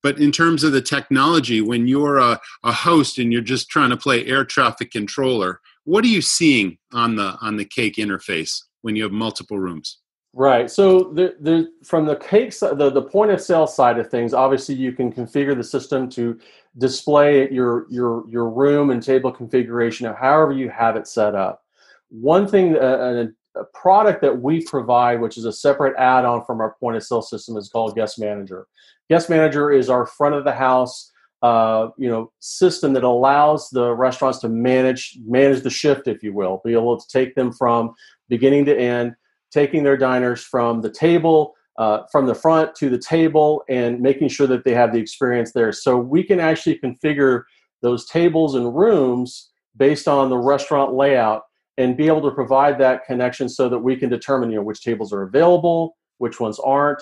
But 0.03 0.19
in 0.19 0.31
terms 0.31 0.63
of 0.65 0.73
the 0.73 0.83
technology 0.83 1.61
when 1.61 1.89
you're 1.89 2.19
a, 2.19 2.41
a 2.65 2.73
host 2.73 3.19
and 3.19 3.33
you're 3.33 3.43
just 3.43 3.69
trying 3.69 3.91
to 3.91 3.97
play 3.97 4.25
air 4.27 4.45
traffic 4.45 4.91
controller 4.91 5.61
what 5.85 6.05
are 6.05 6.09
you 6.09 6.21
seeing 6.21 6.77
on 6.93 7.17
the 7.17 7.37
on 7.41 7.57
the 7.57 7.65
cake 7.65 7.97
interface 7.97 8.63
when 8.83 8.95
you 8.95 9.03
have 9.03 9.13
multiple 9.13 9.59
rooms 9.59 9.99
Right. 10.35 10.71
So 10.71 11.13
the, 11.15 11.37
the 11.41 11.73
from 11.85 12.05
the 12.05 12.17
cake 12.17 12.57
the, 12.59 12.91
the 12.93 13.03
point 13.03 13.31
of 13.31 13.41
sale 13.41 13.67
side 13.67 13.99
of 13.99 14.11
things, 14.11 14.35
obviously 14.35 14.75
you 14.75 14.93
can 14.93 15.11
configure 15.13 15.57
the 15.57 15.65
system 15.65 16.09
to 16.11 16.39
display 16.77 17.51
your 17.51 17.87
your 17.91 18.29
your 18.29 18.51
room 18.51 18.91
and 18.91 19.03
table 19.03 19.33
configuration 19.33 20.07
of 20.07 20.17
however 20.17 20.53
you 20.53 20.69
have 20.69 20.97
it 20.97 21.09
set 21.09 21.35
up. 21.35 21.63
One 22.11 22.47
thing, 22.47 22.77
uh, 22.77 23.27
a, 23.57 23.61
a 23.61 23.65
product 23.75 24.21
that 24.21 24.41
we 24.41 24.63
provide, 24.65 25.21
which 25.21 25.39
is 25.39 25.47
a 25.47 25.53
separate 25.53 25.97
add-on 25.99 26.45
from 26.45 26.61
our 26.61 26.77
point 26.79 26.97
of 26.97 27.03
sale 27.03 27.23
system, 27.23 27.57
is 27.57 27.71
called 27.71 27.97
Guest 27.97 28.21
Manager. 28.21 28.67
Guest 29.11 29.31
Manager 29.31 29.71
is 29.71 29.89
our 29.89 30.07
front 30.07 30.35
of 30.35 30.45
the 30.45 30.53
house, 30.53 31.11
uh, 31.43 31.89
you 31.97 32.09
know, 32.09 32.31
system 32.39 32.93
that 32.93 33.03
allows 33.03 33.71
the 33.71 33.93
restaurants 33.95 34.39
to 34.41 34.49
manage 34.49 35.19
manage 35.27 35.63
the 35.63 35.71
shift, 35.71 36.07
if 36.07 36.23
you 36.23 36.35
will, 36.35 36.61
be 36.65 36.75
able 36.75 37.01
to 37.01 37.09
take 37.09 37.35
them 37.35 37.51
from 37.51 37.95
beginning 38.29 38.67
to 38.67 38.79
end 38.79 39.15
taking 39.51 39.83
their 39.83 39.97
diners 39.97 40.43
from 40.43 40.81
the 40.81 40.91
table 40.91 41.55
uh, 41.79 42.03
from 42.11 42.27
the 42.27 42.35
front 42.35 42.75
to 42.75 42.91
the 42.91 42.99
table 42.99 43.63
and 43.69 44.01
making 44.01 44.29
sure 44.29 44.49
that 44.49 44.65
they 44.65 44.75
have 44.75 44.93
the 44.93 44.99
experience 44.99 45.53
there. 45.53 45.73
So 45.73 45.97
we 45.97 46.25
can 46.25 46.41
actually 46.41 46.79
configure 46.81 47.45
those 47.83 48.07
tables 48.07 48.57
and 48.57 48.77
rooms 48.77 49.51
based 49.77 50.09
on 50.09 50.29
the 50.29 50.37
restaurant 50.37 50.95
layout 50.95 51.43
and 51.77 51.97
be 51.97 52.09
able 52.09 52.23
to 52.23 52.33
provide 52.33 52.79
that 52.81 53.05
connection 53.07 53.49
so 53.49 53.69
that 53.69 53.79
we 53.79 53.95
can 53.95 54.11
determine 54.11 54.51
you 54.51 54.57
know 54.57 54.63
which 54.63 54.83
tables 54.83 55.13
are 55.13 55.23
available, 55.23 55.97
which 56.19 56.41
ones 56.41 56.59
aren't. 56.59 57.01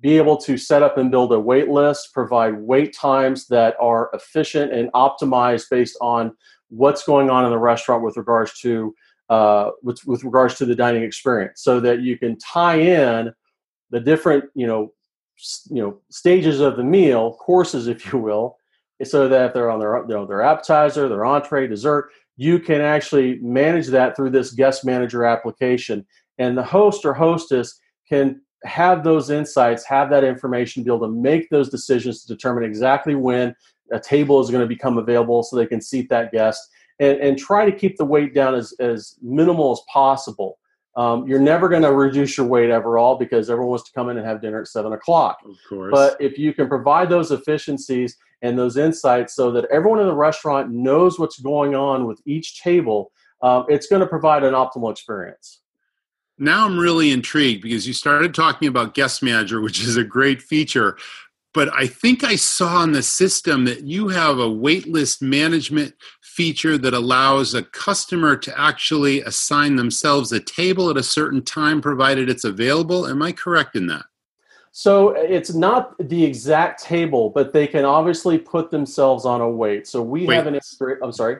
Be 0.00 0.16
able 0.18 0.36
to 0.38 0.58
set 0.58 0.82
up 0.82 0.98
and 0.98 1.10
build 1.10 1.32
a 1.32 1.38
wait 1.38 1.68
list, 1.68 2.12
provide 2.12 2.58
wait 2.58 2.94
times 2.94 3.46
that 3.46 3.76
are 3.80 4.10
efficient 4.12 4.72
and 4.72 4.92
optimized 4.92 5.70
based 5.70 5.96
on 6.00 6.32
what's 6.68 7.04
going 7.04 7.30
on 7.30 7.44
in 7.44 7.52
the 7.52 7.58
restaurant 7.58 8.02
with 8.02 8.16
regards 8.16 8.58
to 8.60 8.92
uh, 9.28 9.70
with, 9.82 10.04
with 10.06 10.24
regards 10.24 10.54
to 10.56 10.66
the 10.66 10.74
dining 10.74 11.02
experience, 11.02 11.62
so 11.62 11.80
that 11.80 12.00
you 12.00 12.18
can 12.18 12.38
tie 12.38 12.78
in 12.78 13.32
the 13.90 14.00
different 14.00 14.44
you 14.54 14.66
know 14.66 14.92
you 15.70 15.82
know 15.82 15.98
stages 16.10 16.60
of 16.60 16.76
the 16.76 16.84
meal, 16.84 17.34
courses, 17.34 17.88
if 17.88 18.12
you 18.12 18.18
will, 18.18 18.56
so 19.04 19.28
that 19.28 19.46
if 19.46 19.54
they're 19.54 19.70
on 19.70 19.80
their 19.80 19.98
you 20.02 20.14
know 20.14 20.26
their 20.26 20.42
appetizer, 20.42 21.08
their 21.08 21.24
entree, 21.24 21.66
dessert, 21.66 22.10
you 22.36 22.58
can 22.58 22.80
actually 22.80 23.38
manage 23.40 23.88
that 23.88 24.16
through 24.16 24.30
this 24.30 24.52
guest 24.52 24.84
manager 24.84 25.24
application, 25.24 26.06
and 26.38 26.56
the 26.56 26.64
host 26.64 27.04
or 27.04 27.14
hostess 27.14 27.78
can 28.08 28.40
have 28.64 29.04
those 29.04 29.30
insights, 29.30 29.84
have 29.84 30.10
that 30.10 30.24
information, 30.24 30.82
be 30.82 30.90
able 30.90 31.06
to 31.06 31.12
make 31.12 31.48
those 31.50 31.68
decisions 31.68 32.22
to 32.22 32.28
determine 32.28 32.64
exactly 32.64 33.14
when 33.14 33.54
a 33.92 34.00
table 34.00 34.40
is 34.40 34.50
going 34.50 34.62
to 34.62 34.66
become 34.66 34.98
available 34.98 35.42
so 35.42 35.56
they 35.56 35.66
can 35.66 35.80
seat 35.80 36.08
that 36.08 36.32
guest 36.32 36.70
and, 36.98 37.18
and 37.18 37.38
try 37.38 37.68
to 37.68 37.72
keep 37.72 37.96
the 37.96 38.04
weight 38.04 38.34
down 38.34 38.54
as, 38.54 38.72
as 38.80 39.16
minimal 39.22 39.72
as 39.72 39.80
possible. 39.92 40.58
Um, 40.96 41.26
you're 41.28 41.38
never 41.38 41.68
going 41.68 41.82
to 41.82 41.92
reduce 41.92 42.38
your 42.38 42.46
weight 42.46 42.70
overall 42.70 43.16
because 43.16 43.50
everyone 43.50 43.70
wants 43.70 43.84
to 43.84 43.92
come 43.92 44.08
in 44.08 44.16
and 44.16 44.26
have 44.26 44.40
dinner 44.40 44.62
at 44.62 44.68
seven 44.68 44.94
o'clock. 44.94 45.40
Of 45.44 45.56
course. 45.68 45.90
But 45.92 46.16
if 46.20 46.38
you 46.38 46.54
can 46.54 46.68
provide 46.68 47.10
those 47.10 47.30
efficiencies 47.30 48.16
and 48.40 48.58
those 48.58 48.78
insights 48.78 49.34
so 49.34 49.50
that 49.52 49.66
everyone 49.70 50.00
in 50.00 50.06
the 50.06 50.14
restaurant 50.14 50.70
knows 50.70 51.18
what's 51.18 51.38
going 51.38 51.74
on 51.74 52.06
with 52.06 52.20
each 52.24 52.62
table, 52.62 53.12
um, 53.42 53.66
it's 53.68 53.88
going 53.88 54.00
to 54.00 54.06
provide 54.06 54.42
an 54.42 54.54
optimal 54.54 54.90
experience. 54.90 55.60
Now 56.38 56.66
I'm 56.66 56.78
really 56.78 57.12
intrigued 57.12 57.62
because 57.62 57.86
you 57.86 57.92
started 57.92 58.34
talking 58.34 58.68
about 58.68 58.94
guest 58.94 59.22
manager, 59.22 59.60
which 59.60 59.80
is 59.80 59.96
a 59.96 60.04
great 60.04 60.42
feature 60.42 60.96
but 61.56 61.72
I 61.72 61.86
think 61.86 62.22
I 62.22 62.36
saw 62.36 62.82
in 62.82 62.92
the 62.92 63.02
system 63.02 63.64
that 63.64 63.84
you 63.84 64.08
have 64.08 64.38
a 64.38 64.46
waitlist 64.46 65.22
management 65.22 65.94
feature 66.20 66.76
that 66.76 66.92
allows 66.92 67.54
a 67.54 67.62
customer 67.62 68.36
to 68.36 68.60
actually 68.60 69.22
assign 69.22 69.76
themselves 69.76 70.32
a 70.32 70.38
table 70.38 70.90
at 70.90 70.98
a 70.98 71.02
certain 71.02 71.42
time 71.42 71.80
provided 71.80 72.28
it's 72.28 72.44
available. 72.44 73.06
Am 73.06 73.22
I 73.22 73.32
correct 73.32 73.74
in 73.74 73.86
that? 73.86 74.04
So 74.72 75.12
it's 75.12 75.54
not 75.54 75.96
the 75.98 76.22
exact 76.22 76.82
table, 76.82 77.30
but 77.30 77.54
they 77.54 77.66
can 77.66 77.86
obviously 77.86 78.36
put 78.36 78.70
themselves 78.70 79.24
on 79.24 79.40
a 79.40 79.48
wait. 79.48 79.88
So 79.88 80.02
we 80.02 80.26
Wait. 80.26 80.34
have 80.34 80.46
an 80.46 80.60
I'm 81.02 81.12
sorry. 81.12 81.38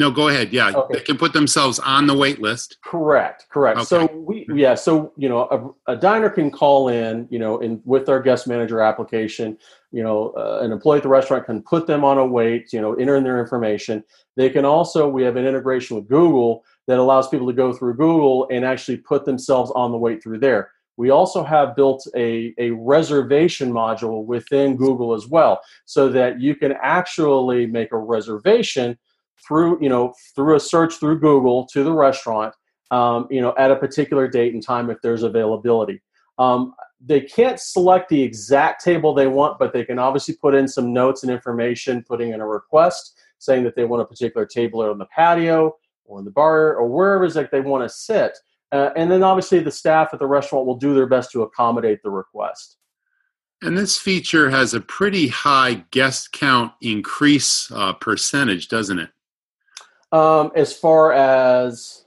No, 0.00 0.10
go 0.10 0.28
ahead. 0.28 0.50
Yeah, 0.50 0.70
okay. 0.70 0.94
they 0.94 1.00
can 1.00 1.18
put 1.18 1.34
themselves 1.34 1.78
on 1.78 2.06
the 2.06 2.16
wait 2.16 2.40
list. 2.40 2.78
Correct, 2.82 3.46
correct. 3.50 3.76
Okay. 3.80 3.84
So 3.84 4.10
we, 4.14 4.46
yeah, 4.48 4.74
so 4.74 5.12
you 5.18 5.28
know, 5.28 5.76
a, 5.86 5.92
a, 5.92 5.96
diner 5.96 6.30
can 6.30 6.50
call 6.50 6.88
in, 6.88 7.28
you 7.30 7.38
know, 7.38 7.58
in 7.58 7.82
with 7.84 8.08
our 8.08 8.18
guest 8.18 8.48
manager 8.48 8.80
application. 8.80 9.58
You 9.92 10.02
know, 10.02 10.30
uh, 10.38 10.60
an 10.62 10.72
employee 10.72 10.96
at 10.96 11.02
the 11.02 11.10
restaurant 11.10 11.44
can 11.44 11.62
put 11.62 11.86
them 11.86 12.02
on 12.02 12.16
a 12.16 12.24
wait. 12.24 12.72
You 12.72 12.80
know, 12.80 12.94
enter 12.94 13.14
in 13.16 13.24
their 13.24 13.40
information. 13.40 14.02
They 14.36 14.48
can 14.48 14.64
also 14.64 15.06
we 15.06 15.22
have 15.22 15.36
an 15.36 15.44
integration 15.44 15.96
with 15.96 16.08
Google 16.08 16.64
that 16.86 16.98
allows 16.98 17.28
people 17.28 17.46
to 17.48 17.52
go 17.52 17.74
through 17.74 17.98
Google 17.98 18.48
and 18.50 18.64
actually 18.64 18.96
put 18.96 19.26
themselves 19.26 19.70
on 19.74 19.92
the 19.92 19.98
wait 19.98 20.22
through 20.22 20.38
there. 20.38 20.70
We 20.96 21.10
also 21.10 21.44
have 21.44 21.76
built 21.76 22.06
a, 22.16 22.54
a 22.56 22.70
reservation 22.70 23.70
module 23.70 24.24
within 24.24 24.76
Google 24.76 25.12
as 25.12 25.28
well, 25.28 25.60
so 25.84 26.08
that 26.08 26.40
you 26.40 26.54
can 26.56 26.72
actually 26.80 27.66
make 27.66 27.92
a 27.92 27.98
reservation 27.98 28.98
through 29.46 29.82
you 29.82 29.88
know 29.88 30.14
through 30.34 30.56
a 30.56 30.60
search 30.60 30.94
through 30.94 31.20
Google 31.20 31.66
to 31.66 31.82
the 31.84 31.92
restaurant, 31.92 32.54
um, 32.90 33.26
you 33.30 33.40
know 33.40 33.54
at 33.58 33.70
a 33.70 33.76
particular 33.76 34.28
date 34.28 34.54
and 34.54 34.62
time 34.62 34.90
if 34.90 34.98
there's 35.02 35.22
availability. 35.22 36.02
Um, 36.38 36.74
they 37.02 37.20
can't 37.20 37.58
select 37.58 38.08
the 38.08 38.22
exact 38.22 38.84
table 38.84 39.14
they 39.14 39.26
want, 39.26 39.58
but 39.58 39.72
they 39.72 39.84
can 39.84 39.98
obviously 39.98 40.36
put 40.36 40.54
in 40.54 40.68
some 40.68 40.92
notes 40.92 41.22
and 41.22 41.32
information, 41.32 42.04
putting 42.06 42.32
in 42.32 42.40
a 42.40 42.46
request 42.46 43.18
saying 43.40 43.64
that 43.64 43.74
they 43.74 43.84
want 43.84 44.02
a 44.02 44.04
particular 44.04 44.46
table 44.46 44.82
on 44.82 44.98
the 44.98 45.06
patio 45.06 45.76
or 46.04 46.18
in 46.18 46.24
the 46.24 46.30
bar 46.30 46.76
or 46.76 46.88
wherever 46.88 47.24
it 47.24 47.28
is 47.28 47.34
that 47.34 47.50
they 47.50 47.60
want 47.60 47.82
to 47.82 47.88
sit. 47.88 48.38
Uh, 48.72 48.90
and 48.96 49.10
then 49.10 49.22
obviously 49.22 49.58
the 49.58 49.70
staff 49.70 50.10
at 50.12 50.18
the 50.18 50.26
restaurant 50.26 50.66
will 50.66 50.76
do 50.76 50.94
their 50.94 51.06
best 51.06 51.32
to 51.32 51.42
accommodate 51.42 52.02
the 52.02 52.10
request. 52.10 52.76
And 53.62 53.76
this 53.76 53.98
feature 53.98 54.50
has 54.50 54.72
a 54.72 54.80
pretty 54.80 55.28
high 55.28 55.84
guest 55.90 56.32
count 56.32 56.72
increase 56.80 57.70
uh, 57.72 57.92
percentage, 57.94 58.68
doesn't 58.68 58.98
it? 58.98 59.10
Um, 60.12 60.50
as 60.56 60.72
far 60.76 61.12
as 61.12 62.04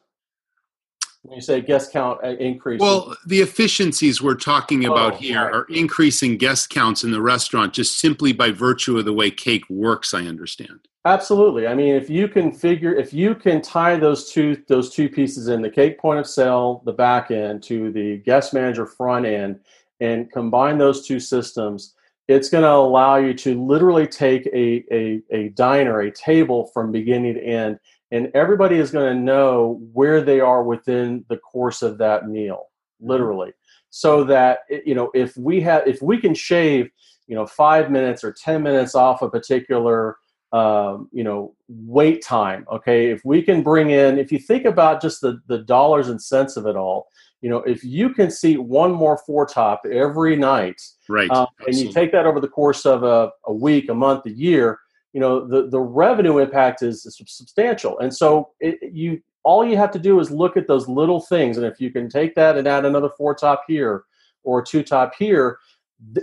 when 1.22 1.36
you 1.36 1.42
say 1.42 1.62
guest 1.62 1.94
count 1.94 2.20
uh, 2.24 2.36
increase, 2.36 2.82
well, 2.82 3.16
the 3.26 3.40
efficiencies 3.40 4.22
we're 4.22 4.36
talking 4.36 4.86
about 4.86 5.14
oh, 5.14 5.18
here 5.18 5.42
right. 5.42 5.54
are 5.54 5.66
increasing 5.70 6.38
guest 6.38 6.70
counts 6.70 7.04
in 7.04 7.12
the 7.12 7.22
restaurant 7.22 7.74
just 7.74 7.98
simply 8.00 8.34
by 8.34 8.52
virtue 8.52 8.98
of 8.98 9.06
the 9.06 9.14
way 9.14 9.32
cake 9.32 9.64
works. 9.70 10.14
I 10.14 10.26
understand. 10.26 10.82
Absolutely. 11.06 11.68
I 11.68 11.76
mean, 11.76 11.96
if 11.96 12.10
you 12.10 12.30
can 12.30 12.52
figure, 12.52 12.96
if 12.96 13.14
you 13.14 13.36
can 13.36 13.62
tie 13.62 13.98
those 13.98 14.32
two 14.32 14.62
those 14.68 14.94
two 14.94 15.10
pieces 15.10 15.50
in 15.50 15.62
the 15.62 15.70
cake 15.70 16.00
point 16.00 16.20
of 16.20 16.28
sale, 16.28 16.82
the 16.86 16.94
back 16.94 17.32
end 17.32 17.64
to 17.64 17.92
the 17.92 18.18
guest 18.18 18.54
manager 18.54 18.86
front 18.86 19.26
end, 19.26 19.60
and 20.00 20.32
combine 20.32 20.78
those 20.78 21.06
two 21.06 21.20
systems, 21.20 21.94
it's 22.28 22.50
going 22.50 22.64
to 22.64 22.72
allow 22.72 23.18
you 23.18 23.34
to 23.34 23.62
literally 23.62 24.08
take 24.08 24.46
a, 24.48 24.84
a, 24.92 25.22
a 25.32 25.50
diner, 25.50 26.02
a 26.02 26.12
table 26.12 26.70
from 26.74 26.92
beginning 26.92 27.34
to 27.36 27.44
end, 27.44 27.80
and 28.12 28.32
everybody 28.34 28.78
is 28.78 28.92
going 28.92 29.14
to 29.14 29.22
know 29.22 29.82
where 29.92 30.22
they 30.22 30.40
are 30.40 30.64
within 30.64 31.26
the 31.30 31.38
course 31.38 31.82
of 31.82 31.98
that 31.98 32.30
meal, 32.30 32.68
mm-hmm. 33.02 33.10
literally. 33.12 33.52
So 33.90 34.24
that 34.24 34.60
you 34.86 34.96
know, 34.96 35.12
if 35.14 35.38
we 35.38 35.62
have, 35.62 35.88
if 35.88 36.02
we 36.02 36.18
can 36.18 36.34
shave, 36.34 36.90
you 37.28 37.36
know, 37.36 37.46
five 37.46 37.92
minutes 37.92 38.24
or 38.24 38.32
ten 38.32 38.64
minutes 38.64 38.96
off 38.96 39.22
a 39.22 39.30
particular, 39.30 40.18
um, 40.52 41.10
you 41.12 41.24
know, 41.24 41.56
wait 41.68 42.24
time. 42.24 42.66
Okay, 42.72 43.12
if 43.12 43.24
we 43.24 43.44
can 43.44 43.62
bring 43.62 43.92
in, 43.92 44.18
if 44.18 44.32
you 44.32 44.40
think 44.40 44.66
about 44.66 45.02
just 45.02 45.22
the 45.22 45.40
the 45.48 45.60
dollars 45.60 46.10
and 46.10 46.20
cents 46.20 46.58
of 46.58 46.66
it 46.66 46.76
all, 46.76 47.08
you 47.44 47.50
know, 47.50 47.58
if 47.64 47.84
you 47.84 48.10
can 48.10 48.32
see 48.32 48.56
one 48.56 48.94
more 48.94 49.18
four 49.18 49.46
top 49.46 49.82
every 49.92 50.38
night, 50.38 50.82
right, 51.10 51.30
um, 51.30 51.46
and 51.68 51.76
you 51.76 51.92
take 51.92 52.14
that 52.14 52.26
over 52.26 52.40
the 52.40 52.48
course 52.48 52.86
of 52.86 53.04
a, 53.04 53.32
a 53.48 53.54
week, 53.54 53.90
a 53.90 53.94
month, 53.94 54.26
a 54.26 54.32
year, 54.32 54.80
you 55.12 55.20
know, 55.20 55.46
the, 55.46 55.68
the 55.68 55.80
revenue 55.80 56.38
impact 56.38 56.82
is, 56.82 57.04
substantial. 57.28 58.00
And 58.00 58.16
so 58.16 58.52
it, 58.62 58.80
you 58.94 59.22
all 59.44 59.66
you 59.68 59.76
have 59.76 59.92
to 59.92 60.00
do 60.00 60.22
is 60.22 60.32
look 60.32 60.56
at 60.56 60.70
those 60.70 60.88
little 60.88 61.20
things, 61.20 61.58
and 61.58 61.66
if 61.66 61.82
you 61.82 61.92
can 61.92 62.08
take 62.08 62.34
that 62.36 62.58
and 62.58 62.66
add 62.66 62.86
another 62.86 63.10
four 63.18 63.36
top 63.36 63.64
here 63.68 64.06
or 64.46 64.62
two 64.62 64.82
top 64.82 65.14
here, 65.14 65.58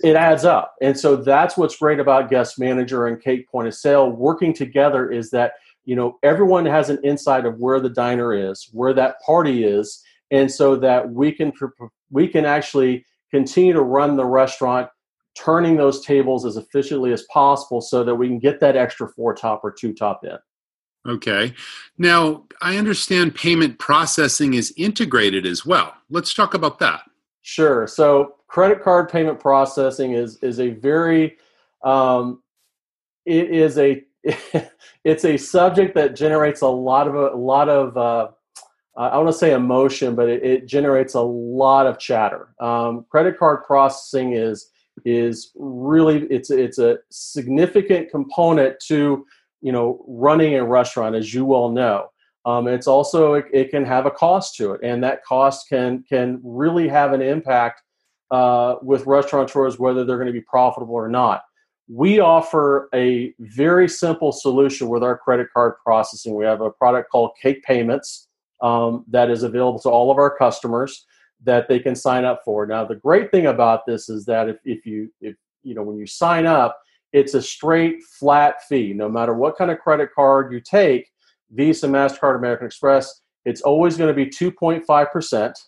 it 0.02 0.16
adds 0.16 0.46
up. 0.46 0.74
And 0.80 0.98
so 0.98 1.16
that's 1.16 1.54
what's 1.54 1.76
great 1.76 2.00
about 2.00 2.30
guest 2.30 2.59
manager 2.59 3.09
and 3.09 3.20
cake 3.20 3.46
point 3.50 3.68
of 3.68 3.74
sale 3.74 4.09
working 4.11 4.54
together 4.54 5.11
is 5.11 5.28
that 5.33 5.52
you 5.85 5.96
know 5.96 6.18
everyone 6.22 6.64
has 6.64 6.88
an 6.88 6.98
insight 7.04 7.44
of 7.44 7.59
where 7.59 7.78
the 7.78 7.90
diner 7.90 8.33
is, 8.33 8.70
where 8.72 8.94
that 8.94 9.20
party 9.20 9.64
is 9.64 10.02
and 10.30 10.50
so 10.50 10.76
that 10.76 11.10
we 11.10 11.32
can 11.32 11.52
we 12.10 12.28
can 12.28 12.44
actually 12.44 13.04
continue 13.30 13.72
to 13.72 13.82
run 13.82 14.16
the 14.16 14.24
restaurant 14.24 14.88
turning 15.36 15.76
those 15.76 16.04
tables 16.04 16.44
as 16.44 16.56
efficiently 16.56 17.12
as 17.12 17.22
possible 17.32 17.80
so 17.80 18.02
that 18.04 18.14
we 18.14 18.26
can 18.26 18.38
get 18.38 18.60
that 18.60 18.76
extra 18.76 19.08
four 19.08 19.34
top 19.34 19.60
or 19.62 19.70
two 19.70 19.92
top 19.94 20.24
in. 20.24 20.36
Okay. 21.08 21.54
Now 21.96 22.44
i 22.60 22.76
understand 22.76 23.34
payment 23.34 23.78
processing 23.78 24.54
is 24.54 24.74
integrated 24.76 25.46
as 25.46 25.64
well. 25.64 25.94
Let's 26.10 26.34
talk 26.34 26.54
about 26.54 26.78
that. 26.80 27.02
Sure. 27.42 27.86
So 27.86 28.34
credit 28.48 28.82
card 28.82 29.08
payment 29.08 29.40
processing 29.40 30.12
is 30.12 30.36
is 30.42 30.60
a 30.60 30.70
very 30.70 31.38
um, 31.82 32.42
it 33.24 33.50
is 33.50 33.78
a 33.78 34.04
it's 35.04 35.24
a 35.24 35.38
subject 35.38 35.94
that 35.94 36.16
generates 36.16 36.60
a 36.60 36.68
lot 36.68 37.08
of 37.08 37.14
a 37.14 37.36
lot 37.36 37.70
of 37.70 37.96
uh, 38.96 39.11
I 39.12 39.16
want 39.18 39.29
to 39.29 39.38
say 39.38 39.53
emotion, 39.53 40.14
but 40.14 40.29
it, 40.29 40.42
it, 40.42 40.66
generates 40.66 41.14
a 41.14 41.20
lot 41.20 41.87
of 41.87 41.98
chatter. 41.98 42.55
Um, 42.61 43.07
credit 43.09 43.38
card 43.38 43.64
processing 43.64 44.33
is 44.33 44.68
is 45.05 45.53
really 45.55 46.24
it's 46.24 46.50
it's 46.50 46.79
a 46.79 46.98
significant 47.11 48.11
component 48.11 48.79
to 48.88 49.24
you 49.61 49.72
know 49.72 50.05
running 50.07 50.57
a 50.57 50.64
restaurant, 50.64 51.14
as 51.14 51.33
you 51.33 51.44
well 51.44 51.70
know. 51.70 52.09
Um, 52.46 52.66
it's 52.66 52.87
also 52.87 53.35
it, 53.35 53.46
it, 53.53 53.70
can 53.70 53.85
have 53.85 54.07
a 54.07 54.11
cost 54.11 54.57
to 54.57 54.72
it, 54.72 54.81
and 54.83 55.05
that 55.05 55.24
cost 55.24 55.68
can 55.68 56.03
can 56.09 56.40
really 56.42 56.88
have 56.88 57.12
an 57.12 57.22
impact 57.22 57.83
uh, 58.31 58.76
with 58.83 59.07
restaurateurs 59.07 59.79
whether 59.79 60.05
they're 60.05 60.16
going 60.16 60.26
to 60.26 60.33
be 60.33 60.40
profitable 60.40 60.94
or 60.94 61.09
not. 61.09 61.42
We 61.88 62.20
offer 62.20 62.88
a 62.94 63.35
very 63.40 63.88
simple 63.88 64.33
solution 64.33 64.88
with 64.88 65.03
our 65.03 65.18
credit 65.18 65.48
card 65.53 65.74
processing. 65.85 66.35
We 66.35 66.44
have 66.44 66.61
a 66.61 66.70
product 66.70 67.11
called 67.11 67.33
Cake 67.40 67.62
Payments 67.64 68.29
um, 68.62 69.05
that 69.09 69.31
is 69.31 69.42
available 69.42 69.81
to 69.81 69.88
all 69.88 70.11
of 70.11 70.18
our 70.18 70.35
customers 70.37 71.07
that 71.42 71.68
they 71.68 71.79
can 71.79 71.94
sign 71.94 72.25
up 72.25 72.42
for. 72.44 72.66
Now, 72.66 72.85
the 72.85 72.96
great 72.96 73.31
thing 73.31 73.46
about 73.46 73.87
this 73.87 74.09
is 74.09 74.25
that 74.27 74.49
if, 74.49 74.57
if 74.64 74.87
you 74.87 75.11
if 75.20 75.37
you 75.62 75.75
know 75.75 75.83
when 75.83 75.96
you 75.96 76.07
sign 76.07 76.46
up, 76.46 76.79
it's 77.12 77.35
a 77.35 77.42
straight 77.42 78.03
flat 78.05 78.62
fee. 78.68 78.92
No 78.92 79.09
matter 79.09 79.35
what 79.35 79.57
kind 79.57 79.70
of 79.70 79.79
credit 79.79 80.11
card 80.14 80.53
you 80.53 80.61
take, 80.61 81.09
Visa, 81.51 81.87
Mastercard, 81.87 82.37
American 82.37 82.66
Express, 82.66 83.23
it's 83.44 83.62
always 83.62 83.96
going 83.96 84.14
to 84.14 84.25
be 84.25 84.27
2.5 84.27 85.11
percent 85.11 85.59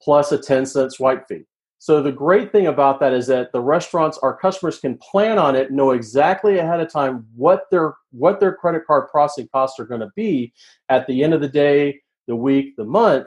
plus 0.00 0.32
a 0.32 0.38
10 0.38 0.64
cent 0.66 0.92
swipe 0.92 1.26
fee. 1.28 1.44
So 1.80 2.02
the 2.02 2.12
great 2.12 2.50
thing 2.50 2.66
about 2.66 2.98
that 3.00 3.12
is 3.12 3.28
that 3.28 3.52
the 3.52 3.60
restaurants, 3.60 4.18
our 4.18 4.36
customers 4.36 4.80
can 4.80 4.98
plan 4.98 5.38
on 5.38 5.54
it, 5.54 5.70
know 5.70 5.92
exactly 5.92 6.58
ahead 6.58 6.80
of 6.80 6.90
time 6.90 7.24
what 7.36 7.64
their 7.70 7.94
what 8.10 8.40
their 8.40 8.54
credit 8.54 8.82
card 8.84 9.08
processing 9.08 9.48
costs 9.52 9.78
are 9.78 9.84
going 9.84 10.00
to 10.00 10.10
be 10.16 10.52
at 10.88 11.06
the 11.06 11.22
end 11.22 11.34
of 11.34 11.40
the 11.40 11.48
day, 11.48 12.00
the 12.28 12.36
week, 12.36 12.76
the 12.76 12.84
month, 12.84 13.26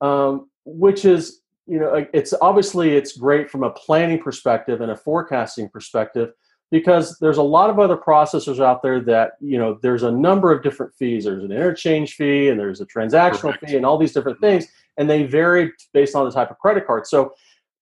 um, 0.00 0.48
which 0.64 1.04
is 1.04 1.40
you 1.66 1.80
know 1.80 2.06
it's 2.12 2.32
obviously 2.40 2.96
it's 2.96 3.16
great 3.16 3.50
from 3.50 3.64
a 3.64 3.70
planning 3.70 4.22
perspective 4.22 4.80
and 4.80 4.92
a 4.92 4.96
forecasting 4.96 5.68
perspective 5.68 6.32
because 6.70 7.18
there's 7.20 7.38
a 7.38 7.42
lot 7.42 7.70
of 7.70 7.78
other 7.78 7.96
processors 7.96 8.62
out 8.62 8.82
there 8.82 9.00
that 9.00 9.32
you 9.40 9.58
know 9.58 9.78
there's 9.82 10.02
a 10.02 10.12
number 10.12 10.52
of 10.52 10.62
different 10.62 10.94
fees. 10.94 11.24
There's 11.24 11.44
an 11.44 11.52
interchange 11.52 12.14
fee 12.14 12.48
and 12.48 12.60
there's 12.60 12.80
a 12.80 12.86
transactional 12.86 13.58
fee 13.58 13.76
and 13.76 13.84
all 13.84 13.98
these 13.98 14.12
different 14.12 14.40
things 14.40 14.66
and 14.96 15.08
they 15.08 15.24
vary 15.24 15.72
based 15.92 16.14
on 16.14 16.24
the 16.24 16.30
type 16.30 16.50
of 16.50 16.58
credit 16.58 16.86
card. 16.86 17.06
So 17.06 17.32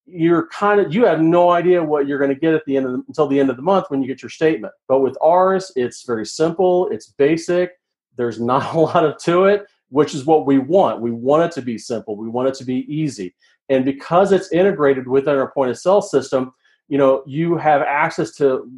you're 0.07 0.49
kind 0.49 0.81
of 0.81 0.93
you 0.93 1.07
have 1.07 1.21
no 1.21 1.51
idea 1.51 1.83
what 1.83 2.07
you're 2.07 2.19
going 2.19 2.35
to 2.35 2.39
get 2.39 2.55
at 2.55 2.65
the 2.67 2.77
end 2.77 2.87
of 2.87 2.93
the, 2.93 3.05
until 3.09 3.29
the 3.29 3.39
end 3.39 3.51
of 3.51 3.57
the 3.57 3.63
month 3.63 3.87
when 3.89 4.03
you 4.03 4.09
get 4.09 4.23
your 4.23 4.31
statement. 4.31 4.73
But 4.89 5.01
with 5.01 5.17
ours 5.23 5.71
it's 5.77 6.05
very 6.05 6.27
simple 6.27 6.89
it's 6.91 7.09
basic 7.09 7.73
there's 8.17 8.41
not 8.41 8.75
a 8.75 8.79
lot 8.79 9.05
of 9.05 9.17
to 9.25 9.45
it 9.45 9.67
which 9.93 10.15
is 10.15 10.25
what 10.25 10.47
we 10.47 10.59
want. 10.59 11.01
We 11.01 11.11
want 11.11 11.45
it 11.45 11.53
to 11.53 11.63
be 11.63 11.79
simple. 11.79 12.17
We 12.17 12.29
want 12.29 12.49
it 12.49 12.55
to 12.55 12.65
be 12.65 12.87
easy. 12.93 13.35
And 13.69 13.85
because 13.85 14.33
it's 14.33 14.51
integrated 14.51 15.07
within 15.07 15.37
our 15.37 15.53
point 15.53 15.71
of 15.71 15.79
sale 15.79 16.03
system 16.03 16.53
you 16.89 16.99
know 16.99 17.23
you 17.27 17.57
have 17.57 17.81
access 17.81 18.33
to 18.37 18.71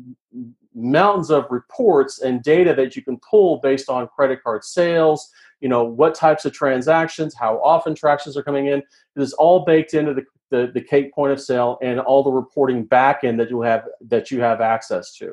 mountains 0.74 1.30
of 1.30 1.46
reports 1.50 2.20
and 2.20 2.42
data 2.42 2.74
that 2.74 2.94
you 2.94 3.02
can 3.02 3.18
pull 3.28 3.58
based 3.60 3.88
on 3.88 4.08
credit 4.08 4.42
card 4.42 4.62
sales 4.62 5.30
you 5.60 5.68
know 5.68 5.82
what 5.82 6.14
types 6.14 6.44
of 6.44 6.52
transactions 6.52 7.34
how 7.34 7.60
often 7.62 7.94
transactions 7.94 8.36
are 8.36 8.42
coming 8.42 8.66
in. 8.66 8.78
It 8.78 9.22
is 9.22 9.32
all 9.32 9.64
baked 9.64 9.94
into 9.94 10.14
the 10.14 10.24
the, 10.50 10.70
the 10.72 10.80
cake 10.80 11.12
point 11.12 11.32
of 11.32 11.40
sale 11.40 11.78
and 11.82 11.98
all 11.98 12.22
the 12.22 12.30
reporting 12.30 12.84
back 12.84 13.24
end 13.24 13.40
that 13.40 13.50
you 13.50 13.62
have 13.62 13.84
that 14.08 14.30
you 14.30 14.40
have 14.40 14.60
access 14.60 15.12
to. 15.16 15.32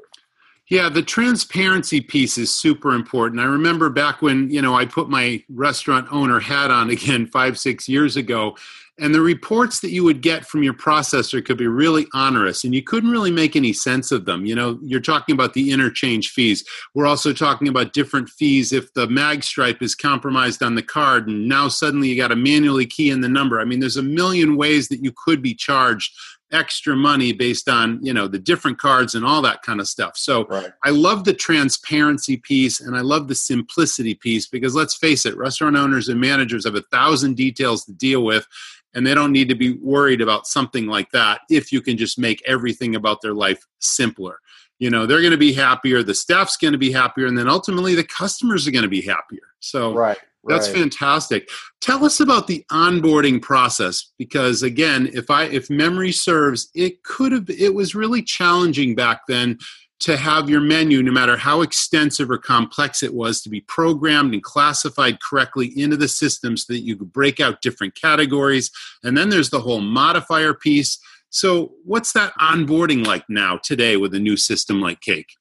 Yeah, 0.69 0.87
the 0.87 1.03
transparency 1.03 1.99
piece 1.99 2.37
is 2.37 2.53
super 2.53 2.93
important. 2.93 3.41
I 3.41 3.45
remember 3.45 3.89
back 3.89 4.21
when, 4.21 4.49
you 4.49 4.61
know, 4.61 4.73
I 4.73 4.85
put 4.85 5.09
my 5.09 5.43
restaurant 5.49 6.07
owner 6.11 6.39
hat 6.39 6.71
on 6.71 6.89
again 6.91 7.25
5 7.27 7.59
6 7.59 7.89
years 7.89 8.15
ago 8.15 8.55
and 9.01 9.15
the 9.15 9.21
reports 9.21 9.79
that 9.79 9.89
you 9.89 10.03
would 10.03 10.21
get 10.21 10.45
from 10.45 10.63
your 10.63 10.75
processor 10.75 11.43
could 11.43 11.57
be 11.57 11.67
really 11.67 12.05
onerous 12.13 12.63
and 12.63 12.75
you 12.75 12.83
couldn't 12.83 13.09
really 13.09 13.31
make 13.31 13.55
any 13.55 13.73
sense 13.73 14.11
of 14.11 14.25
them. 14.25 14.45
You 14.45 14.55
know 14.55 14.79
you're 14.83 14.99
talking 14.99 15.33
about 15.33 15.53
the 15.53 15.71
interchange 15.71 16.29
fees. 16.29 16.63
We're 16.93 17.07
also 17.07 17.33
talking 17.33 17.67
about 17.67 17.93
different 17.93 18.29
fees 18.29 18.71
if 18.71 18.93
the 18.93 19.07
mag 19.07 19.43
stripe 19.43 19.81
is 19.81 19.95
compromised 19.95 20.61
on 20.61 20.75
the 20.75 20.83
card 20.83 21.27
and 21.27 21.47
now 21.47 21.67
suddenly 21.67 22.09
you 22.09 22.17
got 22.17 22.29
to 22.29 22.35
manually 22.35 22.85
key 22.85 23.09
in 23.09 23.21
the 23.21 23.29
number. 23.29 23.59
I 23.59 23.65
mean 23.65 23.79
there's 23.79 23.97
a 23.97 24.03
million 24.03 24.55
ways 24.55 24.87
that 24.89 25.03
you 25.03 25.11
could 25.11 25.41
be 25.41 25.55
charged 25.55 26.13
extra 26.51 26.95
money 26.95 27.33
based 27.33 27.69
on 27.69 27.99
you 28.03 28.13
know 28.13 28.27
the 28.27 28.39
different 28.39 28.77
cards 28.77 29.15
and 29.15 29.25
all 29.25 29.41
that 29.41 29.61
kind 29.61 29.79
of 29.79 29.87
stuff. 29.87 30.17
So 30.17 30.45
right. 30.45 30.71
i 30.83 30.89
love 30.89 31.23
the 31.23 31.33
transparency 31.33 32.37
piece 32.37 32.81
and 32.81 32.95
i 32.95 33.01
love 33.01 33.27
the 33.27 33.35
simplicity 33.35 34.13
piece 34.13 34.47
because 34.47 34.75
let's 34.75 34.95
face 34.95 35.25
it 35.25 35.37
restaurant 35.37 35.75
owners 35.75 36.09
and 36.09 36.19
managers 36.19 36.65
have 36.65 36.75
a 36.75 36.83
thousand 36.91 37.35
details 37.35 37.85
to 37.85 37.93
deal 37.93 38.23
with 38.23 38.47
and 38.93 39.07
they 39.07 39.13
don't 39.13 39.31
need 39.31 39.47
to 39.49 39.55
be 39.55 39.73
worried 39.77 40.21
about 40.21 40.47
something 40.47 40.87
like 40.87 41.09
that 41.11 41.41
if 41.49 41.71
you 41.71 41.81
can 41.81 41.97
just 41.97 42.19
make 42.19 42.41
everything 42.45 42.95
about 42.95 43.21
their 43.21 43.33
life 43.33 43.65
simpler. 43.79 44.39
You 44.79 44.89
know 44.89 45.05
they're 45.05 45.21
going 45.21 45.31
to 45.31 45.37
be 45.37 45.53
happier 45.53 46.03
the 46.03 46.13
staff's 46.13 46.57
going 46.57 46.73
to 46.73 46.77
be 46.77 46.91
happier 46.91 47.27
and 47.27 47.37
then 47.37 47.47
ultimately 47.47 47.95
the 47.95 48.03
customers 48.03 48.67
are 48.67 48.71
going 48.71 48.83
to 48.83 48.89
be 48.89 49.01
happier. 49.01 49.53
So 49.59 49.93
right 49.93 50.17
that's 50.45 50.69
right. 50.69 50.79
fantastic 50.79 51.49
tell 51.81 52.03
us 52.03 52.19
about 52.19 52.47
the 52.47 52.65
onboarding 52.71 53.41
process 53.41 54.11
because 54.17 54.63
again 54.63 55.09
if 55.13 55.29
i 55.29 55.43
if 55.45 55.69
memory 55.69 56.11
serves 56.11 56.69
it 56.73 57.03
could 57.03 57.31
have 57.31 57.49
it 57.49 57.73
was 57.73 57.93
really 57.95 58.21
challenging 58.21 58.95
back 58.95 59.21
then 59.27 59.57
to 60.01 60.17
have 60.17 60.49
your 60.49 60.61
menu, 60.61 61.03
no 61.03 61.11
matter 61.11 61.37
how 61.37 61.61
extensive 61.61 62.31
or 62.31 62.37
complex 62.39 63.03
it 63.03 63.13
was, 63.13 63.39
to 63.41 63.49
be 63.49 63.61
programmed 63.61 64.33
and 64.33 64.41
classified 64.43 65.19
correctly 65.21 65.67
into 65.79 65.95
the 65.95 66.07
system 66.07 66.57
so 66.57 66.73
that 66.73 66.81
you 66.81 66.95
could 66.95 67.13
break 67.13 67.39
out 67.39 67.61
different 67.61 67.93
categories. 67.93 68.71
And 69.03 69.15
then 69.15 69.29
there's 69.29 69.51
the 69.51 69.59
whole 69.59 69.79
modifier 69.79 70.55
piece. 70.55 70.99
So, 71.29 71.73
what's 71.85 72.13
that 72.13 72.33
onboarding 72.41 73.05
like 73.05 73.23
now 73.29 73.57
today 73.57 73.95
with 73.95 74.13
a 74.15 74.19
new 74.19 74.35
system 74.35 74.81
like 74.81 75.01
Cake? 75.01 75.33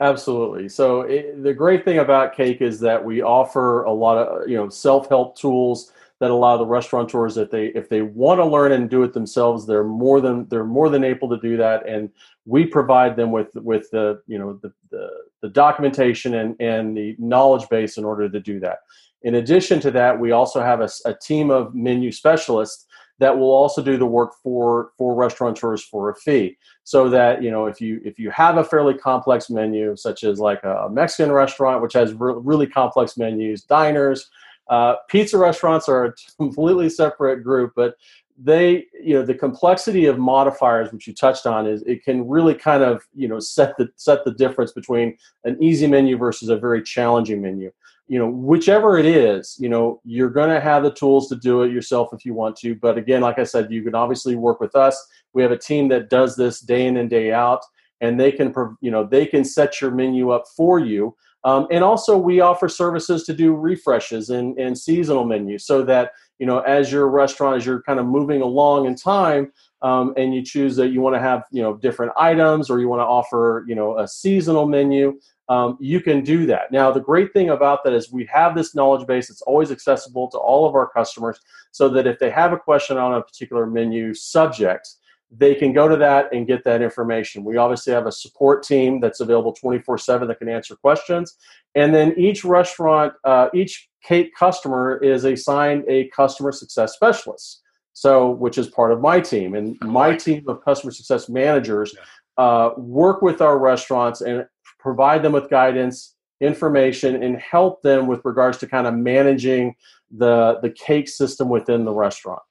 Absolutely. 0.00 0.68
So, 0.68 1.02
it, 1.02 1.42
the 1.42 1.54
great 1.54 1.84
thing 1.84 1.98
about 1.98 2.34
Cake 2.34 2.60
is 2.60 2.80
that 2.80 3.04
we 3.04 3.22
offer 3.22 3.84
a 3.84 3.92
lot 3.92 4.18
of 4.18 4.48
you 4.48 4.56
know 4.56 4.68
self 4.68 5.08
help 5.08 5.38
tools 5.38 5.92
that 6.20 6.30
allow 6.30 6.56
the 6.56 6.66
restaurateurs 6.66 7.34
that 7.34 7.50
they 7.50 7.66
if 7.68 7.88
they 7.88 8.02
want 8.02 8.38
to 8.38 8.44
learn 8.44 8.72
and 8.72 8.88
do 8.88 9.02
it 9.02 9.12
themselves 9.12 9.66
they're 9.66 9.84
more 9.84 10.20
than 10.20 10.48
they're 10.48 10.64
more 10.64 10.88
than 10.88 11.04
able 11.04 11.28
to 11.28 11.38
do 11.38 11.56
that 11.56 11.86
and 11.88 12.08
we 12.46 12.64
provide 12.64 13.16
them 13.16 13.30
with 13.30 13.54
with 13.56 13.90
the 13.90 14.20
you 14.26 14.38
know 14.38 14.58
the 14.62 14.72
the, 14.90 15.08
the 15.42 15.48
documentation 15.48 16.34
and 16.34 16.56
and 16.60 16.96
the 16.96 17.14
knowledge 17.18 17.68
base 17.68 17.98
in 17.98 18.04
order 18.04 18.28
to 18.28 18.40
do 18.40 18.60
that 18.60 18.78
in 19.22 19.34
addition 19.36 19.80
to 19.80 19.90
that 19.90 20.18
we 20.18 20.30
also 20.30 20.62
have 20.62 20.80
a, 20.80 20.88
a 21.04 21.14
team 21.14 21.50
of 21.50 21.74
menu 21.74 22.10
specialists 22.10 22.86
that 23.18 23.38
will 23.38 23.52
also 23.52 23.82
do 23.82 23.96
the 23.96 24.06
work 24.06 24.32
for 24.42 24.90
for 24.98 25.14
restaurateurs 25.14 25.82
for 25.82 26.10
a 26.10 26.14
fee 26.14 26.56
so 26.82 27.08
that 27.08 27.42
you 27.42 27.50
know 27.50 27.66
if 27.66 27.80
you 27.80 28.00
if 28.04 28.18
you 28.18 28.30
have 28.30 28.56
a 28.56 28.64
fairly 28.64 28.94
complex 28.94 29.48
menu 29.50 29.96
such 29.96 30.24
as 30.24 30.40
like 30.40 30.62
a 30.64 30.88
mexican 30.90 31.32
restaurant 31.32 31.80
which 31.80 31.92
has 31.92 32.12
re- 32.14 32.34
really 32.36 32.66
complex 32.66 33.16
menus 33.16 33.62
diners 33.62 34.30
uh, 34.68 34.94
pizza 35.08 35.36
restaurants 35.38 35.88
are 35.88 36.06
a 36.06 36.14
completely 36.38 36.88
separate 36.88 37.42
group, 37.42 37.72
but 37.76 37.96
they, 38.36 38.86
you 39.00 39.14
know, 39.14 39.24
the 39.24 39.34
complexity 39.34 40.06
of 40.06 40.18
modifiers, 40.18 40.92
which 40.92 41.06
you 41.06 41.14
touched 41.14 41.46
on, 41.46 41.66
is 41.66 41.82
it 41.82 42.02
can 42.02 42.26
really 42.26 42.54
kind 42.54 42.82
of, 42.82 43.06
you 43.14 43.28
know, 43.28 43.38
set 43.38 43.76
the 43.76 43.88
set 43.96 44.24
the 44.24 44.32
difference 44.32 44.72
between 44.72 45.16
an 45.44 45.62
easy 45.62 45.86
menu 45.86 46.16
versus 46.16 46.48
a 46.48 46.56
very 46.56 46.82
challenging 46.82 47.40
menu. 47.40 47.70
You 48.06 48.18
know, 48.18 48.28
whichever 48.28 48.98
it 48.98 49.06
is, 49.06 49.56
you 49.58 49.68
know, 49.68 50.00
you're 50.04 50.30
going 50.30 50.50
to 50.50 50.60
have 50.60 50.82
the 50.82 50.92
tools 50.92 51.28
to 51.28 51.36
do 51.36 51.62
it 51.62 51.72
yourself 51.72 52.10
if 52.12 52.24
you 52.24 52.34
want 52.34 52.56
to. 52.56 52.74
But 52.74 52.98
again, 52.98 53.22
like 53.22 53.38
I 53.38 53.44
said, 53.44 53.72
you 53.72 53.82
can 53.82 53.94
obviously 53.94 54.36
work 54.36 54.60
with 54.60 54.76
us. 54.76 55.02
We 55.32 55.42
have 55.42 55.52
a 55.52 55.58
team 55.58 55.88
that 55.88 56.10
does 56.10 56.36
this 56.36 56.60
day 56.60 56.86
in 56.86 56.98
and 56.98 57.08
day 57.08 57.32
out, 57.32 57.60
and 58.00 58.20
they 58.20 58.30
can, 58.30 58.52
you 58.80 58.90
know, 58.90 59.04
they 59.04 59.24
can 59.24 59.44
set 59.44 59.80
your 59.80 59.90
menu 59.90 60.30
up 60.30 60.44
for 60.54 60.78
you 60.78 61.16
um, 61.44 61.66
and 61.70 61.84
also, 61.84 62.16
we 62.16 62.40
offer 62.40 62.68
services 62.68 63.24
to 63.24 63.34
do 63.34 63.54
refreshes 63.54 64.30
and, 64.30 64.58
and 64.58 64.76
seasonal 64.76 65.24
menus 65.24 65.66
so 65.66 65.82
that, 65.82 66.12
you 66.38 66.46
know, 66.46 66.60
as 66.60 66.90
your 66.90 67.08
restaurant, 67.08 67.58
as 67.58 67.66
you're 67.66 67.82
kind 67.82 68.00
of 68.00 68.06
moving 68.06 68.40
along 68.40 68.86
in 68.86 68.96
time, 68.96 69.52
um, 69.82 70.14
and 70.16 70.34
you 70.34 70.42
choose 70.42 70.74
that 70.76 70.88
you 70.88 71.02
want 71.02 71.14
to 71.14 71.20
have, 71.20 71.44
you 71.52 71.62
know, 71.62 71.76
different 71.76 72.12
items 72.16 72.70
or 72.70 72.80
you 72.80 72.88
want 72.88 73.00
to 73.00 73.04
offer, 73.04 73.64
you 73.68 73.74
know, 73.74 73.98
a 73.98 74.08
seasonal 74.08 74.66
menu, 74.66 75.20
um, 75.48 75.76
you 75.80 76.00
can 76.00 76.22
do 76.22 76.46
that. 76.46 76.72
Now, 76.72 76.90
the 76.90 77.00
great 77.00 77.32
thing 77.32 77.50
about 77.50 77.84
that 77.84 77.92
is 77.92 78.10
we 78.10 78.26
have 78.32 78.54
this 78.54 78.74
knowledge 78.74 79.06
base. 79.06 79.28
that's 79.28 79.42
always 79.42 79.70
accessible 79.70 80.30
to 80.30 80.38
all 80.38 80.66
of 80.66 80.74
our 80.74 80.88
customers 80.88 81.38
so 81.70 81.88
that 81.90 82.06
if 82.06 82.18
they 82.18 82.30
have 82.30 82.52
a 82.52 82.58
question 82.58 82.96
on 82.96 83.14
a 83.14 83.22
particular 83.22 83.66
menu 83.66 84.14
subject, 84.14 84.88
they 85.30 85.54
can 85.54 85.72
go 85.72 85.88
to 85.88 85.96
that 85.96 86.32
and 86.32 86.46
get 86.46 86.64
that 86.64 86.80
information. 86.80 87.44
We 87.44 87.56
obviously 87.56 87.92
have 87.92 88.06
a 88.06 88.12
support 88.12 88.62
team 88.62 89.00
that's 89.00 89.20
available 89.20 89.52
24 89.52 89.98
7 89.98 90.28
that 90.28 90.38
can 90.38 90.48
answer 90.48 90.76
questions. 90.76 91.36
And 91.74 91.94
then 91.94 92.14
each 92.16 92.44
restaurant, 92.44 93.14
uh, 93.24 93.48
each 93.52 93.88
Cake 94.04 94.34
customer 94.38 94.98
is 95.02 95.24
assigned 95.24 95.84
a 95.88 96.08
customer 96.10 96.52
success 96.52 96.92
specialist. 96.92 97.62
So, 97.94 98.30
which 98.30 98.58
is 98.58 98.66
part 98.66 98.92
of 98.92 99.00
my 99.00 99.20
team. 99.20 99.54
And 99.54 99.78
my 99.80 100.16
team 100.16 100.44
of 100.48 100.64
customer 100.64 100.90
success 100.90 101.28
managers 101.28 101.96
uh, 102.36 102.70
work 102.76 103.22
with 103.22 103.40
our 103.40 103.58
restaurants 103.58 104.20
and 104.20 104.46
provide 104.84 105.22
them 105.22 105.32
with 105.32 105.48
guidance, 105.48 106.14
information, 106.42 107.22
and 107.22 107.38
help 107.38 107.80
them 107.80 108.06
with 108.06 108.20
regards 108.22 108.58
to 108.58 108.66
kind 108.66 108.86
of 108.86 108.92
managing 108.92 109.74
the, 110.14 110.58
the 110.60 110.68
cake 110.68 111.08
system 111.08 111.48
within 111.48 111.86
the 111.86 111.92
restaurant. 111.92 112.42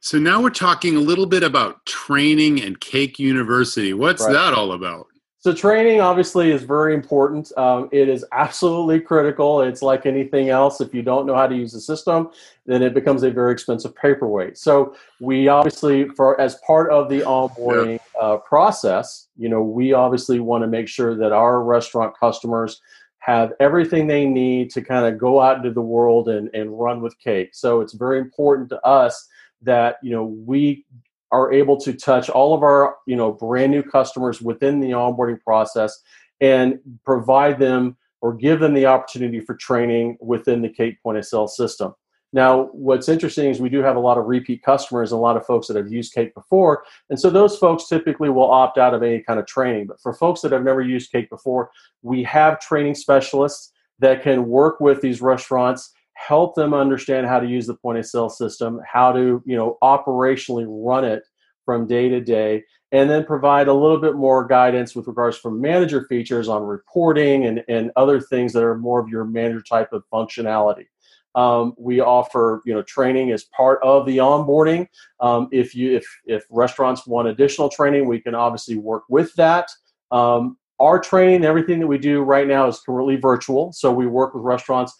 So 0.00 0.18
now 0.18 0.42
we're 0.42 0.50
talking 0.50 0.96
a 0.96 1.00
little 1.00 1.26
bit 1.26 1.42
about 1.42 1.84
training 1.84 2.62
and 2.62 2.80
Cake 2.80 3.18
University. 3.18 3.92
What's 3.92 4.24
right. 4.24 4.32
that 4.32 4.54
all 4.54 4.72
about? 4.72 5.06
So 5.42 5.52
training 5.52 6.00
obviously 6.00 6.52
is 6.52 6.62
very 6.62 6.94
important. 6.94 7.50
Um, 7.58 7.88
it 7.90 8.08
is 8.08 8.24
absolutely 8.30 9.00
critical. 9.00 9.62
It's 9.62 9.82
like 9.82 10.06
anything 10.06 10.50
else. 10.50 10.80
If 10.80 10.94
you 10.94 11.02
don't 11.02 11.26
know 11.26 11.34
how 11.34 11.48
to 11.48 11.56
use 11.56 11.72
the 11.72 11.80
system, 11.80 12.30
then 12.64 12.80
it 12.80 12.94
becomes 12.94 13.24
a 13.24 13.30
very 13.32 13.50
expensive 13.50 13.92
paperweight. 13.96 14.56
So 14.56 14.94
we 15.18 15.48
obviously, 15.48 16.08
for 16.10 16.40
as 16.40 16.60
part 16.64 16.92
of 16.92 17.08
the 17.08 17.22
onboarding 17.22 17.98
yeah. 18.14 18.20
uh, 18.20 18.36
process, 18.36 19.26
you 19.36 19.48
know, 19.48 19.62
we 19.62 19.92
obviously 19.92 20.38
want 20.38 20.62
to 20.62 20.68
make 20.68 20.86
sure 20.86 21.16
that 21.16 21.32
our 21.32 21.64
restaurant 21.64 22.16
customers 22.16 22.80
have 23.18 23.52
everything 23.58 24.06
they 24.06 24.26
need 24.26 24.70
to 24.70 24.80
kind 24.80 25.12
of 25.12 25.18
go 25.18 25.40
out 25.40 25.56
into 25.56 25.72
the 25.72 25.82
world 25.82 26.28
and, 26.28 26.50
and 26.54 26.78
run 26.78 27.00
with 27.00 27.18
cake. 27.18 27.50
So 27.52 27.80
it's 27.80 27.94
very 27.94 28.20
important 28.20 28.68
to 28.68 28.80
us 28.86 29.28
that 29.62 29.96
you 30.04 30.12
know 30.12 30.24
we 30.24 30.84
are 31.32 31.52
able 31.52 31.76
to 31.78 31.92
touch 31.92 32.30
all 32.30 32.54
of 32.54 32.62
our 32.62 32.96
you 33.06 33.16
know 33.16 33.32
brand 33.32 33.72
new 33.72 33.82
customers 33.82 34.40
within 34.40 34.78
the 34.78 34.90
onboarding 34.90 35.40
process 35.42 36.00
and 36.40 36.78
provide 37.04 37.58
them 37.58 37.96
or 38.20 38.32
give 38.34 38.60
them 38.60 38.74
the 38.74 38.86
opportunity 38.86 39.40
for 39.40 39.56
training 39.56 40.16
within 40.20 40.62
the 40.62 40.68
Cake 40.68 41.02
point 41.02 41.18
of 41.18 41.24
sale 41.24 41.48
system. 41.48 41.92
Now, 42.32 42.70
what's 42.72 43.08
interesting 43.08 43.50
is 43.50 43.60
we 43.60 43.68
do 43.68 43.82
have 43.82 43.96
a 43.96 44.00
lot 44.00 44.16
of 44.16 44.24
repeat 44.24 44.62
customers 44.62 45.12
and 45.12 45.18
a 45.18 45.22
lot 45.22 45.36
of 45.36 45.44
folks 45.44 45.66
that 45.66 45.76
have 45.76 45.92
used 45.92 46.14
Cake 46.14 46.34
before. 46.34 46.84
And 47.10 47.20
so 47.20 47.28
those 47.28 47.58
folks 47.58 47.88
typically 47.88 48.30
will 48.30 48.50
opt 48.50 48.78
out 48.78 48.94
of 48.94 49.02
any 49.02 49.20
kind 49.20 49.38
of 49.38 49.46
training. 49.46 49.86
But 49.86 50.00
for 50.00 50.14
folks 50.14 50.40
that 50.40 50.52
have 50.52 50.64
never 50.64 50.80
used 50.80 51.12
Cake 51.12 51.28
before, 51.28 51.70
we 52.00 52.22
have 52.22 52.58
training 52.58 52.94
specialists 52.94 53.72
that 53.98 54.22
can 54.22 54.46
work 54.46 54.80
with 54.80 55.02
these 55.02 55.20
restaurants, 55.20 55.92
help 56.26 56.54
them 56.54 56.72
understand 56.72 57.26
how 57.26 57.40
to 57.40 57.48
use 57.48 57.66
the 57.66 57.74
point 57.74 57.98
of 57.98 58.06
sale 58.06 58.28
system, 58.28 58.80
how 58.90 59.12
to, 59.12 59.42
you 59.44 59.56
know, 59.56 59.76
operationally 59.82 60.66
run 60.68 61.04
it 61.04 61.24
from 61.64 61.86
day 61.86 62.08
to 62.08 62.20
day, 62.20 62.62
and 62.92 63.08
then 63.08 63.24
provide 63.24 63.68
a 63.68 63.72
little 63.72 63.98
bit 63.98 64.14
more 64.14 64.46
guidance 64.46 64.94
with 64.94 65.06
regards 65.06 65.36
from 65.36 65.60
manager 65.60 66.06
features 66.08 66.48
on 66.48 66.62
reporting 66.62 67.46
and, 67.46 67.64
and 67.68 67.90
other 67.96 68.20
things 68.20 68.52
that 68.52 68.62
are 68.62 68.76
more 68.76 69.00
of 69.00 69.08
your 69.08 69.24
manager 69.24 69.62
type 69.62 69.92
of 69.92 70.04
functionality. 70.12 70.86
Um, 71.34 71.72
we 71.78 72.00
offer 72.00 72.60
you 72.66 72.74
know 72.74 72.82
training 72.82 73.30
as 73.30 73.44
part 73.44 73.80
of 73.82 74.04
the 74.04 74.18
onboarding. 74.18 74.86
Um, 75.20 75.48
if 75.50 75.74
you 75.74 75.96
if 75.96 76.04
if 76.26 76.44
restaurants 76.50 77.06
want 77.06 77.28
additional 77.28 77.70
training, 77.70 78.06
we 78.06 78.20
can 78.20 78.34
obviously 78.34 78.76
work 78.76 79.04
with 79.08 79.32
that. 79.36 79.70
Um, 80.10 80.58
our 80.78 80.98
training, 80.98 81.44
everything 81.44 81.80
that 81.80 81.86
we 81.86 81.96
do 81.96 82.22
right 82.22 82.46
now 82.46 82.66
is 82.66 82.80
completely 82.80 83.16
virtual. 83.16 83.72
So 83.72 83.90
we 83.92 84.06
work 84.06 84.34
with 84.34 84.42
restaurants 84.42 84.92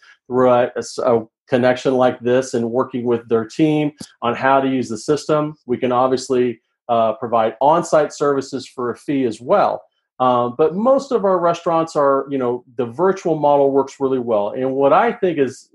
a, 0.46 0.72
a, 1.04 1.26
connection 1.48 1.94
like 1.94 2.18
this 2.20 2.54
and 2.54 2.70
working 2.70 3.04
with 3.04 3.28
their 3.28 3.44
team 3.44 3.92
on 4.22 4.34
how 4.34 4.58
to 4.58 4.68
use 4.68 4.88
the 4.88 4.96
system. 4.96 5.54
We 5.66 5.76
can 5.76 5.92
obviously 5.92 6.62
uh, 6.88 7.12
provide 7.14 7.56
on-site 7.60 8.12
services 8.12 8.66
for 8.66 8.90
a 8.90 8.96
fee 8.96 9.24
as 9.24 9.38
well. 9.38 9.82
Um, 10.18 10.54
but 10.56 10.74
most 10.74 11.12
of 11.12 11.24
our 11.24 11.38
restaurants 11.38 11.96
are, 11.96 12.26
you 12.30 12.38
know, 12.38 12.64
the 12.76 12.86
virtual 12.86 13.38
model 13.38 13.70
works 13.70 13.96
really 13.98 14.18
well. 14.18 14.50
And 14.50 14.72
what 14.72 14.92
I 14.92 15.12
think 15.12 15.38
is 15.38 15.68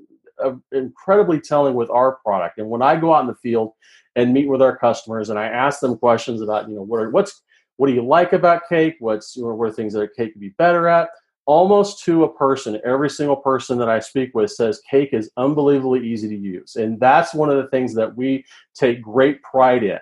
uh, 0.44 0.54
incredibly 0.72 1.40
telling 1.40 1.76
with 1.76 1.90
our 1.90 2.14
product, 2.24 2.58
and 2.58 2.70
when 2.70 2.82
I 2.82 2.96
go 2.96 3.14
out 3.14 3.22
in 3.22 3.28
the 3.28 3.36
field 3.36 3.74
and 4.16 4.34
meet 4.34 4.48
with 4.48 4.62
our 4.62 4.78
customers, 4.78 5.30
and 5.30 5.38
I 5.38 5.46
ask 5.46 5.80
them 5.80 5.98
questions 5.98 6.42
about, 6.42 6.70
you 6.70 6.76
know, 6.76 6.82
what 6.82 7.02
are, 7.02 7.10
what's 7.10 7.44
what 7.76 7.88
do 7.88 7.94
you 7.94 8.06
like 8.06 8.34
about 8.34 8.68
cake? 8.70 8.96
What's 9.00 9.36
you 9.36 9.44
know, 9.44 9.54
what 9.54 9.70
are 9.70 9.74
things 9.74 9.94
that 9.94 10.02
a 10.02 10.08
cake 10.08 10.34
could 10.34 10.42
be 10.42 10.56
better 10.58 10.88
at? 10.88 11.10
Almost 11.48 12.04
to 12.04 12.24
a 12.24 12.34
person, 12.34 12.80
every 12.86 13.10
single 13.10 13.38
person 13.38 13.80
that 13.80 13.90
I 13.90 14.00
speak 14.00 14.36
with 14.36 14.52
says 14.52 14.82
cake 14.90 15.10
is 15.14 15.32
unbelievably 15.38 16.06
easy 16.06 16.28
to 16.28 16.38
use, 16.38 16.76
and 16.76 17.00
that's 17.00 17.34
one 17.34 17.50
of 17.50 17.58
the 17.58 17.70
things 17.70 17.96
that 17.96 18.16
we 18.16 18.46
take 18.76 19.02
great 19.02 19.42
pride 19.42 19.84
in 19.84 20.00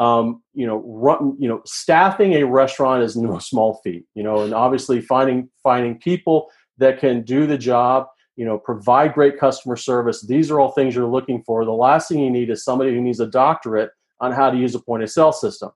um, 0.00 0.42
you 0.54 0.66
know, 0.66 0.82
run, 0.86 1.36
you 1.38 1.48
know, 1.48 1.62
staffing 1.64 2.34
a 2.34 2.44
restaurant 2.44 3.02
is 3.02 3.16
no 3.16 3.38
small 3.38 3.80
feat, 3.84 4.04
you 4.14 4.22
know, 4.22 4.42
and 4.42 4.54
obviously 4.54 5.00
finding 5.00 5.48
finding 5.62 5.98
people 5.98 6.48
that 6.78 6.98
can 6.98 7.22
do 7.22 7.46
the 7.46 7.58
job, 7.58 8.06
you 8.36 8.44
know, 8.44 8.58
provide 8.58 9.14
great 9.14 9.38
customer 9.38 9.76
service. 9.76 10.22
These 10.22 10.50
are 10.50 10.60
all 10.60 10.70
things 10.70 10.94
you're 10.94 11.06
looking 11.06 11.42
for. 11.42 11.64
The 11.64 11.72
last 11.72 12.08
thing 12.08 12.20
you 12.20 12.30
need 12.30 12.50
is 12.50 12.64
somebody 12.64 12.94
who 12.94 13.00
needs 13.00 13.20
a 13.20 13.26
doctorate 13.26 13.90
on 14.20 14.32
how 14.32 14.50
to 14.50 14.56
use 14.56 14.74
a 14.74 14.80
point 14.80 15.02
of 15.02 15.10
sale 15.10 15.32
system. 15.32 15.70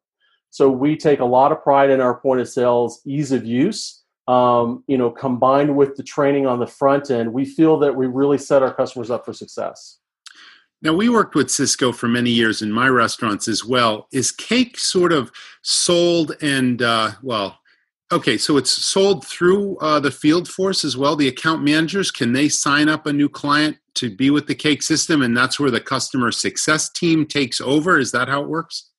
So 0.51 0.69
we 0.69 0.97
take 0.97 1.21
a 1.21 1.25
lot 1.25 1.51
of 1.51 1.63
pride 1.63 1.91
in 1.91 2.01
our 2.01 2.21
point 2.21 2.41
of 2.41 2.49
sales 2.49 3.01
ease 3.05 3.33
of 3.33 3.45
use. 3.45 4.02
Um, 4.29 4.85
you 4.87 4.97
know, 4.97 5.11
combined 5.11 5.77
with 5.77 5.97
the 5.97 6.03
training 6.03 6.47
on 6.47 6.61
the 6.61 6.67
front 6.67 7.11
end, 7.11 7.33
we 7.33 7.45
feel 7.45 7.79
that 7.81 7.97
we 7.97 8.07
really 8.07 8.39
set 8.39 8.63
our 8.63 8.73
customers 8.73 9.11
up 9.11 9.25
for 9.25 9.33
success. 9.33 9.99
Now, 10.81 10.93
we 10.93 11.09
worked 11.09 11.37
with 11.37 11.47
Sysco 11.47 11.95
for 11.95 12.09
many 12.09 12.31
years 12.31 12.61
in 12.61 12.73
my 12.73 12.89
restaurants 12.89 13.47
as 13.47 13.65
well. 13.65 14.09
Is 14.13 14.33
cake 14.33 14.79
sort 14.79 15.13
of 15.13 15.31
sold 15.63 16.33
and, 16.41 16.83
uh, 16.83 17.13
well, 17.23 17.59
okay, 18.11 18.37
so 18.37 18.57
it's 18.57 18.71
sold 18.71 19.25
through 19.27 19.79
uh, 19.79 20.01
the 20.01 20.11
field 20.11 20.49
force 20.49 20.85
as 20.85 20.97
well? 20.97 21.15
The 21.15 21.29
account 21.29 21.63
managers, 21.63 22.11
can 22.11 22.33
they 22.33 22.49
sign 22.49 22.89
up 22.89 23.07
a 23.07 23.13
new 23.13 23.29
client 23.29 23.79
to 23.95 24.15
be 24.15 24.31
with 24.31 24.49
the 24.49 24.55
cake 24.57 24.83
system 24.83 25.23
and 25.23 25.37
that's 25.37 25.61
where 25.61 25.71
the 25.71 25.81
customer 25.81 26.33
success 26.33 26.91
team 26.91 27.27
takes 27.27 27.61
over? 27.61 27.99
Is 27.99 28.11
that 28.13 28.29
how 28.29 28.43
it 28.43 28.49
works? 28.49 28.91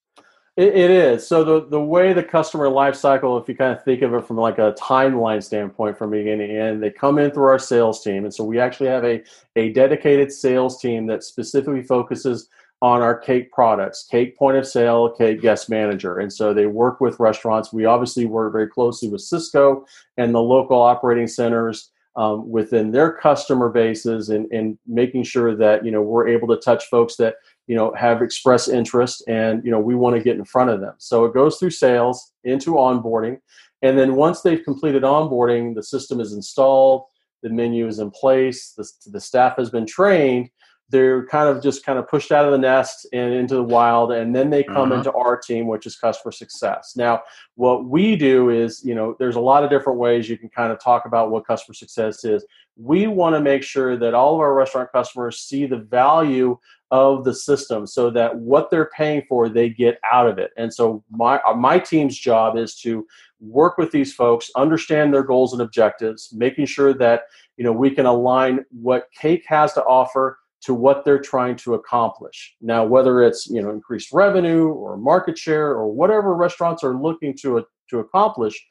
It, 0.56 0.76
it 0.76 0.92
is. 0.92 1.26
So 1.28 1.44
the 1.44 1.68
the 1.68 1.82
way 1.82 2.14
the 2.14 2.24
customer 2.24 2.70
life 2.70 2.96
cycle, 2.96 3.38
if 3.40 3.50
you 3.50 3.56
kind 3.56 3.76
of 3.76 3.84
think 3.84 4.04
of 4.04 4.14
it 4.14 4.28
from 4.28 4.38
like 4.38 4.60
a 4.60 4.74
timeline 4.74 5.44
standpoint 5.44 5.98
from 5.98 6.12
beginning 6.12 6.50
to 6.50 6.60
end, 6.60 6.84
they 6.84 6.92
come 6.92 7.18
in 7.18 7.32
through 7.32 7.46
our 7.46 7.60
sales 7.60 8.04
team, 8.04 8.24
and 8.24 8.34
so 8.34 8.44
we 8.44 8.60
actually 8.60 8.90
have 8.90 9.04
a 9.04 9.24
a 9.56 9.72
dedicated 9.74 10.32
sales 10.32 10.80
team 10.80 11.08
that 11.08 11.24
specifically 11.24 11.82
focuses 11.82 12.50
on 12.84 13.02
our 13.02 13.18
cake 13.18 13.52
products, 13.52 14.06
cake 14.06 14.38
point 14.38 14.58
of 14.58 14.68
sale, 14.68 15.10
cake 15.10 15.42
guest 15.42 15.70
manager, 15.70 16.20
and 16.20 16.32
so 16.32 16.54
they 16.54 16.68
work 16.68 17.02
with 17.02 17.20
restaurants. 17.20 17.74
We 17.74 17.86
obviously 17.86 18.26
work 18.26 18.52
very 18.54 18.68
closely 18.68 19.10
with 19.10 19.22
Sysco 19.22 19.86
and 20.18 20.36
the 20.36 20.42
local 20.42 20.80
operating 20.80 21.28
centers. 21.28 21.90
Um, 22.16 22.48
within 22.48 22.92
their 22.92 23.12
customer 23.12 23.70
bases 23.70 24.30
and, 24.30 24.46
and 24.52 24.78
making 24.86 25.24
sure 25.24 25.56
that 25.56 25.84
you 25.84 25.90
know 25.90 26.04
we're 26.04 26.28
able 26.28 26.48
to 26.50 26.58
touch 26.58 26.86
folks 26.86 27.16
that 27.16 27.38
you 27.68 27.76
know 27.76 27.94
have 27.94 28.22
expressed 28.22 28.70
interest 28.70 29.24
and 29.28 29.64
you 29.64 29.72
know 29.72 29.80
we 29.80 29.96
want 29.96 30.16
to 30.16 30.22
get 30.22 30.38
in 30.38 30.46
front 30.46 30.70
of 30.70 30.82
them. 30.82 30.94
So 30.98 31.26
it 31.26 31.34
goes 31.34 31.58
through 31.58 31.72
sales 31.72 32.34
into 32.44 32.72
onboarding 32.72 33.40
and 33.82 33.98
then 33.98 34.16
once 34.16 34.42
they've 34.42 34.64
completed 34.64 35.04
onboarding 35.04 35.76
the 35.76 35.84
system 35.84 36.20
is 36.20 36.34
installed 36.34 37.06
the 37.42 37.50
menu 37.50 37.88
is 37.88 38.00
in 38.00 38.12
place 38.12 38.74
the, 38.78 38.88
the 39.12 39.20
staff 39.20 39.58
has 39.58 39.70
been 39.70 39.86
trained 39.86 40.50
they're 40.94 41.26
kind 41.26 41.50
of 41.50 41.64
just 41.64 41.84
kind 41.84 41.98
of 41.98 42.08
pushed 42.08 42.32
out 42.32 42.46
of 42.46 42.52
the 42.52 42.58
nest 42.58 43.08
and 43.14 43.34
into 43.34 43.56
the 43.56 43.64
wild 43.64 44.12
and 44.12 44.36
then 44.36 44.52
they 44.52 44.64
come 44.64 44.92
uh-huh. 44.92 45.00
into 45.00 45.12
our 45.14 45.36
team 45.38 45.66
which 45.66 45.88
is 45.88 45.96
customer 45.96 46.32
success. 46.32 46.94
Now 46.96 47.24
what 47.56 47.86
we 47.86 48.16
do 48.16 48.50
is 48.50 48.84
you 48.86 48.94
know 48.94 49.16
there's 49.18 49.36
a 49.36 49.42
lot 49.42 49.64
of 49.64 49.72
different 49.72 49.98
ways 49.98 50.30
you 50.30 50.38
can 50.38 50.50
kind 50.50 50.72
of 50.72 50.80
talk 50.80 51.06
about 51.06 51.32
what 51.32 51.48
customer 51.48 51.74
success 51.74 52.24
is. 52.24 52.46
We 52.78 53.08
want 53.08 53.36
to 53.36 53.42
make 53.42 53.64
sure 53.64 53.98
that 53.98 54.14
all 54.14 54.36
of 54.36 54.42
our 54.42 54.54
restaurant 54.54 54.92
customers 54.92 55.40
see 55.40 55.66
the 55.66 55.78
value 55.78 56.60
of 56.94 57.24
the 57.24 57.34
system 57.34 57.88
so 57.88 58.12
that 58.12 58.36
what 58.36 58.70
they're 58.70 58.92
paying 58.96 59.24
for 59.28 59.50
they 59.50 59.68
get 59.68 59.98
out 60.10 60.28
of 60.28 60.38
it. 60.38 60.52
And 60.58 60.72
so 60.72 61.04
my 61.10 61.40
uh, 61.40 61.56
my 61.56 61.80
team's 61.80 62.16
job 62.16 62.56
is 62.56 62.76
to 62.82 63.06
work 63.40 63.80
with 63.80 63.90
these 63.90 64.14
folks 64.14 64.52
understand 64.56 65.12
their 65.12 65.24
goals 65.24 65.54
and 65.54 65.62
objectives 65.62 66.30
making 66.34 66.68
sure 66.68 66.94
that 66.94 67.24
you 67.58 67.64
know 67.64 67.72
we 67.72 67.90
can 67.90 68.06
align 68.06 68.64
what 68.70 69.08
cake 69.20 69.44
has 69.48 69.74
to 69.74 69.84
offer 69.86 70.38
to 70.62 70.76
what 70.76 71.04
they're 71.04 71.20
trying 71.20 71.56
to 71.58 71.74
accomplish. 71.74 72.56
Now 72.62 72.86
whether 72.86 73.24
it's 73.24 73.48
you 73.48 73.62
know 73.62 73.72
increased 73.72 74.14
revenue 74.14 74.68
or 74.68 74.96
market 74.96 75.36
share 75.36 75.70
or 75.72 75.92
whatever 75.92 76.36
restaurants 76.36 76.84
are 76.84 76.96
looking 76.96 77.36
to 77.42 77.66
to 77.90 78.00
accomplish 78.00 78.64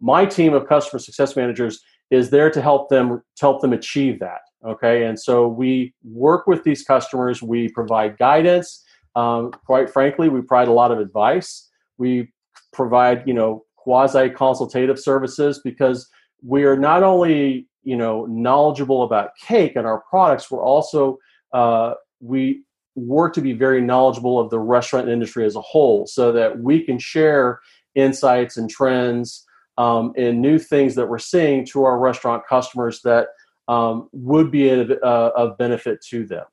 my 0.00 0.26
team 0.26 0.52
of 0.52 0.68
customer 0.68 0.98
success 0.98 1.36
managers 1.36 1.80
is 2.10 2.28
there 2.28 2.50
to 2.50 2.60
help 2.60 2.88
them 2.88 3.22
to 3.36 3.40
help 3.40 3.60
them 3.62 3.72
achieve 3.72 4.18
that 4.18 4.40
Okay, 4.66 5.04
and 5.04 5.18
so 5.18 5.46
we 5.46 5.94
work 6.02 6.46
with 6.46 6.64
these 6.64 6.82
customers. 6.82 7.42
We 7.42 7.68
provide 7.68 8.18
guidance. 8.18 8.84
Um, 9.14 9.52
quite 9.66 9.88
frankly, 9.88 10.28
we 10.28 10.40
provide 10.40 10.68
a 10.68 10.72
lot 10.72 10.90
of 10.90 10.98
advice. 10.98 11.68
We 11.96 12.32
provide, 12.72 13.22
you 13.26 13.34
know, 13.34 13.64
quasi 13.76 14.30
consultative 14.30 14.98
services 14.98 15.60
because 15.64 16.08
we 16.44 16.64
are 16.64 16.76
not 16.76 17.02
only, 17.02 17.68
you 17.84 17.96
know, 17.96 18.26
knowledgeable 18.26 19.02
about 19.02 19.30
cake 19.40 19.76
and 19.76 19.86
our 19.86 20.02
products. 20.10 20.50
We're 20.50 20.64
also 20.64 21.18
uh, 21.52 21.94
we 22.20 22.62
work 22.96 23.32
to 23.34 23.40
be 23.40 23.52
very 23.52 23.80
knowledgeable 23.80 24.40
of 24.40 24.50
the 24.50 24.58
restaurant 24.58 25.08
industry 25.08 25.44
as 25.44 25.54
a 25.54 25.60
whole, 25.60 26.06
so 26.06 26.32
that 26.32 26.60
we 26.60 26.82
can 26.84 26.98
share 26.98 27.60
insights 27.94 28.56
and 28.56 28.68
trends 28.68 29.44
um, 29.78 30.12
and 30.16 30.42
new 30.42 30.58
things 30.58 30.96
that 30.96 31.08
we're 31.08 31.18
seeing 31.18 31.64
to 31.66 31.84
our 31.84 31.98
restaurant 31.98 32.42
customers 32.48 33.00
that 33.02 33.28
um, 33.68 34.08
would 34.12 34.50
be 34.50 34.68
a, 34.70 34.82
of 34.82 35.56
benefit 35.58 36.00
to 36.10 36.26
them. 36.26 36.44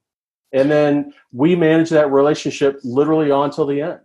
And 0.54 0.70
then 0.70 1.14
we 1.32 1.56
manage 1.56 1.90
that 1.90 2.12
relationship 2.12 2.80
literally 2.84 3.32
on 3.32 3.50
till 3.52 3.66
the 3.66 3.82
end. 3.82 4.00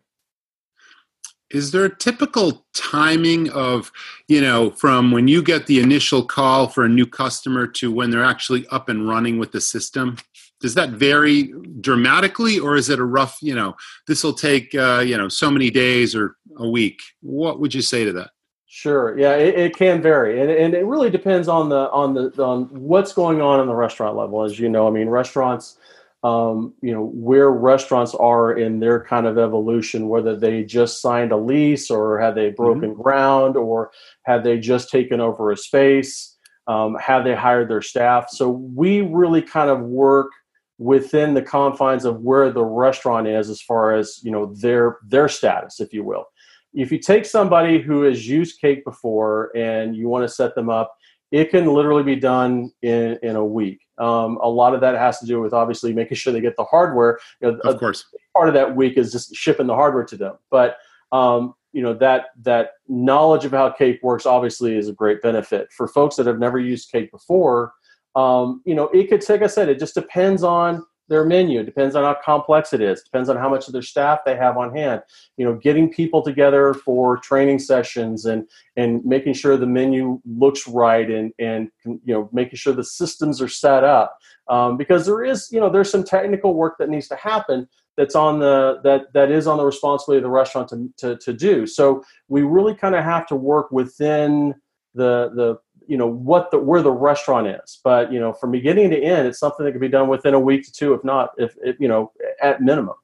Is 1.51 1.73
there 1.73 1.85
a 1.85 1.97
typical 1.97 2.65
timing 2.75 3.51
of, 3.51 3.91
you 4.29 4.41
know, 4.41 4.71
from 4.71 5.11
when 5.11 5.27
you 5.27 5.43
get 5.43 5.67
the 5.67 5.81
initial 5.81 6.25
call 6.25 6.69
for 6.69 6.85
a 6.85 6.89
new 6.89 7.07
customer 7.07 7.67
to 7.67 7.91
when 7.91 8.11
they're 8.11 8.25
actually 8.25 8.67
up 8.69 8.89
and 8.89 9.09
running 9.09 9.39
with 9.39 9.51
the 9.51 9.61
system? 9.61 10.17
Does 10.61 10.75
that 10.75 10.91
vary 10.91 11.53
dramatically, 11.81 12.59
or 12.59 12.77
is 12.77 12.89
it 12.89 13.01
a 13.01 13.05
rough, 13.05 13.39
you 13.43 13.55
know, 13.55 13.75
this 14.07 14.23
will 14.23 14.35
take, 14.35 14.75
uh, 14.75 15.03
you 15.05 15.17
know, 15.17 15.29
so 15.29 15.51
many 15.51 15.71
days 15.71 16.15
or 16.15 16.37
a 16.57 16.69
week? 16.69 17.01
What 17.21 17.59
would 17.59 17.75
you 17.75 17.83
say 17.83 18.05
to 18.05 18.13
that? 18.13 18.31
Sure. 18.73 19.19
Yeah, 19.19 19.35
it, 19.35 19.59
it, 19.59 19.77
can 19.77 20.01
vary, 20.01 20.41
and, 20.41 20.49
and 20.49 20.75
it 20.75 20.85
really 20.87 21.11
depends 21.11 21.49
on 21.49 21.71
the 21.71 21.91
on 21.91 22.15
the 22.15 22.31
on 22.41 22.67
what's 22.67 23.13
going 23.13 23.43
on 23.43 23.59
in 23.59 23.67
the 23.67 23.75
restaurant 23.75 24.17
level. 24.17 24.45
As 24.45 24.61
you 24.61 24.69
know, 24.69 24.87
I 24.87 24.93
mean, 24.93 25.09
restaurants, 25.09 25.77
um, 26.23 26.73
you 26.81 26.95
know, 26.95 27.07
where 27.07 27.51
restaurants 27.51 28.15
are 28.15 28.53
in 28.53 28.79
their 28.79 29.03
kind 29.03 29.27
of 29.27 29.39
evolution, 29.39 30.09
whether 30.09 30.37
they 30.37 30.63
just 30.63 31.03
signed 31.03 31.33
a 31.33 31.37
lease 31.37 31.91
or 31.91 32.21
have 32.21 32.37
they 32.37 32.51
broken 32.51 32.93
mm-hmm. 32.93 33.03
ground 33.03 33.57
or 33.57 33.91
have 34.23 34.45
they 34.45 34.57
just 34.61 34.89
taken 34.89 35.21
over 35.21 35.51
a 35.51 35.57
space, 35.57 36.37
um, 36.69 36.97
have 37.01 37.25
they 37.25 37.35
hired 37.35 37.69
their 37.69 37.83
staff. 37.83 38.29
So 38.31 38.51
we 38.51 39.01
really 39.01 39.43
kind 39.43 39.69
of 39.69 39.81
work 39.81 40.31
within 40.79 41.35
the 41.35 41.43
confines 41.43 42.05
of 42.05 42.21
where 42.21 42.53
the 42.53 42.65
restaurant 42.65 43.27
is 43.27 43.51
as 43.51 43.61
far 43.61 43.97
as 43.97 44.21
you 44.23 44.31
know 44.31 44.55
their 44.55 44.99
their 45.09 45.29
status 45.29 45.81
if 45.81 45.93
you 45.93 46.05
will 46.05 46.27
if 46.75 46.93
you 46.93 46.99
take 46.99 47.25
somebody 47.25 47.81
who 47.81 48.03
has 48.03 48.29
used 48.29 48.61
cake 48.61 48.85
before 48.85 49.51
and 49.57 49.97
you 49.97 50.09
want 50.09 50.23
to 50.25 50.29
set 50.29 50.55
them 50.55 50.69
up 50.69 50.95
it 51.33 51.51
can 51.51 51.67
literally 51.67 52.03
be 52.03 52.17
done 52.17 52.73
in, 52.83 53.17
in 53.23 53.37
a 53.37 53.45
week. 53.45 53.83
Um, 53.99 54.37
a 54.43 54.49
lot 54.49 54.75
of 54.75 54.81
that 54.81 54.97
has 54.97 55.21
to 55.21 55.27
do 55.27 55.41
with 55.41 55.53
obviously 55.53 55.93
making 55.93 56.17
sure 56.17 56.33
they 56.33 56.41
get 56.41 56.57
the 56.57 56.65
hardware. 56.65 57.21
You 57.41 57.53
know, 57.53 57.59
of 57.59 57.79
course. 57.79 58.05
part 58.37 58.49
of 58.49 58.55
that 58.55 58.75
week 58.75 58.99
is 58.99 59.13
just 59.13 59.33
shipping 59.37 59.69
the 59.69 59.75
hardware 59.77 60.05
to 60.07 60.17
them. 60.17 60.39
But 60.51 60.79
um, 61.13 61.55
you 61.73 61.83
know 61.83 61.95
that 61.95 62.27
that 62.43 62.71
knowledge 62.89 63.45
of 63.45 63.53
how 63.53 63.71
cake 63.71 64.01
works 64.03 64.27
obviously 64.27 64.77
is 64.77 64.89
a 64.89 64.93
great 64.93 65.23
benefit. 65.23 65.73
For 65.73 65.87
folks 65.87 66.17
that 66.17 66.27
have 66.27 66.41
never 66.41 66.59
used 66.59 66.91
cake 66.91 67.13
before 67.13 67.75
um, 68.17 68.63
you 68.65 68.75
know 68.75 68.89
it 68.89 69.09
could 69.09 69.21
take 69.21 69.43
i 69.43 69.47
said 69.47 69.69
it 69.69 69.79
just 69.79 69.95
depends 69.95 70.43
on 70.43 70.85
their 71.11 71.25
menu. 71.25 71.63
Depends 71.63 71.95
on 71.97 72.05
how 72.05 72.17
complex 72.25 72.73
it 72.73 72.81
is. 72.81 73.03
Depends 73.03 73.29
on 73.29 73.37
how 73.37 73.51
much 73.51 73.67
of 73.67 73.75
their 73.75 73.83
staff 73.83 74.21
they 74.25 74.37
have 74.37 74.57
on 74.57 74.75
hand. 74.75 75.03
You 75.37 75.45
know 75.45 75.57
getting 75.57 75.93
people 75.93 76.23
together 76.23 76.73
for 76.73 77.19
training 77.19 77.59
sessions 77.59 78.25
and 78.25 78.49
and 78.77 79.05
making 79.05 79.35
sure 79.35 79.57
the 79.59 79.67
menu 79.67 80.21
looks 80.25 80.67
right 80.67 81.11
and 81.11 81.33
and 81.39 81.69
you 81.85 82.15
know 82.15 82.31
making 82.33 82.57
sure 82.57 82.73
the 82.73 82.85
systems 82.85 83.43
are 83.43 83.49
set 83.49 83.85
up. 83.85 84.17
Um, 84.49 84.77
because 84.79 85.05
there 85.05 85.23
is 85.23 85.49
you 85.51 85.61
know 85.61 85.69
there's 85.69 85.91
some 85.91 86.05
technical 86.05 86.55
work 86.55 86.77
that 86.79 86.89
needs 86.89 87.09
to 87.09 87.17
happen 87.17 87.69
that's 87.97 88.15
on 88.15 88.39
the 88.39 88.81
that 88.85 89.13
that 89.13 89.31
is 89.31 89.47
on 89.47 89.59
the 89.59 89.65
responsibility 89.65 90.19
of 90.19 90.25
the 90.25 90.31
restaurant 90.31 90.69
to 90.69 90.89
to, 90.97 91.17
to 91.17 91.33
do. 91.33 91.67
So 91.67 92.03
we 92.29 92.43
really 92.43 92.75
kind 92.75 92.95
of 92.95 93.05
have 93.05 93.27
to 93.27 93.37
work 93.37 93.71
within 93.73 94.55
the 94.95 95.31
the 95.35 95.59
you 95.87 95.97
know 95.97 96.07
what 96.07 96.51
the 96.51 96.59
where 96.59 96.83
the 96.83 96.93
restaurant 96.93 97.47
is. 97.47 97.81
But 97.83 98.13
you 98.13 98.21
know 98.21 98.33
from 98.33 98.51
beginning 98.51 98.91
to 98.91 99.01
end, 99.01 99.27
it's 99.27 99.39
something 99.39 99.65
that 99.65 99.73
can 99.73 99.81
be 99.81 99.89
done 99.89 100.09
within 100.09 100.35
a 100.35 100.41
week 100.41 100.65
to 100.65 100.73
two, 100.73 100.95
if 100.95 101.05
not 101.05 101.33
if, 101.39 101.55
if 101.63 101.79
you 101.81 101.89
know 101.89 102.13
at 102.43 102.61
minimum. 102.61 102.97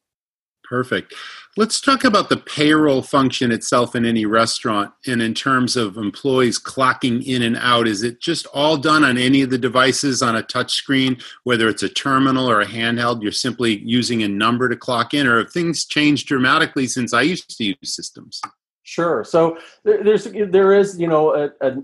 Perfect. 0.69 1.15
Let's 1.57 1.81
talk 1.81 2.05
about 2.05 2.29
the 2.29 2.37
payroll 2.37 3.01
function 3.01 3.53
itself 3.53 3.95
in 3.95 4.05
any 4.05 4.27
restaurant. 4.27 4.93
And 5.07 5.23
in 5.23 5.33
terms 5.33 5.77
of 5.77 5.97
employees 5.97 6.59
clocking 6.59 7.25
in 7.25 7.43
and 7.43 7.57
out, 7.57 7.87
is 7.87 8.03
it 8.03 8.21
just 8.21 8.47
all 8.53 8.77
done 8.77 9.05
on 9.05 9.17
any 9.17 9.43
of 9.43 9.51
the 9.51 9.59
devices 9.59 10.23
on 10.23 10.37
a 10.37 10.43
touch 10.43 10.75
screen, 10.75 11.19
whether 11.45 11.69
it's 11.69 11.85
a 11.85 11.89
terminal 11.89 12.51
or 12.51 12.61
a 12.61 12.67
handheld? 12.67 13.23
You're 13.23 13.33
simply 13.33 13.79
using 13.79 14.23
a 14.23 14.29
number 14.29 14.69
to 14.69 14.77
clock 14.77 15.15
in, 15.15 15.27
or 15.27 15.39
have 15.39 15.53
things 15.53 15.85
changed 15.85 16.27
dramatically 16.27 16.89
since 16.89 17.15
I 17.15 17.23
used 17.23 17.57
to 17.57 17.65
use 17.65 17.77
systems? 17.85 18.43
Sure. 18.87 19.25
So 19.25 19.59
there's 19.83 20.29
there 20.31 20.73
is 20.73 20.97
you 21.01 21.09
know 21.09 21.35
a, 21.35 21.51
a, 21.61 21.77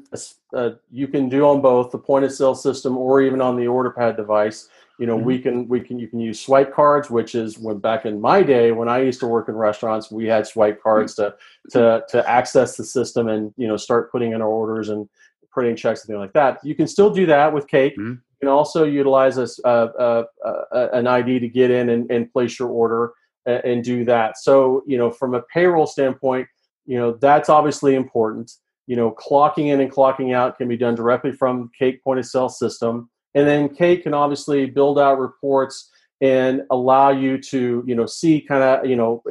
a, 0.54 0.72
you 0.88 1.08
can 1.08 1.28
do 1.28 1.44
on 1.44 1.60
both 1.60 1.90
the 1.90 1.98
point 1.98 2.24
of 2.24 2.32
sale 2.32 2.54
system 2.54 2.96
or 2.96 3.20
even 3.20 3.40
on 3.40 3.56
the 3.56 3.66
order 3.66 3.90
pad 3.90 4.16
device 4.16 4.68
you 5.00 5.06
know 5.06 5.16
mm-hmm. 5.16 5.26
we 5.26 5.38
can 5.40 5.66
we 5.66 5.80
can 5.80 5.98
you 5.98 6.06
can 6.06 6.20
use 6.20 6.38
swipe 6.38 6.72
cards 6.72 7.10
which 7.10 7.34
is 7.34 7.58
when 7.58 7.78
back 7.78 8.06
in 8.06 8.20
my 8.20 8.40
day 8.40 8.70
when 8.70 8.88
i 8.88 9.00
used 9.00 9.18
to 9.18 9.26
work 9.26 9.48
in 9.48 9.56
restaurants 9.56 10.12
we 10.12 10.26
had 10.26 10.46
swipe 10.46 10.80
cards 10.80 11.16
to 11.16 11.34
to 11.70 12.04
to 12.08 12.30
access 12.30 12.76
the 12.76 12.84
system 12.84 13.26
and 13.26 13.52
you 13.56 13.66
know 13.66 13.76
start 13.76 14.12
putting 14.12 14.30
in 14.30 14.40
our 14.40 14.48
orders 14.48 14.90
and 14.90 15.08
printing 15.50 15.74
checks 15.74 16.02
and 16.02 16.08
things 16.08 16.18
like 16.18 16.32
that 16.34 16.58
you 16.62 16.76
can 16.76 16.86
still 16.86 17.10
do 17.10 17.26
that 17.26 17.52
with 17.52 17.66
cake 17.66 17.94
mm-hmm. 17.94 18.10
you 18.10 18.38
can 18.38 18.48
also 18.48 18.84
utilize 18.84 19.38
a, 19.38 19.48
a, 19.64 20.24
a, 20.44 20.88
an 20.92 21.08
id 21.08 21.40
to 21.40 21.48
get 21.48 21.72
in 21.72 21.88
and, 21.88 22.08
and 22.12 22.32
place 22.32 22.60
your 22.60 22.68
order 22.68 23.12
and, 23.46 23.64
and 23.64 23.84
do 23.84 24.04
that 24.04 24.38
so 24.38 24.84
you 24.86 24.98
know 24.98 25.10
from 25.10 25.34
a 25.34 25.42
payroll 25.52 25.86
standpoint 25.86 26.46
you 26.86 26.96
know 26.96 27.12
that's 27.12 27.48
obviously 27.48 27.94
important 27.94 28.50
you 28.86 28.96
know 28.96 29.10
clocking 29.10 29.68
in 29.68 29.80
and 29.80 29.90
clocking 29.90 30.34
out 30.34 30.58
can 30.58 30.68
be 30.68 30.76
done 30.76 30.94
directly 30.94 31.32
from 31.32 31.70
cake 31.78 32.02
point 32.02 32.18
of 32.18 32.26
sale 32.26 32.48
system 32.48 33.08
and 33.34 33.48
then 33.48 33.68
Cake 33.68 34.02
can 34.02 34.14
obviously 34.14 34.66
build 34.66 34.98
out 34.98 35.18
reports 35.18 35.90
and 36.20 36.62
allow 36.70 37.10
you 37.10 37.38
to, 37.38 37.82
you 37.86 37.94
know, 37.94 38.06
see 38.06 38.40
kind 38.40 38.62
of, 38.62 38.86
you 38.86 38.96
know, 38.96 39.22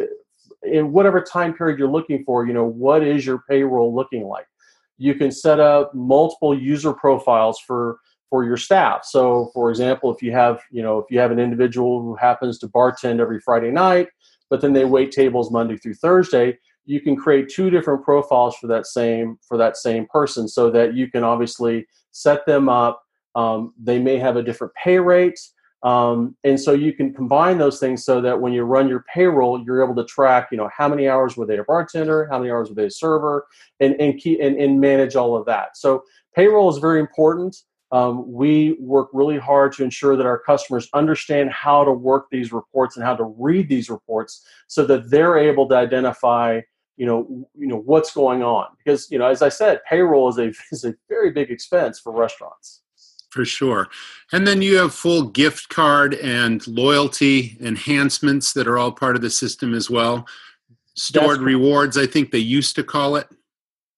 in 0.64 0.92
whatever 0.92 1.22
time 1.22 1.54
period 1.54 1.80
you're 1.80 1.90
looking 1.90 2.24
for, 2.24 2.46
you 2.46 2.54
know, 2.54 2.66
what 2.66 3.04
is 3.04 3.26
your 3.26 3.44
payroll 3.50 3.94
looking 3.94 4.28
like? 4.28 4.46
You 4.98 5.16
can 5.16 5.32
set 5.32 5.60
up 5.60 5.94
multiple 5.94 6.58
user 6.58 6.94
profiles 6.94 7.60
for 7.60 8.00
for 8.30 8.46
your 8.46 8.56
staff. 8.56 9.04
So, 9.04 9.52
for 9.54 9.70
example, 9.70 10.14
if 10.14 10.22
you 10.22 10.32
have, 10.32 10.62
you 10.72 10.82
know, 10.82 11.00
if 11.00 11.06
you 11.10 11.20
have 11.20 11.32
an 11.32 11.40
individual 11.40 12.02
who 12.02 12.16
happens 12.16 12.58
to 12.60 12.68
bartend 12.68 13.20
every 13.20 13.42
Friday 13.42 13.72
night, 13.72 14.08
but 14.50 14.62
then 14.62 14.72
they 14.72 14.86
wait 14.86 15.12
tables 15.12 15.52
Monday 15.52 15.76
through 15.76 15.96
Thursday, 15.96 16.58
you 16.86 17.02
can 17.02 17.16
create 17.16 17.50
two 17.50 17.70
different 17.70 18.04
profiles 18.04 18.56
for 18.56 18.68
that 18.68 18.88
same 18.88 19.38
for 19.48 19.58
that 19.58 19.78
same 19.78 20.06
person 20.08 20.48
so 20.48 20.70
that 20.70 20.94
you 20.94 21.10
can 21.10 21.24
obviously 21.24 21.86
set 22.12 22.46
them 22.46 22.70
up 22.70 23.02
um, 23.36 23.74
they 23.82 24.00
may 24.00 24.18
have 24.18 24.36
a 24.36 24.44
different 24.44 24.74
pay 24.74 25.00
rate. 25.00 25.40
Um, 25.84 26.36
and 26.44 26.60
so 26.60 26.74
you 26.74 26.94
can 26.94 27.12
combine 27.12 27.58
those 27.58 27.80
things 27.80 28.06
so 28.06 28.22
that 28.22 28.40
when 28.40 28.54
you 28.54 28.64
run 28.64 28.88
your 28.88 29.04
payroll, 29.12 29.64
you're 29.64 29.84
able 29.84 29.96
to 29.96 30.06
track, 30.06 30.50
you 30.52 30.58
know, 30.58 30.70
how 30.76 30.88
many 30.88 31.10
hours 31.10 31.36
were 31.36 31.48
they 31.48 31.58
a 31.58 31.64
bartender, 31.64 32.28
how 32.30 32.38
many 32.38 32.52
hours 32.52 32.70
were 32.70 32.76
they 32.76 32.86
a 32.86 32.92
server, 32.92 33.48
and 33.80 34.00
and 34.00 34.20
keep 34.20 34.40
and, 34.40 34.58
and 34.62 34.80
manage 34.80 35.16
all 35.16 35.36
of 35.36 35.46
that. 35.48 35.78
So 35.78 36.04
payroll 36.36 36.70
is 36.70 36.78
very 36.78 37.00
important. 37.00 37.58
Um, 37.92 38.32
we 38.32 38.78
work 38.80 39.10
really 39.12 39.40
hard 39.40 39.74
to 39.74 39.84
ensure 39.84 40.16
that 40.16 40.26
our 40.26 40.40
customers 40.40 40.88
understand 40.94 41.50
how 41.50 41.84
to 41.84 41.92
work 41.92 42.28
these 42.32 42.54
reports 42.54 42.96
and 42.96 43.04
how 43.04 43.16
to 43.16 43.24
read 43.38 43.68
these 43.68 43.90
reports 43.90 44.46
so 44.68 44.86
that 44.86 45.10
they're 45.10 45.38
able 45.38 45.68
to 45.70 45.76
identify 45.76 46.62
you 46.98 47.06
know 47.06 47.48
you 47.56 47.68
know 47.68 47.78
what's 47.78 48.14
going 48.14 48.44
on 48.44 48.68
because 48.78 49.10
you 49.12 49.18
know 49.18 49.28
as 49.28 49.42
i 49.42 49.50
said 49.50 49.80
payroll 49.90 50.30
is 50.30 50.38
a 50.38 50.52
is 50.72 50.84
a 50.84 50.94
very 51.10 51.32
big 51.32 51.50
expense 51.50 52.00
for 52.00 52.12
restaurants 52.14 52.82
for 53.32 53.46
sure. 53.46 53.88
And 54.34 54.46
then 54.46 54.62
you 54.62 54.78
have 54.78 54.94
full 54.94 55.24
gift 55.24 55.70
card 55.70 56.16
and 56.16 56.66
loyalty 56.68 57.58
enhancements 57.62 58.54
that 58.54 58.68
are 58.68 58.78
all 58.78 58.92
part 58.92 59.16
of 59.16 59.22
the 59.22 59.30
system 59.30 59.74
as 59.74 59.90
well. 59.90 60.28
Stored 60.96 61.40
rewards, 61.40 61.98
I 61.98 62.06
think 62.06 62.32
they 62.32 62.40
used 62.40 62.76
to 62.76 62.84
call 62.84 63.16
it. 63.16 63.28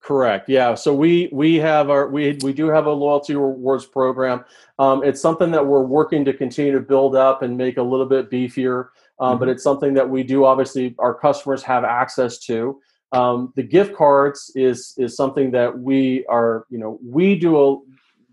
Correct. 0.01 0.49
Yeah. 0.49 0.75
So 0.75 0.93
we 0.93 1.29
we 1.31 1.55
have 1.55 1.89
our 1.89 2.07
we 2.07 2.37
we 2.43 2.53
do 2.53 2.67
have 2.67 2.85
a 2.85 2.91
loyalty 2.91 3.35
rewards 3.35 3.85
program. 3.85 4.43
Um, 4.77 5.01
it's 5.01 5.21
something 5.21 5.49
that 5.51 5.65
we're 5.65 5.81
working 5.81 6.25
to 6.25 6.33
continue 6.33 6.73
to 6.73 6.81
build 6.81 7.15
up 7.15 7.41
and 7.41 7.57
make 7.57 7.77
a 7.77 7.83
little 7.83 8.05
bit 8.05 8.29
beefier. 8.29 8.89
Um, 9.19 9.33
mm-hmm. 9.33 9.39
But 9.39 9.49
it's 9.49 9.63
something 9.63 9.93
that 9.93 10.09
we 10.09 10.23
do 10.23 10.45
obviously 10.45 10.95
our 10.99 11.13
customers 11.13 11.63
have 11.63 11.83
access 11.83 12.39
to. 12.45 12.79
Um, 13.11 13.53
the 13.55 13.63
gift 13.63 13.95
cards 13.95 14.51
is 14.55 14.93
is 14.97 15.15
something 15.15 15.51
that 15.51 15.77
we 15.77 16.25
are 16.27 16.65
you 16.69 16.79
know 16.79 16.99
we 17.03 17.37
do 17.37 17.61
a 17.61 17.77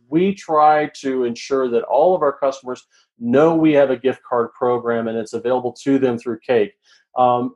we 0.09 0.35
try 0.35 0.91
to 0.97 1.25
ensure 1.25 1.69
that 1.69 1.85
all 1.85 2.17
of 2.17 2.23
our 2.23 2.33
customers 2.33 2.87
know 3.19 3.55
we 3.55 3.73
have 3.73 3.91
a 3.91 3.97
gift 3.97 4.23
card 4.29 4.53
program 4.53 5.07
and 5.07 5.17
it's 5.17 5.35
available 5.35 5.73
to 5.85 5.99
them 5.99 6.19
through 6.19 6.41
Cake. 6.41 6.73
Um, 7.17 7.55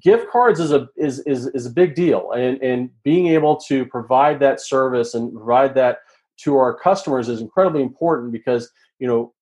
gift 0.00 0.30
cards 0.30 0.60
is 0.60 0.72
a 0.72 0.88
is, 0.96 1.20
is 1.20 1.46
is 1.48 1.66
a 1.66 1.70
big 1.70 1.94
deal, 1.94 2.32
and 2.32 2.62
and 2.62 2.90
being 3.02 3.28
able 3.28 3.56
to 3.68 3.84
provide 3.86 4.40
that 4.40 4.60
service 4.60 5.14
and 5.14 5.32
provide 5.34 5.74
that 5.74 5.98
to 6.38 6.56
our 6.56 6.74
customers 6.74 7.28
is 7.28 7.40
incredibly 7.40 7.82
important 7.82 8.32
because 8.32 8.70
you 8.98 9.06
know 9.06 9.32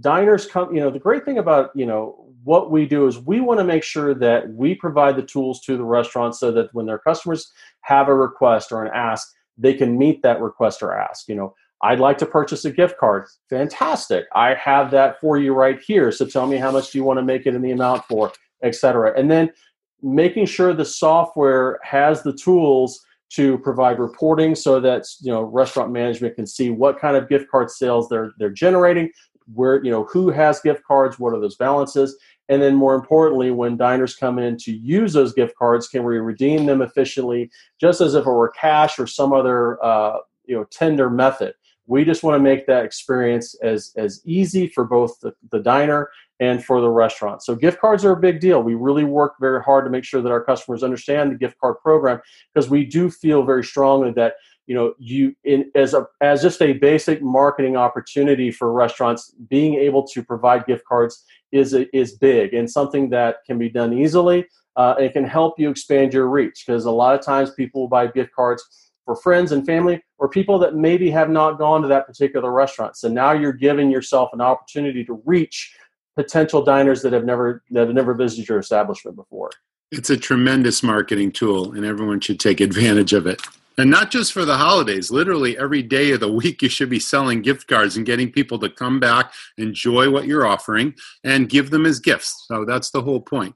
diners 0.00 0.46
come 0.46 0.74
you 0.74 0.80
know 0.80 0.90
the 0.90 0.98
great 0.98 1.24
thing 1.24 1.38
about 1.38 1.70
you 1.74 1.86
know 1.86 2.27
what 2.44 2.70
we 2.70 2.86
do 2.86 3.06
is 3.06 3.18
we 3.18 3.40
want 3.40 3.58
to 3.58 3.64
make 3.64 3.82
sure 3.82 4.14
that 4.14 4.48
we 4.50 4.74
provide 4.74 5.16
the 5.16 5.22
tools 5.22 5.60
to 5.62 5.76
the 5.76 5.84
restaurant 5.84 6.34
so 6.34 6.52
that 6.52 6.72
when 6.72 6.86
their 6.86 6.98
customers 6.98 7.52
have 7.80 8.08
a 8.08 8.14
request 8.14 8.72
or 8.72 8.84
an 8.84 8.92
ask 8.94 9.32
they 9.56 9.74
can 9.74 9.98
meet 9.98 10.22
that 10.22 10.40
request 10.40 10.82
or 10.82 10.96
ask 10.96 11.28
you 11.28 11.34
know 11.34 11.54
I'd 11.82 12.00
like 12.00 12.18
to 12.18 12.26
purchase 12.26 12.64
a 12.64 12.72
gift 12.72 12.98
card. 12.98 13.26
Fantastic. 13.48 14.26
I 14.34 14.54
have 14.54 14.90
that 14.90 15.20
for 15.20 15.38
you 15.38 15.54
right 15.54 15.80
here. 15.80 16.10
So 16.10 16.26
tell 16.26 16.46
me 16.46 16.56
how 16.56 16.72
much 16.72 16.90
do 16.90 16.98
you 16.98 17.04
want 17.04 17.18
to 17.18 17.24
make 17.24 17.46
it 17.46 17.54
in 17.54 17.62
the 17.62 17.70
amount 17.70 18.04
for, 18.06 18.32
etc. 18.64 19.12
And 19.16 19.30
then 19.30 19.50
making 20.02 20.46
sure 20.46 20.72
the 20.72 20.84
software 20.84 21.78
has 21.82 22.22
the 22.22 22.32
tools 22.32 23.00
to 23.30 23.58
provide 23.58 23.98
reporting 23.98 24.54
so 24.54 24.80
that 24.80 25.04
you 25.20 25.30
know 25.30 25.42
restaurant 25.42 25.92
management 25.92 26.34
can 26.34 26.46
see 26.46 26.70
what 26.70 26.98
kind 26.98 27.16
of 27.16 27.28
gift 27.28 27.50
card 27.50 27.70
sales 27.70 28.08
they're 28.08 28.32
they're 28.38 28.50
generating, 28.50 29.10
where 29.54 29.82
you 29.84 29.90
know 29.90 30.04
who 30.04 30.30
has 30.30 30.60
gift 30.60 30.82
cards, 30.84 31.18
what 31.18 31.32
are 31.32 31.40
those 31.40 31.56
balances, 31.56 32.16
and 32.48 32.62
then 32.62 32.74
more 32.74 32.94
importantly, 32.94 33.50
when 33.50 33.76
diners 33.76 34.14
come 34.14 34.38
in 34.38 34.56
to 34.58 34.72
use 34.72 35.12
those 35.12 35.32
gift 35.32 35.54
cards, 35.56 35.88
can 35.88 36.04
we 36.04 36.18
redeem 36.18 36.66
them 36.66 36.82
efficiently, 36.82 37.50
just 37.80 38.00
as 38.00 38.14
if 38.14 38.26
it 38.26 38.30
were 38.30 38.50
cash 38.50 38.98
or 38.98 39.06
some 39.06 39.32
other 39.32 39.82
uh, 39.84 40.18
you 40.46 40.56
know 40.56 40.64
tender 40.64 41.10
method? 41.10 41.54
we 41.88 42.04
just 42.04 42.22
want 42.22 42.34
to 42.34 42.42
make 42.42 42.66
that 42.66 42.84
experience 42.84 43.54
as 43.62 43.92
as 43.96 44.20
easy 44.24 44.68
for 44.68 44.84
both 44.84 45.18
the, 45.20 45.32
the 45.50 45.58
diner 45.58 46.10
and 46.38 46.64
for 46.64 46.80
the 46.80 46.88
restaurant. 46.88 47.42
So 47.42 47.56
gift 47.56 47.80
cards 47.80 48.04
are 48.04 48.12
a 48.12 48.20
big 48.20 48.38
deal. 48.40 48.62
We 48.62 48.74
really 48.74 49.04
work 49.04 49.34
very 49.40 49.62
hard 49.62 49.84
to 49.86 49.90
make 49.90 50.04
sure 50.04 50.22
that 50.22 50.30
our 50.30 50.44
customers 50.44 50.84
understand 50.84 51.32
the 51.32 51.36
gift 51.36 51.58
card 51.58 51.76
program 51.82 52.20
because 52.54 52.70
we 52.70 52.84
do 52.84 53.10
feel 53.10 53.42
very 53.42 53.64
strongly 53.64 54.12
that 54.12 54.34
you 54.68 54.74
know 54.74 54.94
you 54.98 55.34
in 55.44 55.70
as 55.74 55.94
a 55.94 56.06
as 56.20 56.42
just 56.42 56.62
a 56.62 56.74
basic 56.74 57.20
marketing 57.20 57.76
opportunity 57.76 58.52
for 58.52 58.72
restaurants 58.72 59.34
being 59.48 59.74
able 59.74 60.06
to 60.06 60.22
provide 60.22 60.66
gift 60.66 60.84
cards 60.84 61.24
is 61.50 61.74
is 61.92 62.16
big 62.18 62.54
and 62.54 62.70
something 62.70 63.10
that 63.10 63.38
can 63.46 63.58
be 63.58 63.68
done 63.68 63.92
easily 63.92 64.46
uh, 64.76 64.94
it 65.00 65.12
can 65.12 65.24
help 65.24 65.58
you 65.58 65.68
expand 65.70 66.12
your 66.12 66.28
reach 66.28 66.62
because 66.64 66.84
a 66.84 66.90
lot 66.90 67.18
of 67.18 67.20
times 67.20 67.50
people 67.50 67.80
will 67.80 67.88
buy 67.88 68.06
gift 68.06 68.32
cards 68.32 68.92
for 69.04 69.16
friends 69.16 69.52
and 69.52 69.64
family 69.66 70.00
or 70.18 70.28
people 70.28 70.58
that 70.58 70.76
maybe 70.76 71.10
have 71.10 71.30
not 71.30 71.58
gone 71.58 71.80
to 71.80 71.88
that 71.88 72.06
particular 72.06 72.52
restaurant. 72.52 72.94
So 72.96 73.08
now 73.08 73.32
you're 73.32 73.54
giving 73.54 73.90
yourself 73.90 74.30
an 74.34 74.42
opportunity 74.42 75.02
to 75.06 75.20
reach 75.24 75.74
potential 76.14 76.62
diners 76.62 77.00
that 77.02 77.12
have 77.14 77.24
never 77.24 77.62
that 77.70 77.86
have 77.86 77.94
never 77.94 78.12
visited 78.12 78.48
your 78.48 78.58
establishment 78.58 79.16
before. 79.16 79.50
It's 79.90 80.10
a 80.10 80.16
tremendous 80.16 80.82
marketing 80.82 81.32
tool, 81.32 81.72
and 81.72 81.86
everyone 81.86 82.20
should 82.20 82.38
take 82.38 82.60
advantage 82.60 83.14
of 83.14 83.26
it. 83.26 83.40
And 83.78 83.90
not 83.90 84.10
just 84.10 84.32
for 84.32 84.44
the 84.44 84.56
holidays, 84.56 85.12
literally 85.12 85.56
every 85.56 85.82
day 85.82 86.10
of 86.10 86.18
the 86.18 86.32
week, 86.32 86.62
you 86.62 86.68
should 86.68 86.90
be 86.90 86.98
selling 86.98 87.42
gift 87.42 87.68
cards 87.68 87.96
and 87.96 88.04
getting 88.04 88.30
people 88.30 88.58
to 88.58 88.68
come 88.68 88.98
back, 88.98 89.32
enjoy 89.56 90.10
what 90.10 90.26
you're 90.26 90.46
offering, 90.46 90.94
and 91.22 91.48
give 91.48 91.70
them 91.70 91.86
as 91.86 92.00
gifts. 92.00 92.44
So 92.48 92.64
that's 92.64 92.90
the 92.90 93.02
whole 93.02 93.20
point. 93.20 93.54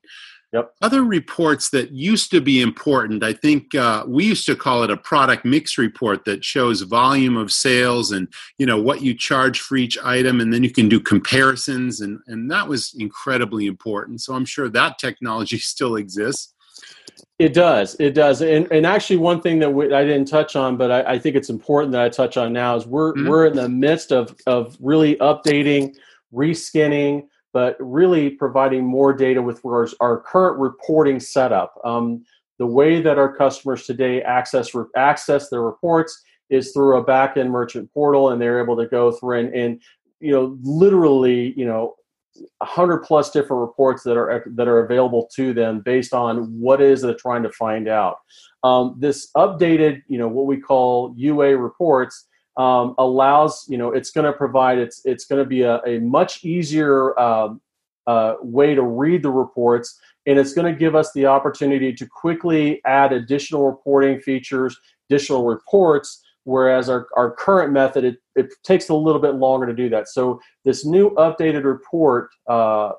Yep. 0.52 0.74
Other 0.82 1.02
reports 1.02 1.70
that 1.70 1.92
used 1.92 2.30
to 2.30 2.40
be 2.42 2.60
important, 2.60 3.24
I 3.24 3.32
think 3.32 3.74
uh, 3.74 4.04
we 4.06 4.26
used 4.26 4.44
to 4.46 4.54
call 4.54 4.82
it 4.82 4.90
a 4.90 4.98
product 4.98 5.46
mix 5.46 5.78
report 5.78 6.26
that 6.26 6.44
shows 6.44 6.82
volume 6.82 7.38
of 7.38 7.50
sales 7.50 8.12
and 8.12 8.28
you 8.58 8.66
know 8.66 8.80
what 8.80 9.00
you 9.00 9.14
charge 9.14 9.60
for 9.60 9.76
each 9.76 9.96
item, 10.04 10.40
and 10.40 10.52
then 10.52 10.62
you 10.62 10.70
can 10.70 10.90
do 10.90 11.00
comparisons, 11.00 12.02
and 12.02 12.20
and 12.26 12.50
that 12.50 12.68
was 12.68 12.94
incredibly 12.98 13.66
important. 13.66 14.20
So 14.20 14.34
I'm 14.34 14.44
sure 14.44 14.68
that 14.68 14.98
technology 14.98 15.58
still 15.72 15.96
exists. 15.96 16.51
It 17.38 17.54
does. 17.54 17.96
It 17.98 18.14
does. 18.14 18.40
And, 18.40 18.70
and 18.70 18.86
actually, 18.86 19.16
one 19.16 19.40
thing 19.40 19.58
that 19.60 19.70
we, 19.70 19.92
I 19.92 20.04
didn't 20.04 20.28
touch 20.28 20.54
on, 20.54 20.76
but 20.76 20.90
I, 20.90 21.14
I, 21.14 21.18
think 21.18 21.34
it's 21.34 21.50
important 21.50 21.92
that 21.92 22.00
I 22.00 22.08
touch 22.08 22.36
on 22.36 22.52
now 22.52 22.76
is 22.76 22.86
we're 22.86 23.14
mm-hmm. 23.14 23.28
we're 23.28 23.46
in 23.46 23.56
the 23.56 23.68
midst 23.68 24.12
of 24.12 24.36
of 24.46 24.76
really 24.80 25.16
updating, 25.16 25.96
reskinning, 26.32 27.24
but 27.52 27.76
really 27.80 28.30
providing 28.30 28.84
more 28.84 29.12
data 29.12 29.42
with 29.42 29.64
our, 29.64 29.88
our 30.00 30.20
current 30.20 30.58
reporting 30.58 31.18
setup. 31.18 31.74
Um, 31.84 32.24
the 32.58 32.66
way 32.66 33.02
that 33.02 33.18
our 33.18 33.34
customers 33.34 33.86
today 33.86 34.22
access 34.22 34.70
access 34.94 35.48
their 35.48 35.62
reports 35.62 36.22
is 36.48 36.72
through 36.72 36.98
a 36.98 37.02
back-end 37.02 37.50
merchant 37.50 37.92
portal, 37.92 38.30
and 38.30 38.40
they're 38.40 38.62
able 38.62 38.76
to 38.76 38.86
go 38.86 39.10
through 39.10 39.40
and, 39.40 39.54
and 39.54 39.82
you 40.20 40.30
know 40.30 40.56
literally 40.62 41.54
you 41.56 41.66
know 41.66 41.96
100 42.58 42.98
plus 42.98 43.30
different 43.30 43.60
reports 43.60 44.02
that 44.02 44.16
are 44.16 44.44
that 44.54 44.68
are 44.68 44.84
available 44.84 45.28
to 45.34 45.52
them 45.52 45.80
based 45.80 46.14
on 46.14 46.44
what 46.58 46.80
is 46.80 47.02
they're 47.02 47.14
trying 47.14 47.42
to 47.42 47.50
find 47.52 47.88
out. 47.88 48.18
Um, 48.64 48.96
this 48.98 49.30
updated, 49.36 50.02
you 50.08 50.18
know, 50.18 50.28
what 50.28 50.46
we 50.46 50.58
call 50.58 51.14
UA 51.16 51.56
reports 51.56 52.26
um, 52.56 52.94
allows, 52.98 53.64
you 53.68 53.78
know, 53.78 53.92
it's 53.92 54.10
going 54.10 54.24
to 54.24 54.32
provide 54.32 54.78
it's 54.78 55.02
it's 55.04 55.24
going 55.24 55.42
to 55.42 55.48
be 55.48 55.62
a, 55.62 55.80
a 55.86 55.98
much 56.00 56.44
easier 56.44 57.18
um, 57.18 57.60
uh, 58.06 58.34
way 58.40 58.74
to 58.74 58.82
read 58.82 59.22
the 59.22 59.30
reports, 59.30 59.98
and 60.26 60.38
it's 60.38 60.52
going 60.52 60.72
to 60.72 60.78
give 60.78 60.94
us 60.94 61.12
the 61.12 61.26
opportunity 61.26 61.92
to 61.92 62.06
quickly 62.06 62.80
add 62.84 63.12
additional 63.12 63.66
reporting 63.66 64.20
features, 64.20 64.78
additional 65.08 65.44
reports 65.44 66.21
whereas 66.44 66.88
our, 66.88 67.06
our 67.16 67.30
current 67.30 67.72
method 67.72 68.04
it, 68.04 68.16
it 68.34 68.52
takes 68.64 68.88
a 68.88 68.94
little 68.94 69.20
bit 69.20 69.34
longer 69.34 69.66
to 69.66 69.74
do 69.74 69.88
that. 69.90 70.08
So 70.08 70.40
this 70.64 70.84
new 70.84 71.10
updated 71.12 71.64
report 71.64 72.30
uh, 72.46 72.92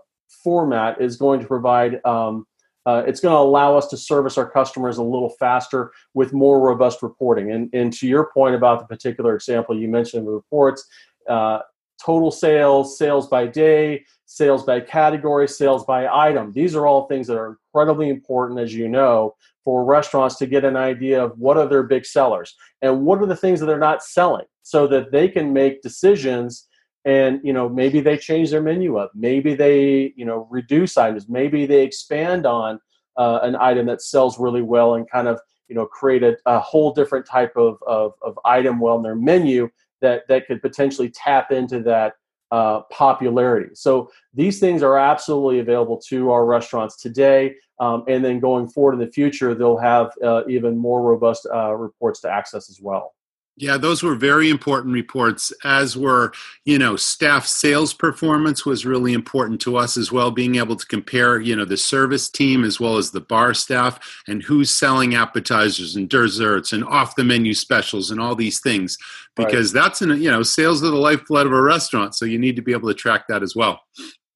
format 0.43 1.01
is 1.01 1.17
going 1.17 1.39
to 1.39 1.47
provide 1.47 2.03
um, 2.05 2.45
uh, 2.85 3.01
it's 3.07 3.21
going 3.21 3.33
to 3.33 3.39
allow 3.39 3.77
us 3.77 3.87
to 3.87 3.95
service 3.95 4.37
our 4.37 4.49
customers 4.49 4.97
a 4.97 5.03
little 5.03 5.29
faster 5.39 5.93
with 6.13 6.33
more 6.33 6.59
robust 6.59 7.01
reporting. 7.01 7.51
And, 7.51 7.69
and 7.73 7.93
to 7.93 8.07
your 8.07 8.29
point 8.33 8.55
about 8.55 8.79
the 8.79 8.85
particular 8.85 9.35
example 9.35 9.77
you 9.77 9.87
mentioned 9.87 10.27
the 10.27 10.31
reports 10.31 10.85
uh, 11.29 11.59
total 12.03 12.31
sales 12.31 12.97
sales 12.97 13.27
by 13.27 13.47
day 13.47 14.03
sales 14.25 14.63
by 14.63 14.79
category 14.79 15.47
sales 15.47 15.85
by 15.85 16.07
item 16.07 16.51
these 16.51 16.75
are 16.75 16.85
all 16.85 17.07
things 17.07 17.27
that 17.27 17.37
are 17.37 17.57
incredibly 17.73 18.09
important 18.09 18.59
as 18.59 18.73
you 18.73 18.87
know 18.87 19.33
for 19.63 19.85
restaurants 19.85 20.35
to 20.37 20.45
get 20.45 20.65
an 20.65 20.75
idea 20.75 21.23
of 21.23 21.37
what 21.37 21.57
are 21.57 21.67
their 21.67 21.83
big 21.83 22.05
sellers 22.05 22.55
and 22.81 23.05
what 23.05 23.21
are 23.21 23.25
the 23.25 23.35
things 23.35 23.59
that 23.59 23.65
they're 23.65 23.77
not 23.79 24.03
selling 24.03 24.45
so 24.61 24.87
that 24.87 25.11
they 25.11 25.27
can 25.27 25.53
make 25.53 25.81
decisions 25.81 26.67
and 27.05 27.39
you 27.43 27.53
know 27.53 27.67
maybe 27.67 27.99
they 27.99 28.17
change 28.17 28.49
their 28.49 28.61
menu 28.61 28.97
up 28.97 29.11
maybe 29.15 29.55
they 29.55 30.13
you 30.15 30.25
know 30.25 30.47
reduce 30.49 30.97
items 30.97 31.27
maybe 31.27 31.65
they 31.65 31.83
expand 31.83 32.45
on 32.45 32.79
uh, 33.17 33.39
an 33.43 33.55
item 33.57 33.85
that 33.85 34.01
sells 34.01 34.39
really 34.39 34.61
well 34.61 34.95
and 34.95 35.09
kind 35.09 35.27
of 35.27 35.39
you 35.67 35.75
know 35.75 35.85
create 35.85 36.23
a, 36.23 36.35
a 36.45 36.59
whole 36.59 36.93
different 36.93 37.25
type 37.25 37.53
of, 37.55 37.77
of, 37.87 38.13
of 38.21 38.37
item 38.45 38.79
well 38.79 38.97
in 38.97 39.03
their 39.03 39.15
menu 39.15 39.69
that 40.01 40.23
that 40.27 40.47
could 40.47 40.61
potentially 40.61 41.09
tap 41.09 41.51
into 41.51 41.79
that 41.81 42.13
uh, 42.53 42.81
popularity. 42.91 43.73
So 43.73 44.11
these 44.35 44.59
things 44.59 44.83
are 44.83 44.95
absolutely 44.95 45.59
available 45.59 45.97
to 46.09 46.29
our 46.29 46.45
restaurants 46.45 46.95
today, 46.97 47.55
um, 47.79 48.03
and 48.07 48.23
then 48.23 48.39
going 48.39 48.67
forward 48.67 48.93
in 48.93 48.99
the 48.99 49.11
future, 49.11 49.55
they'll 49.55 49.83
have 49.93 50.11
uh, 50.23 50.43
even 50.47 50.77
more 50.77 51.01
robust 51.01 51.47
uh, 51.51 51.73
reports 51.73 52.21
to 52.21 52.29
access 52.29 52.69
as 52.69 52.79
well. 52.79 53.15
Yeah, 53.55 53.77
those 53.77 54.01
were 54.01 54.15
very 54.15 54.49
important 54.49 54.95
reports, 54.95 55.53
as 55.63 55.95
were, 55.95 56.33
you 56.65 56.79
know, 56.79 56.95
staff 56.95 57.45
sales 57.45 57.93
performance 57.93 58.65
was 58.65 58.83
really 58.83 59.13
important 59.13 59.61
to 59.61 59.77
us 59.77 59.95
as 59.95 60.11
well, 60.11 60.31
being 60.31 60.55
able 60.55 60.75
to 60.75 60.85
compare, 60.87 61.39
you 61.39 61.55
know, 61.55 61.63
the 61.63 61.77
service 61.77 62.29
team 62.29 62.63
as 62.63 62.79
well 62.79 62.97
as 62.97 63.11
the 63.11 63.21
bar 63.21 63.53
staff 63.53 63.99
and 64.27 64.41
who's 64.41 64.71
selling 64.71 65.13
appetizers 65.13 65.95
and 65.95 66.09
desserts 66.09 66.73
and 66.73 66.83
off 66.85 67.15
the 67.15 67.23
menu 67.23 67.53
specials 67.53 68.09
and 68.09 68.19
all 68.19 68.33
these 68.33 68.59
things. 68.59 68.97
Because 69.35 69.71
right. 69.71 69.83
that's, 69.83 70.01
an, 70.01 70.19
you 70.19 70.31
know, 70.31 70.41
sales 70.41 70.83
are 70.83 70.89
the 70.89 70.95
lifeblood 70.95 71.45
of 71.45 71.53
a 71.53 71.61
restaurant. 71.61 72.15
So 72.15 72.25
you 72.25 72.39
need 72.39 72.55
to 72.55 72.63
be 72.63 72.71
able 72.71 72.89
to 72.89 72.95
track 72.95 73.27
that 73.27 73.43
as 73.43 73.55
well. 73.55 73.81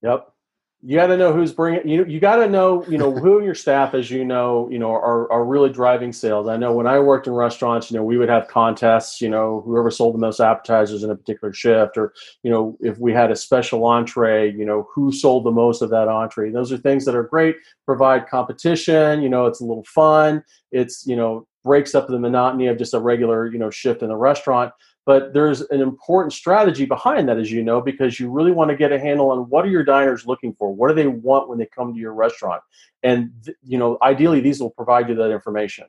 Yep 0.03 0.31
you 0.83 0.95
got 0.95 1.07
to 1.07 1.17
know 1.17 1.33
who's 1.33 1.51
bringing 1.51 1.87
you 1.87 2.05
you 2.05 2.19
got 2.19 2.35
to 2.35 2.47
know 2.47 2.85
you 2.87 2.99
know 2.99 3.11
who 3.11 3.43
your 3.43 3.55
staff 3.55 3.95
as 3.95 4.11
you 4.11 4.23
know 4.23 4.69
you 4.69 4.77
know 4.77 4.91
are, 4.91 5.31
are 5.31 5.43
really 5.43 5.71
driving 5.71 6.13
sales 6.13 6.47
i 6.47 6.55
know 6.55 6.71
when 6.71 6.85
i 6.85 6.99
worked 6.99 7.25
in 7.25 7.33
restaurants 7.33 7.89
you 7.89 7.97
know 7.97 8.03
we 8.03 8.17
would 8.17 8.29
have 8.29 8.47
contests 8.47 9.19
you 9.19 9.27
know 9.27 9.61
whoever 9.65 9.89
sold 9.89 10.13
the 10.13 10.19
most 10.19 10.39
appetizers 10.39 11.03
in 11.03 11.09
a 11.09 11.15
particular 11.15 11.51
shift 11.51 11.97
or 11.97 12.13
you 12.43 12.51
know 12.51 12.77
if 12.79 12.99
we 12.99 13.11
had 13.11 13.31
a 13.31 13.35
special 13.35 13.85
entree 13.85 14.51
you 14.51 14.65
know 14.65 14.87
who 14.93 15.11
sold 15.11 15.43
the 15.43 15.51
most 15.51 15.81
of 15.81 15.89
that 15.89 16.07
entree 16.07 16.51
those 16.51 16.71
are 16.71 16.77
things 16.77 17.05
that 17.05 17.15
are 17.15 17.23
great 17.23 17.55
provide 17.85 18.27
competition 18.27 19.21
you 19.21 19.29
know 19.29 19.47
it's 19.47 19.61
a 19.61 19.65
little 19.65 19.85
fun 19.85 20.43
it's 20.71 21.07
you 21.07 21.15
know 21.15 21.47
breaks 21.63 21.95
up 21.95 22.07
the 22.07 22.19
monotony 22.19 22.67
of 22.67 22.77
just 22.77 22.93
a 22.93 22.99
regular 22.99 23.47
you 23.47 23.57
know 23.57 23.71
shift 23.71 24.03
in 24.03 24.09
the 24.09 24.15
restaurant 24.15 24.71
but 25.07 25.33
there's 25.33 25.61
an 25.61 25.79
important 25.79 26.33
strategy 26.33 26.85
behind 26.85 27.29
that 27.29 27.37
as 27.37 27.49
you 27.49 27.63
know 27.63 27.79
because 27.79 28.19
you 28.19 28.29
really 28.29 28.51
want 28.51 28.69
to 28.69 28.75
get 28.75 28.91
a 28.91 28.99
handle 28.99 29.31
on 29.31 29.49
what 29.49 29.63
are 29.65 29.69
your 29.69 29.85
diners 29.85 30.27
looking 30.27 30.53
for? 30.53 30.75
What 30.75 30.89
do 30.89 30.95
they 30.95 31.07
want 31.07 31.47
when 31.47 31.57
they 31.57 31.65
come 31.65 31.93
to 31.93 31.99
your 31.99 32.13
restaurant? 32.13 32.61
And 33.03 33.31
you 33.63 33.77
know 33.77 33.97
ideally 34.01 34.41
these 34.41 34.59
will 34.59 34.69
provide 34.69 35.07
you 35.07 35.15
that 35.15 35.31
information. 35.31 35.85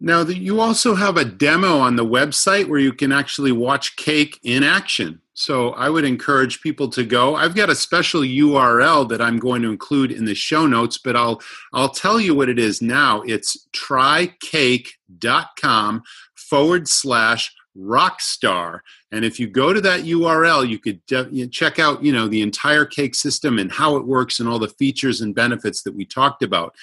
Now 0.00 0.22
you 0.22 0.58
also 0.58 0.94
have 0.94 1.18
a 1.18 1.24
demo 1.24 1.76
on 1.78 1.96
the 1.96 2.04
website 2.04 2.66
where 2.66 2.80
you 2.80 2.94
can 2.94 3.12
actually 3.12 3.52
watch 3.52 3.94
cake 3.96 4.40
in 4.42 4.64
action. 4.64 5.20
So 5.34 5.72
i 5.72 5.90
would 5.90 6.06
encourage 6.06 6.62
people 6.62 6.88
to 6.88 7.04
go. 7.04 7.36
I've 7.36 7.54
got 7.54 7.68
a 7.68 7.74
special 7.74 8.22
url 8.22 9.06
that 9.10 9.20
i'm 9.20 9.38
going 9.38 9.60
to 9.62 9.68
include 9.68 10.10
in 10.10 10.24
the 10.24 10.34
show 10.34 10.66
notes 10.66 10.96
but 10.96 11.14
i'll 11.14 11.42
i'll 11.74 11.90
tell 11.90 12.18
you 12.18 12.34
what 12.34 12.48
it 12.48 12.58
is 12.58 12.80
now. 12.80 13.20
It's 13.26 13.68
trycake.com 13.74 16.02
forward 16.34 16.88
slash 16.88 17.54
Rockstar. 17.76 18.80
And 19.10 19.24
if 19.24 19.40
you 19.40 19.46
go 19.46 19.72
to 19.72 19.80
that 19.80 20.02
URL, 20.02 20.68
you 20.68 20.78
could 20.78 21.04
de- 21.06 21.48
check 21.48 21.78
out, 21.78 22.02
you 22.02 22.12
know, 22.12 22.28
the 22.28 22.42
entire 22.42 22.84
cake 22.84 23.14
system 23.14 23.58
and 23.58 23.72
how 23.72 23.96
it 23.96 24.06
works 24.06 24.40
and 24.40 24.48
all 24.48 24.58
the 24.58 24.68
features 24.68 25.20
and 25.20 25.34
benefits 25.34 25.82
that 25.82 25.94
we 25.94 26.04
talked 26.04 26.42
about. 26.42 26.74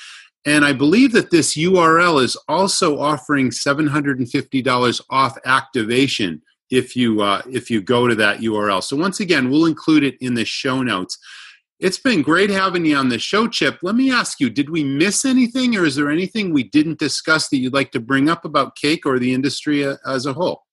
And 0.46 0.64
I 0.64 0.74
believe 0.74 1.12
that 1.12 1.32
this 1.32 1.56
URL 1.56 2.24
is 2.24 2.38
also 2.48 2.98
offering 3.00 3.50
$750 3.50 5.02
off 5.10 5.38
activation 5.46 6.42
if 6.70 6.96
you 6.96 7.22
uh, 7.22 7.42
if 7.50 7.70
you 7.70 7.82
go 7.82 8.08
to 8.08 8.16
that 8.16 8.40
URL. 8.40 8.84
So 8.84 8.96
once 8.96 9.20
again, 9.20 9.50
we'll 9.50 9.66
include 9.66 10.04
it 10.04 10.16
in 10.22 10.36
the 10.36 10.46
show 10.46 10.82
notes. 10.82 11.18
It's 11.80 11.98
been 11.98 12.22
great 12.22 12.50
having 12.50 12.86
you 12.86 12.98
on 12.98 13.10
the 13.10 13.20
show, 13.20 13.48
Chip. 13.48 13.80
Let 13.82 13.96
me 13.96 14.12
ask 14.12 14.40
you, 14.42 14.50
did 14.50 14.70
we 14.70 14.84
miss 14.84 15.24
anything 15.24 15.78
or 15.78 15.86
is 15.86 15.96
there 15.96 16.12
anything 16.12 16.54
we 16.54 16.64
didn't 16.64 17.00
discuss 17.00 17.48
that 17.50 17.58
you'd 17.58 17.74
like 17.74 17.92
to 17.92 18.02
bring 18.02 18.30
up 18.30 18.44
about 18.44 18.76
cake 18.76 19.06
or 19.06 19.18
the 19.18 19.34
industry 19.34 19.86
uh, 19.86 19.96
as 20.06 20.26
a 20.26 20.34
whole? 20.34 20.64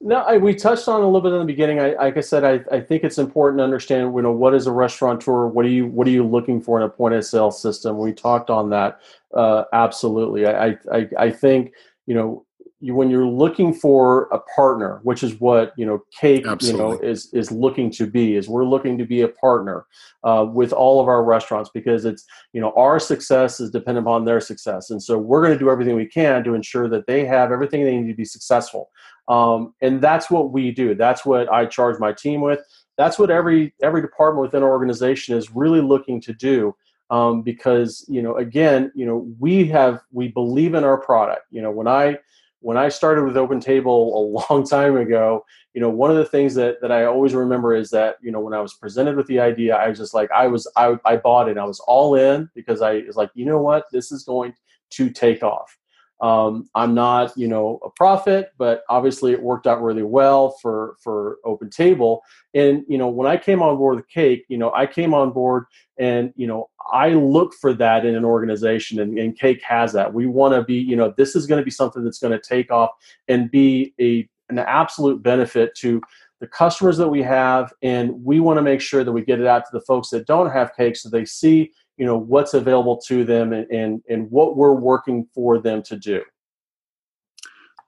No, 0.00 0.18
I, 0.18 0.36
we 0.36 0.54
touched 0.54 0.86
on 0.86 1.02
a 1.02 1.06
little 1.06 1.20
bit 1.20 1.32
in 1.32 1.40
the 1.40 1.44
beginning. 1.44 1.80
I, 1.80 1.94
like 1.94 2.16
I 2.16 2.20
said, 2.20 2.44
I, 2.44 2.60
I 2.74 2.80
think 2.80 3.02
it's 3.02 3.18
important 3.18 3.58
to 3.58 3.64
understand, 3.64 4.14
you 4.14 4.22
know, 4.22 4.30
what 4.30 4.54
is 4.54 4.68
a 4.68 4.72
restaurateur? 4.72 5.48
What 5.48 5.64
are 5.64 5.70
you 5.70 5.86
What 5.86 6.06
are 6.06 6.10
you 6.10 6.24
looking 6.24 6.60
for 6.60 6.78
in 6.78 6.84
a 6.84 6.88
point 6.88 7.14
of 7.14 7.24
sale 7.24 7.50
system? 7.50 7.98
We 7.98 8.12
talked 8.12 8.48
on 8.48 8.70
that. 8.70 9.00
Uh, 9.34 9.64
absolutely. 9.72 10.46
I, 10.46 10.76
I 10.92 11.08
I 11.18 11.30
think 11.30 11.72
you 12.06 12.14
know 12.14 12.46
you, 12.80 12.94
when 12.94 13.10
you're 13.10 13.26
looking 13.26 13.74
for 13.74 14.28
a 14.30 14.38
partner, 14.38 15.00
which 15.02 15.22
is 15.22 15.40
what 15.40 15.72
you 15.76 15.84
know, 15.84 16.04
Cake, 16.18 16.46
Absolutely. 16.46 16.80
you 16.80 16.92
know, 16.92 16.98
is 17.00 17.28
is 17.32 17.50
looking 17.50 17.90
to 17.92 18.06
be. 18.06 18.36
Is 18.36 18.48
we're 18.48 18.64
looking 18.64 18.96
to 18.98 19.04
be 19.04 19.22
a 19.22 19.28
partner 19.28 19.86
uh, 20.22 20.46
with 20.48 20.72
all 20.72 21.00
of 21.00 21.08
our 21.08 21.24
restaurants 21.24 21.70
because 21.74 22.04
it's 22.04 22.24
you 22.52 22.60
know 22.60 22.72
our 22.76 23.00
success 23.00 23.58
is 23.58 23.70
dependent 23.70 24.06
upon 24.06 24.24
their 24.24 24.40
success, 24.40 24.90
and 24.90 25.02
so 25.02 25.18
we're 25.18 25.42
going 25.42 25.52
to 25.52 25.58
do 25.58 25.70
everything 25.70 25.96
we 25.96 26.06
can 26.06 26.44
to 26.44 26.54
ensure 26.54 26.88
that 26.88 27.06
they 27.06 27.24
have 27.24 27.50
everything 27.50 27.84
they 27.84 27.96
need 27.96 28.08
to 28.08 28.16
be 28.16 28.24
successful. 28.24 28.90
Um, 29.28 29.74
and 29.82 30.00
that's 30.00 30.30
what 30.30 30.52
we 30.52 30.70
do. 30.70 30.94
That's 30.94 31.24
what 31.24 31.52
I 31.52 31.66
charge 31.66 31.98
my 31.98 32.12
team 32.12 32.40
with. 32.40 32.60
That's 32.96 33.18
what 33.18 33.30
every 33.30 33.74
every 33.82 34.00
department 34.00 34.42
within 34.42 34.62
our 34.62 34.70
organization 34.70 35.36
is 35.36 35.54
really 35.54 35.80
looking 35.80 36.20
to 36.22 36.32
do. 36.32 36.74
Um, 37.10 37.42
because 37.42 38.04
you 38.08 38.20
know, 38.22 38.36
again, 38.36 38.90
you 38.94 39.06
know, 39.06 39.30
we 39.38 39.66
have 39.68 40.00
we 40.12 40.28
believe 40.28 40.74
in 40.74 40.84
our 40.84 40.98
product. 40.98 41.42
You 41.50 41.62
know, 41.62 41.70
when 41.70 41.86
I 41.86 42.18
when 42.60 42.76
I 42.76 42.88
started 42.88 43.24
with 43.24 43.36
Open 43.36 43.60
Table 43.60 44.14
a 44.16 44.22
long 44.52 44.66
time 44.66 44.96
ago, 44.96 45.44
you 45.74 45.80
know, 45.80 45.90
one 45.90 46.10
of 46.10 46.16
the 46.16 46.24
things 46.24 46.54
that 46.54 46.80
that 46.80 46.90
I 46.90 47.04
always 47.04 47.34
remember 47.34 47.74
is 47.74 47.90
that 47.90 48.16
you 48.22 48.32
know 48.32 48.40
when 48.40 48.54
I 48.54 48.60
was 48.60 48.74
presented 48.74 49.16
with 49.16 49.26
the 49.26 49.40
idea, 49.40 49.76
I 49.76 49.88
was 49.88 49.98
just 49.98 50.14
like 50.14 50.30
I 50.32 50.46
was 50.46 50.70
I 50.76 50.96
I 51.04 51.16
bought 51.16 51.48
it. 51.48 51.58
I 51.58 51.64
was 51.64 51.80
all 51.80 52.14
in 52.14 52.50
because 52.54 52.82
I 52.82 53.00
was 53.06 53.16
like, 53.16 53.30
you 53.34 53.44
know 53.44 53.60
what, 53.60 53.84
this 53.92 54.10
is 54.10 54.24
going 54.24 54.54
to 54.90 55.10
take 55.10 55.42
off. 55.42 55.76
Um, 56.20 56.68
I'm 56.74 56.94
not, 56.94 57.36
you 57.36 57.46
know, 57.46 57.78
a 57.84 57.90
prophet, 57.90 58.50
but 58.58 58.82
obviously 58.88 59.32
it 59.32 59.42
worked 59.42 59.66
out 59.66 59.82
really 59.82 60.02
well 60.02 60.56
for 60.60 60.96
for 61.02 61.38
Open 61.44 61.70
Table. 61.70 62.22
And 62.54 62.84
you 62.88 62.98
know, 62.98 63.08
when 63.08 63.28
I 63.28 63.36
came 63.36 63.62
on 63.62 63.76
board 63.76 63.96
with 63.96 64.08
Cake, 64.08 64.44
you 64.48 64.58
know, 64.58 64.72
I 64.72 64.86
came 64.86 65.14
on 65.14 65.30
board 65.30 65.66
and 65.96 66.32
you 66.36 66.46
know, 66.46 66.70
I 66.92 67.10
look 67.10 67.54
for 67.54 67.72
that 67.74 68.04
in 68.04 68.16
an 68.16 68.24
organization, 68.24 69.00
and, 69.00 69.18
and 69.18 69.38
Cake 69.38 69.62
has 69.62 69.92
that. 69.92 70.12
We 70.12 70.26
want 70.26 70.54
to 70.54 70.64
be, 70.64 70.74
you 70.74 70.96
know, 70.96 71.14
this 71.16 71.36
is 71.36 71.46
going 71.46 71.60
to 71.60 71.64
be 71.64 71.70
something 71.70 72.02
that's 72.02 72.18
going 72.18 72.38
to 72.38 72.40
take 72.40 72.70
off 72.72 72.90
and 73.28 73.50
be 73.50 73.94
a 74.00 74.28
an 74.50 74.58
absolute 74.58 75.22
benefit 75.22 75.74
to 75.76 76.00
the 76.40 76.46
customers 76.46 76.96
that 76.96 77.08
we 77.08 77.22
have, 77.22 77.72
and 77.82 78.24
we 78.24 78.40
want 78.40 78.58
to 78.58 78.62
make 78.62 78.80
sure 78.80 79.04
that 79.04 79.12
we 79.12 79.22
get 79.22 79.40
it 79.40 79.46
out 79.46 79.64
to 79.64 79.70
the 79.72 79.80
folks 79.80 80.08
that 80.10 80.26
don't 80.26 80.50
have 80.50 80.74
Cake, 80.76 80.96
so 80.96 81.08
they 81.08 81.24
see 81.24 81.72
you 81.98 82.06
know 82.06 82.16
what's 82.16 82.54
available 82.54 82.96
to 82.96 83.24
them 83.24 83.52
and, 83.52 83.70
and, 83.70 84.02
and 84.08 84.30
what 84.30 84.56
we're 84.56 84.72
working 84.72 85.26
for 85.34 85.58
them 85.58 85.82
to 85.82 85.96
do 85.96 86.22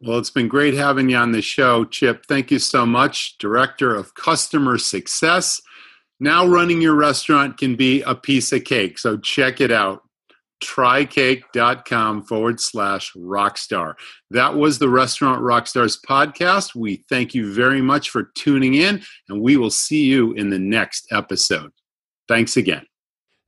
well 0.00 0.18
it's 0.18 0.30
been 0.30 0.48
great 0.48 0.74
having 0.74 1.08
you 1.08 1.16
on 1.16 1.32
the 1.32 1.42
show 1.42 1.84
chip 1.84 2.26
thank 2.26 2.50
you 2.50 2.58
so 2.58 2.84
much 2.84 3.38
director 3.38 3.94
of 3.94 4.14
customer 4.14 4.76
success 4.76 5.60
now 6.18 6.46
running 6.46 6.82
your 6.82 6.94
restaurant 6.94 7.56
can 7.56 7.76
be 7.76 8.02
a 8.02 8.14
piece 8.14 8.52
of 8.52 8.64
cake 8.64 8.98
so 8.98 9.16
check 9.16 9.60
it 9.60 9.70
out 9.70 10.02
trycake.com 10.60 12.22
forward 12.22 12.60
slash 12.60 13.12
rockstar. 13.14 13.94
That 14.30 14.54
was 14.56 14.78
the 14.78 14.88
Restaurant 14.88 15.42
Rockstars 15.42 15.98
podcast. 16.06 16.74
We 16.74 17.04
thank 17.08 17.34
you 17.34 17.52
very 17.52 17.80
much 17.80 18.10
for 18.10 18.24
tuning 18.34 18.74
in, 18.74 19.02
and 19.28 19.40
we 19.40 19.56
will 19.56 19.70
see 19.70 20.04
you 20.04 20.32
in 20.32 20.50
the 20.50 20.58
next 20.58 21.06
episode. 21.10 21.72
Thanks 22.28 22.56
again. 22.56 22.89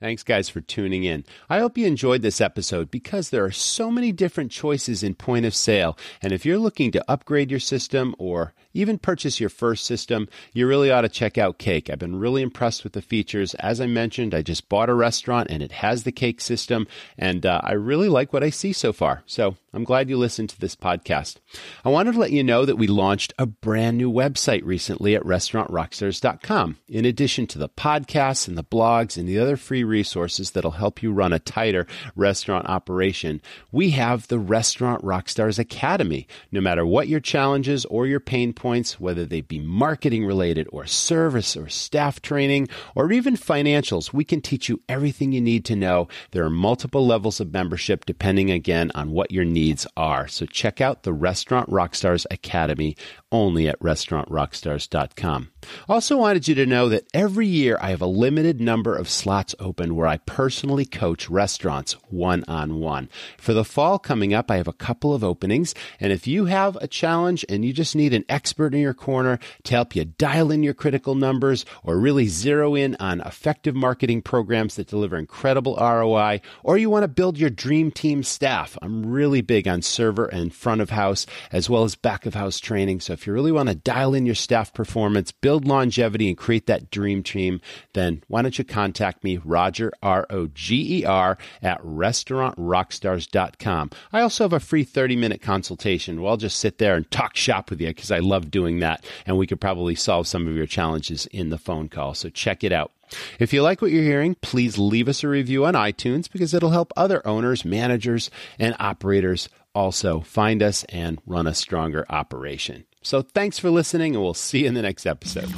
Thanks, 0.03 0.25
guys, 0.25 0.49
for 0.49 0.61
tuning 0.61 1.05
in. 1.05 1.25
I 1.49 1.61
hope 1.61 1.79
you 1.79 1.87
enjoyed 1.87 2.23
this 2.23 2.41
episode 2.41 2.91
because 2.91 3.31
there 3.31 3.45
are 3.45 3.53
so 3.53 3.89
many 3.89 4.11
different 4.11 4.51
choices 4.51 5.05
in 5.05 5.15
point 5.15 5.47
of 5.47 5.55
sale. 5.55 5.97
And 6.21 6.33
if 6.33 6.45
you're 6.45 6.59
looking 6.59 6.91
to 6.91 7.05
upgrade 7.09 7.53
your 7.53 7.61
system 7.61 8.17
or 8.19 8.53
even 8.75 8.99
purchase 8.99 9.39
your 9.39 9.49
first 9.49 9.87
system, 9.87 10.29
you 10.53 10.67
really 10.67 10.91
ought 10.91 11.03
to 11.03 11.09
check 11.09 11.39
out 11.39 11.59
Cake. 11.59 11.89
I've 11.89 12.01
been 12.01 12.19
really 12.19 12.43
impressed 12.43 12.83
with 12.83 12.95
the 12.95 13.01
features. 13.01 13.55
As 13.61 13.81
I 13.81 13.87
mentioned, 13.87 14.35
I 14.35 14.43
just 14.43 14.69
bought 14.69 14.91
a 14.91 14.95
restaurant 14.95 15.51
and 15.51 15.63
it 15.63 15.71
has 15.71 16.03
the 16.03 16.11
Cake 16.11 16.41
system, 16.41 16.89
and 17.17 17.47
uh, 17.47 17.61
I 17.63 17.75
really 17.75 18.09
like 18.09 18.33
what 18.33 18.43
I 18.43 18.51
see 18.51 18.73
so 18.73 18.93
far. 18.93 19.23
So 19.27 19.57
I'm 19.75 19.85
glad 19.85 20.11
you 20.11 20.19
listened 20.19 20.51
to 20.51 20.61
this 20.61 20.77
podcast. 20.77 21.37
I 21.83 21.89
wanted 21.89 22.13
to 22.13 22.19
let 22.19 22.31
you 22.31 22.45
know 22.45 22.67
that 22.67 22.77
we 22.77 22.87
launched 22.87 23.33
a 23.39 23.47
brand 23.47 23.97
new 23.97 24.13
website 24.13 24.61
recently 24.67 25.15
at 25.15 25.23
restaurantrockstars.com. 25.23 26.77
In 26.89 27.07
addition 27.07 27.47
to 27.47 27.59
the 27.59 27.71
podcasts 27.71 28.47
and 28.47 28.59
the 28.59 28.65
blogs 28.65 29.17
and 29.17 29.27
the 29.27 29.39
other 29.39 29.57
free 29.57 29.83
resources 29.83 30.51
that'll 30.51 30.73
help 30.73 31.03
you 31.03 31.11
run 31.11 31.33
a 31.33 31.39
tighter 31.39 31.87
restaurant 32.15 32.69
operation, 32.69 33.41
we 33.71 33.91
have 33.93 34.29
the 34.29 34.39
Restaurant 34.39 35.03
Rockstars 35.03 35.59
Academy. 35.59 36.27
No 36.51 36.61
matter 36.61 36.85
what 36.85 37.09
your 37.09 37.21
challenges 37.21 37.87
or 37.87 38.07
your 38.07 38.21
pain 38.21 38.53
points, 38.53 39.01
whether 39.01 39.25
they 39.25 39.41
be 39.41 39.59
marketing 39.59 40.27
related 40.27 40.69
or 40.71 40.85
service 40.85 41.57
or 41.57 41.71
staff 41.71 42.21
training 42.21 42.69
or 42.95 43.11
even 43.11 43.37
financials, 43.37 44.13
we 44.13 44.25
can 44.25 44.43
teach 44.43 44.69
you 44.69 44.83
everything 44.87 45.33
you 45.33 45.41
need 45.41 45.65
to 45.65 45.77
know. 45.77 46.09
There 46.33 46.45
are 46.45 46.51
multiple 46.51 47.07
levels 47.07 47.41
of 47.41 47.55
membership 47.55 48.05
depending 48.05 48.51
again 48.51 48.93
on 48.95 49.13
what 49.13 49.31
your 49.31 49.47
needs 49.47 49.62
needs 49.63 49.87
are. 49.97 50.27
So 50.27 50.45
check 50.45 50.81
out 50.81 51.05
the 51.05 51.13
Restaurant 51.13 51.71
Rockstars 51.71 52.27
Academy 52.33 52.97
only 53.31 53.69
at 53.69 53.79
restaurantrockstars.com. 53.79 55.52
Also 55.89 56.17
wanted 56.17 56.49
you 56.49 56.55
to 56.55 56.67
know 56.67 56.89
that 56.89 57.07
every 57.15 57.47
year 57.47 57.79
I 57.81 57.91
have 57.91 58.03
a 58.03 58.07
limited 58.07 58.61
number 58.61 58.97
of 58.97 59.09
slots 59.09 59.55
open 59.59 59.95
where 59.95 60.07
I 60.07 60.19
personally 60.19 60.85
coach 60.85 61.29
restaurants 61.29 61.93
one 62.09 62.45
on 62.49 62.81
one. 62.81 63.09
For 63.39 63.53
the 63.53 63.65
fall 63.65 63.99
coming 63.99 64.35
up, 64.35 64.51
I 64.51 64.57
have 64.57 64.69
a 64.69 64.73
couple 64.73 65.15
of 65.15 65.25
openings. 65.25 65.75
And 66.01 66.13
if 66.13 66.27
you 66.27 66.47
have 66.47 66.77
a 66.77 66.87
challenge 66.87 67.45
and 67.49 67.65
you 67.65 67.73
just 67.73 67.97
need 67.97 68.15
an 68.15 68.25
expert 68.29 68.75
in 68.75 68.81
your 68.81 68.95
corner 68.95 69.39
to 69.65 69.75
help 69.75 69.95
you 69.95 70.05
dial 70.05 70.51
in 70.51 70.63
your 70.63 70.75
critical 70.75 71.15
numbers 71.15 71.65
or 71.83 71.99
really 71.99 72.27
zero 72.27 72.75
in 72.75 72.97
on 72.97 73.21
effective 73.21 73.75
marketing 73.75 74.23
programs 74.23 74.77
that 74.77 74.89
deliver 74.89 75.17
incredible 75.17 75.77
ROI, 75.77 76.41
or 76.63 76.79
you 76.79 76.91
want 76.91 77.05
to 77.05 77.09
build 77.09 77.39
your 77.39 77.51
dream 77.51 77.91
team 77.91 78.23
staff, 78.23 78.77
I'm 78.83 79.07
really 79.07 79.41
big 79.41 79.69
on 79.69 79.83
server 79.83 80.27
and 80.27 80.53
front 80.53 80.81
of 80.81 80.91
house 80.91 81.27
as 81.51 81.69
well 81.69 81.85
as 81.85 81.95
back 81.95 82.27
of 82.27 82.35
house 82.35 82.59
training. 82.59 83.01
So 83.01 83.13
if 83.13 83.27
you 83.27 83.33
really 83.33 83.53
want 83.53 83.69
to 83.69 83.75
dial 83.75 84.15
in 84.15 84.27
your 84.27 84.35
staff 84.35 84.73
performance, 84.73 85.33
build 85.33 85.52
longevity, 85.57 86.29
and 86.29 86.37
create 86.37 86.67
that 86.67 86.91
dream 86.91 87.23
team, 87.23 87.61
then 87.93 88.23
why 88.29 88.43
don't 88.43 88.59
you 88.59 88.65
contact 88.65 89.25
me, 89.25 89.39
Roger, 89.39 89.93
R 90.03 90.27
O 90.31 90.49
G 90.49 91.01
E 91.01 91.05
R, 91.05 91.39
at 91.63 91.83
restaurantrockstars.com. 91.83 93.91
I 94.13 94.21
also 94.21 94.45
have 94.45 94.53
a 94.53 94.61
free 94.61 94.85
30 94.85 95.17
minute 95.17 95.43
consultation 95.43 96.21
where 96.21 96.31
I'll 96.31 96.37
just 96.37 96.59
sit 96.59 96.79
there 96.79 96.95
and 96.95 97.11
talk 97.11 97.37
shop 97.37 97.71
with 97.71 97.81
you 97.81 97.89
because 97.89 98.11
I 98.11 98.19
love 98.19 98.51
doing 98.51 98.81
that. 98.81 99.05
And 99.27 99.39
we 99.39 99.47
could 99.47 99.61
probably 99.61 99.95
solve 99.95 100.27
some 100.27 100.47
of 100.47 100.57
your 100.57 100.67
challenges 100.67 101.27
in 101.27 101.51
the 101.51 101.59
phone 101.59 101.89
call. 101.89 102.15
So 102.15 102.29
check 102.29 102.65
it 102.65 102.73
out. 102.73 102.93
If 103.39 103.53
you 103.53 103.63
like 103.63 103.83
what 103.83 103.91
you're 103.91 104.03
hearing, 104.03 104.37
please 104.37 104.79
leave 104.79 105.09
us 105.09 105.23
a 105.23 105.29
review 105.29 105.67
on 105.67 105.75
iTunes 105.75 106.31
because 106.31 106.55
it'll 106.55 106.71
help 106.71 106.93
other 106.97 107.27
owners, 107.27 107.65
managers, 107.65 108.31
and 108.59 108.75
operators 108.79 109.49
also 109.75 110.21
find 110.21 110.63
us 110.63 110.85
and 110.85 111.21
run 111.27 111.47
a 111.47 111.55
stronger 111.55 112.07
operation. 112.09 112.85
So 113.03 113.23
thanks 113.23 113.59
for 113.59 113.71
listening, 113.71 114.15
and 114.15 114.23
we'll 114.23 114.35
see 114.35 114.61
you 114.61 114.69
in 114.69 114.75
the 114.75 114.83
next 114.83 115.07
episode. 115.07 115.51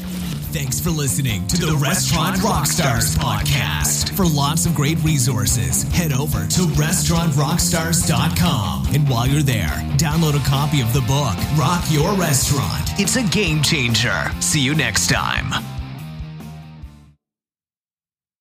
Thanks 0.54 0.78
for 0.80 0.90
listening 0.90 1.46
to 1.48 1.66
the 1.66 1.76
Restaurant 1.76 2.36
Rockstars 2.36 3.16
podcast. 3.16 4.14
For 4.16 4.24
lots 4.24 4.66
of 4.66 4.74
great 4.74 5.02
resources, 5.02 5.82
head 5.92 6.12
over 6.12 6.46
to 6.46 6.60
restaurantrockstars.com. 6.78 8.86
And 8.94 9.08
while 9.08 9.26
you're 9.26 9.42
there, 9.42 9.82
download 9.98 10.40
a 10.40 10.44
copy 10.48 10.80
of 10.80 10.92
the 10.92 11.00
book, 11.00 11.34
Rock 11.58 11.84
Your 11.90 12.14
Restaurant. 12.14 12.90
It's 13.00 13.16
a 13.16 13.24
game 13.24 13.62
changer. 13.62 14.30
See 14.40 14.60
you 14.60 14.76
next 14.76 15.08
time. 15.08 15.73